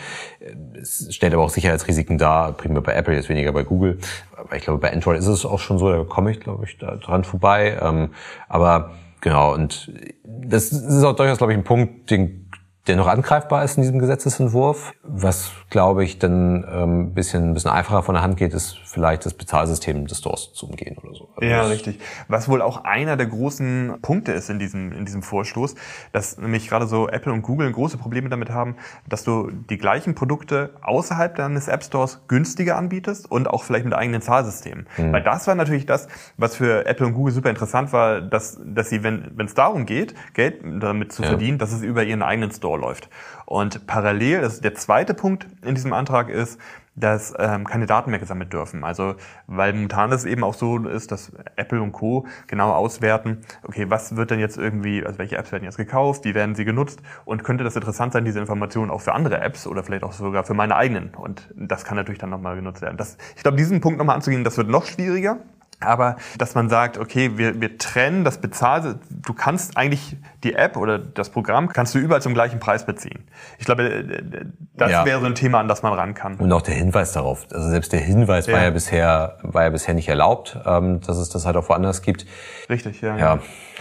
es 0.81 1.15
stellt 1.15 1.35
aber 1.35 1.43
auch 1.43 1.51
Sicherheitsrisiken 1.51 2.17
dar, 2.17 2.53
primär 2.53 2.81
bei 2.81 2.95
Apple, 2.95 3.15
jetzt 3.15 3.29
weniger 3.29 3.53
bei 3.53 3.63
Google. 3.63 3.99
Aber 4.39 4.57
ich 4.57 4.65
glaube, 4.65 4.79
bei 4.79 4.91
Android 4.91 5.19
ist 5.19 5.27
es 5.27 5.45
auch 5.45 5.59
schon 5.59 5.77
so, 5.79 5.91
da 5.91 6.03
komme 6.03 6.31
ich, 6.31 6.41
glaube 6.41 6.65
ich, 6.65 6.79
da 6.79 6.97
dran 6.97 7.25
vorbei. 7.25 7.77
Ähm, 7.83 8.15
aber 8.49 8.93
genau, 9.21 9.53
und 9.53 9.93
das 10.25 10.73
ist 10.73 11.05
auch 11.05 11.15
durchaus, 11.15 11.37
glaube 11.37 11.53
ich, 11.53 11.59
ein 11.59 11.65
Punkt, 11.65 12.11
den 12.11 12.44
der 12.87 12.97
noch 12.97 13.07
angreifbar 13.07 13.65
ist 13.65 13.77
in 13.77 13.83
diesem 13.83 13.99
Gesetzesentwurf. 13.99 14.93
Was, 15.03 15.53
glaube 15.71 16.05
ich, 16.05 16.19
dann 16.19 16.67
ähm, 16.71 17.15
bisschen, 17.15 17.55
bisschen 17.55 17.71
einfacher 17.71 18.03
von 18.03 18.15
der 18.15 18.23
Hand 18.23 18.37
geht, 18.37 18.53
ist 18.53 18.79
vielleicht 18.85 19.25
das 19.25 19.33
Bezahlsystem 19.33 20.07
des 20.07 20.19
Stores 20.19 20.53
zu 20.53 20.67
umgehen 20.67 20.97
oder 21.03 21.15
so. 21.15 21.31
Also 21.37 21.49
ja, 21.49 21.63
richtig. 21.63 21.99
Was 22.29 22.49
wohl 22.49 22.61
auch 22.61 22.85
einer 22.85 23.17
der 23.17 23.27
großen 23.27 23.99
Punkte 24.03 24.33
ist 24.33 24.51
in 24.51 24.59
diesem, 24.59 24.93
in 24.93 25.07
diesem 25.07 25.23
Vorstoß, 25.23 25.77
dass 26.13 26.37
nämlich 26.37 26.69
gerade 26.69 26.87
so 26.87 27.09
Apple 27.09 27.33
und 27.33 27.41
Google 27.41 27.73
große 27.73 27.97
Probleme 27.97 28.29
damit 28.29 28.51
haben, 28.51 28.77
dass 29.09 29.25
du 29.25 29.51
die 29.51 29.79
gleichen 29.79 30.15
Produkte 30.15 30.75
außerhalb 30.83 31.35
deines 31.35 31.69
App 31.69 31.85
Stores 31.85 32.21
günstiger 32.29 32.77
anbietest 32.77 33.31
und 33.31 33.49
auch 33.49 33.65
vielleicht 33.65 33.87
mit 33.87 33.95
eigenen 33.95 34.21
Zahlsystemen. 34.21 34.87
Mhm. 34.99 35.13
Weil 35.13 35.23
das 35.23 35.47
war 35.47 35.55
natürlich 35.55 35.87
das, 35.87 36.07
was 36.37 36.55
für 36.57 36.85
Apple 36.85 37.07
und 37.07 37.15
Google 37.15 37.33
super 37.33 37.49
interessant 37.49 37.95
war, 37.95 38.21
dass, 38.21 38.61
dass 38.63 38.91
sie, 38.91 39.03
wenn 39.03 39.35
es 39.39 39.55
darum 39.55 39.87
geht, 39.87 40.15
Geld 40.35 40.61
damit 40.63 41.13
zu 41.13 41.23
ja. 41.23 41.29
verdienen, 41.29 41.57
dass 41.57 41.73
es 41.73 41.83
über 41.83 42.05
ihren 42.05 42.23
eigenen 42.23 42.51
Store 42.51 42.74
Store 42.75 42.81
läuft. 42.81 43.09
Und 43.47 43.87
parallel, 43.87 44.41
das 44.41 44.55
ist 44.55 44.65
der 44.65 44.75
zweite 44.75 45.15
Punkt 45.15 45.47
in 45.65 45.75
diesem 45.75 45.93
Antrag 45.93 46.29
ist, 46.29 46.59
dass 46.97 47.35
ähm, 47.39 47.65
keine 47.67 47.87
Daten 47.87 48.11
mehr 48.11 48.21
gesammelt 48.21 48.53
dürfen. 48.53 48.85
Also 48.85 49.17
weil 49.49 49.73
momentan 49.73 50.13
es 50.13 50.25
eben 50.25 50.45
auch 50.45 50.55
so 50.55 50.79
ist, 50.87 51.11
dass 51.11 51.33
Apple 51.57 51.83
und 51.83 51.91
Co. 51.91 52.27
genau 52.47 52.73
auswerten, 52.73 53.39
okay, 53.65 53.87
was 53.91 54.15
wird 54.15 54.31
denn 54.31 54.39
jetzt 54.39 54.57
irgendwie, 54.57 55.05
also 55.05 55.19
welche 55.19 55.37
Apps 55.37 55.51
werden 55.51 55.65
jetzt 55.65 55.77
gekauft, 55.77 56.25
wie 56.25 56.35
werden 56.35 56.55
sie 56.55 56.65
genutzt 56.65 57.01
und 57.25 57.43
könnte 57.43 57.65
das 57.65 57.75
interessant 57.75 58.13
sein, 58.13 58.25
diese 58.25 58.39
Informationen 58.39 58.93
auch 58.93 59.01
für 59.01 59.13
andere 59.13 59.41
Apps 59.41 59.67
oder 59.67 59.83
vielleicht 59.83 60.05
auch 60.05 60.13
sogar 60.13 60.45
für 60.45 60.55
meine 60.55 60.77
eigenen. 60.77 61.15
Und 61.15 61.53
das 61.57 61.85
kann 61.85 61.97
natürlich 61.97 62.21
dann 62.21 62.31
nochmal 62.31 62.55
genutzt 62.55 62.81
werden. 62.81 62.97
Das, 62.97 63.19
ich 63.35 63.43
glaube, 63.43 63.57
diesen 63.57 63.81
Punkt 63.81 63.99
nochmal 63.99 64.15
anzugehen, 64.15 64.45
das 64.45 64.57
wird 64.57 64.69
noch 64.69 64.85
schwieriger. 64.85 65.39
Aber 65.85 66.17
dass 66.39 66.55
man 66.55 66.69
sagt, 66.69 66.99
okay, 66.99 67.37
wir, 67.37 67.61
wir 67.61 67.79
trennen 67.79 68.25
das 68.25 68.39
Bezahl, 68.39 68.99
du 69.11 69.35
kannst 69.35 69.77
eigentlich 69.77 70.17
die 70.43 70.55
App 70.55 70.77
oder 70.77 70.99
das 70.99 71.31
Programm 71.31 71.69
kannst 71.69 71.95
du 71.95 71.99
überall 71.99 72.23
zum 72.23 72.35
gleichen 72.35 72.61
Preis 72.61 72.87
beziehen. 72.87 73.25
Ich 73.59 73.65
glaube, 73.65 73.85
äh, 73.85 74.47
das 74.75 74.91
ja. 74.91 75.05
wäre 75.05 75.21
so 75.21 75.27
ein 75.27 75.35
Thema, 75.35 75.61
an 75.61 75.69
das 75.69 75.83
man 75.83 75.93
ran 75.93 76.15
kann. 76.15 76.37
Und 76.37 76.53
auch 76.53 76.63
der 76.63 76.75
Hinweis 76.75 77.13
darauf. 77.13 77.47
Also 77.53 77.69
selbst 77.69 77.93
der 77.93 78.01
Hinweis 78.01 78.47
ja. 78.47 78.55
war 78.55 78.63
ja 78.63 78.71
bisher, 78.71 79.39
war 79.43 79.63
ja 79.65 79.71
bisher 79.71 79.95
nicht 79.95 80.09
erlaubt, 80.09 80.59
ähm, 80.67 81.01
dass 81.01 81.17
es 81.19 81.29
das 81.31 81.47
halt 81.47 81.57
auch 81.57 81.69
woanders 81.69 82.03
gibt. 82.03 82.27
Richtig, 82.69 83.01
ja. 83.01 83.17
Ja. 83.17 83.39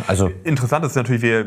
Also 0.08 0.32
interessant 0.44 0.86
ist 0.86 0.96
natürlich, 0.96 1.22
wir 1.22 1.46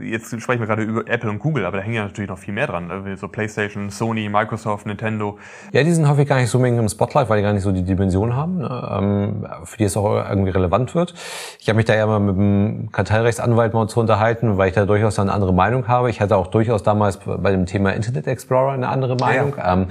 jetzt 0.00 0.28
sprechen 0.40 0.60
wir 0.60 0.66
gerade 0.66 0.82
über 0.82 1.08
Apple 1.08 1.28
und 1.28 1.40
Google, 1.40 1.66
aber 1.66 1.78
da 1.78 1.82
hängen 1.82 1.96
ja 1.96 2.04
natürlich 2.04 2.30
noch 2.30 2.38
viel 2.38 2.54
mehr 2.54 2.66
dran. 2.66 2.90
Also 2.90 3.16
so 3.16 3.28
PlayStation, 3.28 3.90
Sony, 3.90 4.28
Microsoft, 4.28 4.86
Nintendo. 4.86 5.38
Ja, 5.72 5.82
die 5.82 5.92
sind 5.92 6.08
häufig 6.08 6.28
gar 6.28 6.36
nicht 6.36 6.50
so 6.50 6.64
im 6.64 6.88
Spotlight, 6.88 7.28
weil 7.28 7.38
die 7.38 7.42
gar 7.42 7.52
nicht 7.52 7.62
so 7.62 7.72
die 7.72 7.82
Dimension 7.82 8.36
haben, 8.36 8.58
ne? 8.58 8.98
ähm, 8.98 9.46
für 9.64 9.76
die 9.76 9.84
es 9.90 9.96
auch 9.96 10.28
irgendwie 10.28 10.50
relevant 10.50 10.94
wird. 10.94 11.14
Ich 11.58 11.68
habe 11.68 11.76
mich 11.76 11.86
da 11.86 11.94
ja 11.94 12.06
mal 12.06 12.20
mit 12.20 12.36
einem 12.36 12.92
Kartellrechtsanwalt 12.92 13.74
mal 13.74 13.88
zu 13.88 14.00
unterhalten, 14.00 14.58
weil 14.58 14.68
ich 14.68 14.74
da 14.74 14.86
durchaus 14.86 15.18
eine 15.18 15.32
andere 15.32 15.52
Meinung 15.52 15.88
habe. 15.88 16.10
Ich 16.10 16.20
hatte 16.20 16.36
auch 16.36 16.48
durchaus 16.48 16.82
damals 16.82 17.18
bei 17.18 17.50
dem 17.50 17.66
Thema 17.66 17.90
Internet 17.90 18.26
Explorer 18.26 18.72
eine 18.72 18.88
andere 18.88 19.16
Meinung, 19.16 19.54
ja. 19.56 19.72
ähm, 19.72 19.86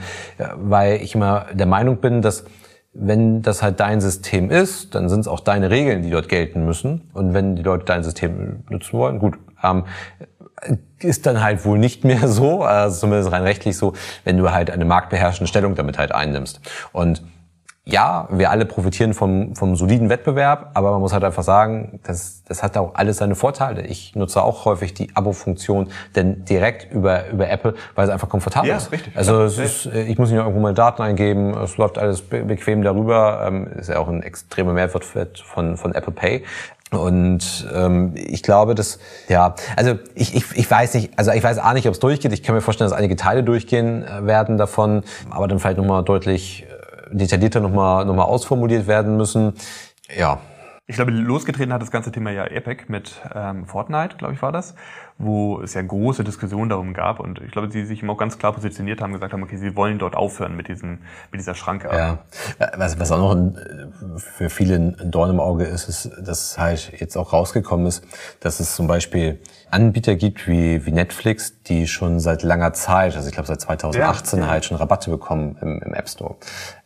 weil 0.56 1.02
ich 1.02 1.16
immer 1.16 1.46
der 1.54 1.68
Meinung 1.68 1.98
bin, 1.98 2.22
dass 2.22 2.46
wenn 2.94 3.42
das 3.42 3.62
halt 3.62 3.80
dein 3.80 4.02
System 4.02 4.50
ist, 4.50 4.96
dann 4.96 5.10
sind 5.10 5.22
es 5.22 5.28
auch 5.28 5.40
deine 5.40 5.70
Regeln, 5.70 6.02
die 6.02 6.10
dort 6.10 6.28
gelten 6.28 6.66
müssen. 6.66 7.10
Und 7.14 7.34
wenn 7.34 7.56
die 7.56 7.62
Leute 7.62 7.86
dein 7.86 8.04
System 8.04 8.64
nutzen 8.70 8.98
wollen, 8.98 9.20
gut. 9.20 9.36
Ähm, 9.64 9.84
ist 11.00 11.26
dann 11.26 11.42
halt 11.42 11.64
wohl 11.66 11.78
nicht 11.78 12.04
mehr 12.04 12.28
so, 12.28 12.64
also 12.64 13.00
zumindest 13.00 13.32
rein 13.32 13.44
rechtlich 13.44 13.78
so, 13.78 13.94
wenn 14.26 14.38
du 14.38 14.52
halt 14.52 14.70
eine 14.70 14.86
marktbeherrschende 14.86 15.48
Stellung 15.48 15.76
damit 15.76 15.98
halt 15.98 16.12
einnimmst. 16.12 16.60
Und 16.92 17.22
ja, 17.86 18.28
wir 18.30 18.52
alle 18.52 18.66
profitieren 18.66 19.14
vom, 19.14 19.56
vom 19.56 19.76
soliden 19.76 20.10
Wettbewerb, 20.10 20.72
aber 20.76 20.92
man 20.92 21.00
muss 21.00 21.14
halt 21.14 21.24
einfach 21.24 21.44
sagen, 21.44 22.00
das, 22.04 22.44
das 22.44 22.62
hat 22.62 22.78
auch 22.78 22.96
alles 22.96 23.18
seine 23.18 23.36
Vorteile. 23.36 23.82
Ich 23.82 24.16
nutze 24.16 24.44
auch 24.44 24.66
häufig 24.66 24.94
die 24.94 25.16
Abo-Funktion 25.16 25.90
denn 26.16 26.46
direkt 26.46 26.92
über, 26.94 27.28
über 27.30 27.50
Apple, 27.50 27.74
weil 27.96 28.06
es 28.06 28.12
einfach 28.12 28.30
komfortabel 28.30 28.70
ja, 28.70 28.78
ist. 28.78 28.92
Richtig, 28.92 29.16
also 29.18 29.42
es 29.44 29.58
ist, 29.58 29.86
ich 29.88 30.18
muss 30.18 30.30
nicht 30.30 30.38
irgendwo 30.38 30.60
meine 30.60 30.76
Daten 30.76 31.02
eingeben, 31.02 31.58
es 31.58 31.78
läuft 31.78 31.98
alles 31.98 32.22
bequem 32.22 32.84
darüber. 32.84 33.44
Ähm, 33.48 33.68
ist 33.78 33.90
ja 33.90 33.98
auch 33.98 34.08
ein 34.08 34.22
extremer 34.22 34.74
Mehrwert 34.74 35.40
von, 35.40 35.78
von 35.78 35.96
Apple 35.96 36.14
Pay. 36.14 36.44
Und 36.92 37.68
ähm, 37.74 38.14
ich 38.16 38.42
glaube, 38.42 38.74
dass 38.74 39.00
ja, 39.28 39.54
also 39.76 40.00
ich, 40.16 40.36
ich, 40.36 40.44
ich 40.56 40.70
weiß 40.70 40.96
nicht, 40.96 41.12
also 41.18 41.32
ich 41.32 41.44
weiß 41.44 41.60
auch 41.60 41.74
nicht, 41.74 41.88
ob 41.88 41.94
es 41.94 42.00
durchgeht. 42.00 42.34
Ich 42.34 42.42
kann 42.42 42.56
mir 42.56 42.62
vorstellen, 42.62 42.90
dass 42.90 42.98
einige 42.98 43.16
Teile 43.16 43.44
durchgehen 43.44 44.04
äh, 44.04 44.26
werden 44.26 44.58
davon, 44.58 45.04
aber 45.30 45.48
dann 45.48 45.60
vielleicht 45.60 45.78
nochmal 45.78 46.04
deutlich 46.04 46.66
detaillierter 47.12 47.60
nochmal 47.60 48.06
noch 48.06 48.16
mal 48.16 48.24
ausformuliert 48.24 48.88
werden 48.88 49.18
müssen. 49.18 49.54
Ja. 50.16 50.40
Ich 50.90 50.96
glaube, 50.96 51.12
losgetreten 51.12 51.72
hat 51.72 51.84
das 51.84 51.92
ganze 51.92 52.12
Thema 52.12 52.32
ja 52.32 52.46
Epic 52.46 52.86
mit 52.88 53.22
ähm, 53.36 53.68
Fortnite, 53.68 54.18
glaube 54.18 54.34
ich, 54.34 54.42
war 54.42 54.52
das, 54.52 54.74
wo 55.20 55.62
es 55.62 55.76
ja 55.76 55.84
große 55.84 56.24
Diskussionen 56.24 56.68
darum 56.68 56.96
gab 56.96 57.20
und 57.20 57.40
ich 57.42 57.52
glaube, 57.52 57.70
sie 57.70 57.86
sich 57.86 58.02
immer 58.02 58.14
auch 58.14 58.18
ganz 58.18 58.40
klar 58.40 58.54
positioniert 58.54 59.00
haben, 59.00 59.14
gesagt 59.14 59.32
haben, 59.32 59.44
okay, 59.44 59.58
sie 59.58 59.76
wollen 59.76 60.00
dort 60.00 60.16
aufhören 60.16 60.56
mit 60.56 60.68
diesem, 60.68 60.98
mit 61.32 61.40
dieser 61.40 61.54
Schranke. 61.54 61.90
Ja. 61.94 62.18
Was, 62.76 63.00
was 63.00 63.12
auch 63.12 63.20
noch 63.20 63.36
ein, 63.36 63.56
für 64.18 64.50
viele 64.50 64.78
ein 64.78 65.12
Dorn 65.12 65.30
im 65.30 65.40
Auge 65.40 65.66
ist, 65.66 65.90
ist, 65.90 66.10
dass 66.26 66.58
halt 66.58 66.92
jetzt 67.00 67.16
auch 67.18 67.34
rausgekommen 67.34 67.86
ist, 67.86 68.04
dass 68.40 68.60
es 68.60 68.74
zum 68.74 68.88
Beispiel 68.88 69.38
Anbieter 69.70 70.16
gibt 70.16 70.48
wie, 70.48 70.88
wie 70.88 70.92
Netflix, 70.92 71.62
die 71.62 71.86
schon 71.86 72.20
seit 72.20 72.42
langer 72.42 72.74
Zeit, 72.74 73.16
also 73.16 73.28
ich 73.28 73.36
glaube 73.36 73.46
seit 73.46 73.62
2018 73.62 74.40
ja, 74.40 74.46
ja. 74.46 74.52
halt 74.52 74.66
schon 74.66 74.78
Rabatte 74.78 75.12
bekommen 75.12 75.56
im, 75.62 75.84
im 75.84 75.94
App 75.94 76.10
Store. 76.10 76.38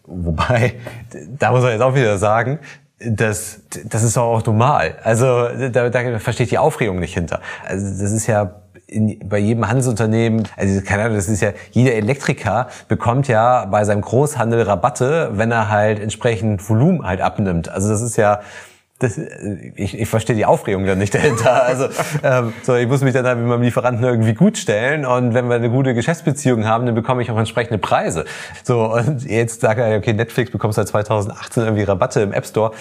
Wobei, 0.05 0.73
da 1.39 1.51
muss 1.51 1.61
man 1.61 1.71
jetzt 1.71 1.81
auch 1.81 1.95
wieder 1.95 2.17
sagen, 2.17 2.59
das, 3.05 3.61
das 3.85 4.03
ist 4.03 4.17
auch 4.17 4.45
normal. 4.45 4.95
Also 5.03 5.47
da, 5.69 5.89
da 5.89 6.19
versteht 6.19 6.51
die 6.51 6.57
Aufregung 6.57 6.99
nicht 6.99 7.13
hinter. 7.13 7.41
Also 7.65 7.85
das 7.85 8.11
ist 8.11 8.27
ja 8.27 8.55
in, 8.87 9.19
bei 9.27 9.39
jedem 9.39 9.67
Handelsunternehmen, 9.67 10.47
also 10.55 10.81
keine 10.81 11.03
Ahnung, 11.03 11.15
das 11.15 11.27
ist 11.27 11.41
ja, 11.41 11.51
jeder 11.71 11.93
Elektriker 11.93 12.67
bekommt 12.87 13.27
ja 13.27 13.65
bei 13.65 13.83
seinem 13.85 14.01
Großhandel 14.01 14.63
Rabatte, 14.63 15.31
wenn 15.33 15.51
er 15.51 15.69
halt 15.69 15.99
entsprechend 15.99 16.67
Volumen 16.69 17.05
halt 17.05 17.21
abnimmt. 17.21 17.69
Also 17.69 17.89
das 17.89 18.01
ist 18.01 18.17
ja, 18.17 18.41
das, 19.03 19.19
ich, 19.75 19.99
ich 19.99 20.09
verstehe 20.09 20.35
die 20.35 20.45
Aufregung 20.45 20.85
dann 20.85 20.97
nicht 20.97 21.13
dahinter. 21.15 21.63
Also 21.63 21.87
ähm, 22.23 22.53
so, 22.63 22.75
ich 22.75 22.87
muss 22.87 23.01
mich 23.01 23.13
dann 23.13 23.25
halt 23.25 23.37
mit 23.37 23.47
meinem 23.47 23.61
Lieferanten 23.61 24.03
irgendwie 24.03 24.33
gut 24.33 24.57
stellen 24.57 25.05
und 25.05 25.33
wenn 25.33 25.47
wir 25.47 25.55
eine 25.55 25.69
gute 25.69 25.93
Geschäftsbeziehung 25.93 26.65
haben, 26.65 26.85
dann 26.85 26.95
bekomme 26.95 27.21
ich 27.21 27.31
auch 27.31 27.37
entsprechende 27.37 27.77
Preise. 27.77 28.25
So 28.63 28.93
und 28.93 29.23
jetzt 29.25 29.61
sage 29.61 29.89
ich, 29.89 29.97
okay, 29.97 30.13
Netflix 30.13 30.51
bekommst 30.51 30.77
seit 30.77 30.87
2018 30.87 31.63
irgendwie 31.63 31.83
Rabatte 31.83 32.21
im 32.21 32.33
App 32.33 32.45
Store. 32.45 32.71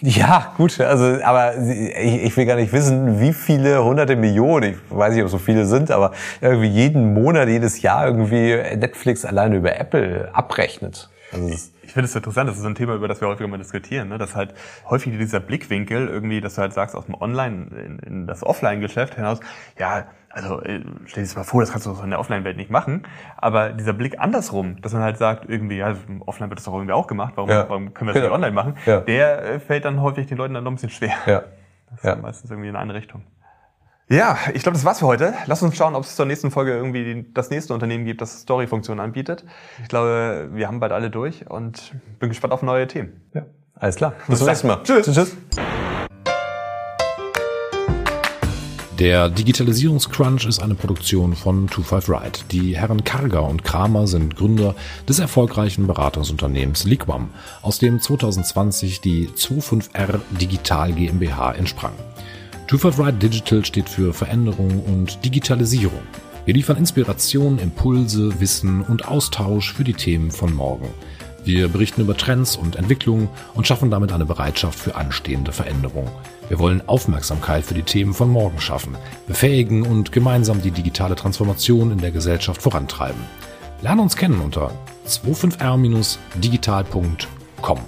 Ja, 0.00 0.52
gut, 0.56 0.80
also 0.80 1.18
aber 1.24 1.56
ich, 1.56 2.24
ich 2.24 2.36
will 2.36 2.46
gar 2.46 2.54
nicht 2.54 2.72
wissen, 2.72 3.18
wie 3.20 3.32
viele 3.32 3.82
hunderte 3.82 4.14
Millionen, 4.14 4.74
ich 4.74 4.76
weiß 4.90 5.12
nicht, 5.12 5.24
ob 5.24 5.28
so 5.28 5.38
viele 5.38 5.66
sind, 5.66 5.90
aber 5.90 6.12
irgendwie 6.40 6.68
jeden 6.68 7.14
Monat, 7.14 7.48
jedes 7.48 7.82
Jahr 7.82 8.06
irgendwie 8.06 8.54
Netflix 8.76 9.24
alleine 9.24 9.56
über 9.56 9.76
Apple 9.76 10.28
abrechnet. 10.32 11.08
Also 11.32 11.48
Ich 11.88 11.94
finde 11.94 12.04
es 12.04 12.14
interessant, 12.14 12.50
das 12.50 12.56
ist 12.56 12.62
so 12.62 12.68
ein 12.68 12.74
Thema, 12.74 12.94
über 12.96 13.08
das 13.08 13.22
wir 13.22 13.28
häufiger 13.28 13.48
mal 13.48 13.56
diskutieren, 13.56 14.10
ne? 14.10 14.18
dass 14.18 14.36
halt 14.36 14.52
häufig 14.90 15.16
dieser 15.16 15.40
Blickwinkel 15.40 16.06
irgendwie, 16.06 16.42
dass 16.42 16.56
du 16.56 16.60
halt 16.60 16.74
sagst, 16.74 16.94
aus 16.94 17.06
dem 17.06 17.14
Online 17.14 17.68
in, 17.82 17.98
in 18.00 18.26
das 18.26 18.44
Offline-Geschäft 18.44 19.14
hinaus, 19.14 19.40
ja, 19.78 20.04
also 20.28 20.60
äh, 20.60 20.82
stell 21.06 21.22
dir 21.22 21.28
das 21.28 21.34
mal 21.34 21.44
vor, 21.44 21.62
das 21.62 21.72
kannst 21.72 21.86
du 21.86 21.94
so 21.94 22.02
in 22.02 22.10
der 22.10 22.20
Offline-Welt 22.20 22.58
nicht 22.58 22.70
machen, 22.70 23.04
aber 23.38 23.70
dieser 23.70 23.94
Blick 23.94 24.20
andersrum, 24.20 24.78
dass 24.82 24.92
man 24.92 25.00
halt 25.02 25.16
sagt, 25.16 25.48
irgendwie, 25.48 25.78
ja, 25.78 25.96
im 26.08 26.20
Offline 26.20 26.50
wird 26.50 26.58
das 26.58 26.66
doch 26.66 26.74
irgendwie 26.74 26.92
auch 26.92 27.06
gemacht, 27.06 27.32
warum, 27.36 27.48
Ja. 27.48 27.66
warum 27.70 27.94
können 27.94 28.08
wir 28.10 28.12
das 28.12 28.22
Genau. 28.22 28.36
nicht 28.36 28.44
online 28.44 28.54
machen, 28.54 28.74
Ja. 28.84 29.00
der 29.00 29.42
äh, 29.54 29.58
fällt 29.58 29.86
dann 29.86 30.02
häufig 30.02 30.26
den 30.26 30.36
Leuten 30.36 30.52
dann 30.52 30.64
noch 30.64 30.70
ein 30.70 30.74
bisschen 30.74 30.90
schwer. 30.90 31.14
ja. 31.24 31.42
Das 31.88 32.00
ist 32.00 32.04
Ja. 32.04 32.16
meistens 32.16 32.50
irgendwie 32.50 32.68
in 32.68 32.76
eine 32.76 32.92
Richtung. 32.92 33.22
Ja, 34.10 34.38
ich 34.54 34.62
glaube, 34.62 34.74
das 34.74 34.86
war's 34.86 35.00
für 35.00 35.06
heute. 35.06 35.34
Lass 35.44 35.62
uns 35.62 35.76
schauen, 35.76 35.94
ob 35.94 36.02
es 36.02 36.16
zur 36.16 36.24
nächsten 36.24 36.50
Folge 36.50 36.72
irgendwie 36.72 37.26
das 37.34 37.50
nächste 37.50 37.74
Unternehmen 37.74 38.06
gibt, 38.06 38.22
das 38.22 38.40
Story-Funktionen 38.40 39.00
anbietet. 39.00 39.44
Ich 39.82 39.88
glaube, 39.88 40.48
wir 40.54 40.66
haben 40.66 40.80
bald 40.80 40.92
alle 40.92 41.10
durch 41.10 41.50
und 41.50 41.92
bin 42.18 42.30
gespannt 42.30 42.54
auf 42.54 42.62
neue 42.62 42.86
Themen. 42.86 43.20
ja. 43.34 43.44
Alles 43.74 43.96
klar. 43.96 44.14
Bis 44.26 44.38
zum 44.38 44.46
dann. 44.46 44.52
nächsten 44.54 44.66
Mal. 44.66 44.82
Tschüss. 44.82 45.06
tschüss. 45.06 45.36
Der 48.98 49.28
Digitalisierungscrunch 49.28 50.46
ist 50.46 50.60
eine 50.60 50.74
Produktion 50.74 51.36
von 51.36 51.68
25 51.68 52.08
Ride. 52.08 52.38
Die 52.50 52.76
Herren 52.76 53.04
Karger 53.04 53.44
und 53.44 53.62
Kramer 53.62 54.06
sind 54.08 54.34
Gründer 54.36 54.74
des 55.06 55.18
erfolgreichen 55.18 55.86
Beratungsunternehmens 55.86 56.84
Liquam, 56.84 57.28
aus 57.62 57.78
dem 57.78 58.00
2020 58.00 59.02
die 59.02 59.28
25R 59.28 60.18
Digital 60.40 60.94
GmbH 60.94 61.52
entsprang. 61.52 61.92
25 62.68 63.06
Ride 63.06 63.16
Digital 63.16 63.64
steht 63.64 63.88
für 63.88 64.12
Veränderung 64.12 64.84
und 64.84 65.24
Digitalisierung. 65.24 66.02
Wir 66.44 66.52
liefern 66.52 66.76
Inspiration, 66.76 67.58
Impulse, 67.58 68.38
Wissen 68.40 68.82
und 68.82 69.08
Austausch 69.08 69.72
für 69.72 69.84
die 69.84 69.94
Themen 69.94 70.30
von 70.30 70.54
morgen. 70.54 70.90
Wir 71.44 71.68
berichten 71.68 72.02
über 72.02 72.14
Trends 72.14 72.56
und 72.56 72.76
Entwicklungen 72.76 73.30
und 73.54 73.66
schaffen 73.66 73.90
damit 73.90 74.12
eine 74.12 74.26
Bereitschaft 74.26 74.78
für 74.78 74.96
anstehende 74.96 75.50
Veränderung. 75.50 76.10
Wir 76.48 76.58
wollen 76.58 76.86
Aufmerksamkeit 76.86 77.64
für 77.64 77.72
die 77.72 77.84
Themen 77.84 78.12
von 78.12 78.28
morgen 78.28 78.60
schaffen, 78.60 78.98
befähigen 79.26 79.86
und 79.86 80.12
gemeinsam 80.12 80.60
die 80.60 80.70
digitale 80.70 81.16
Transformation 81.16 81.90
in 81.90 81.96
der 81.98 82.10
Gesellschaft 82.10 82.60
vorantreiben. 82.60 83.22
Lerne 83.80 84.02
uns 84.02 84.14
kennen 84.14 84.40
unter 84.40 84.72
25r-digital.com. 85.06 87.78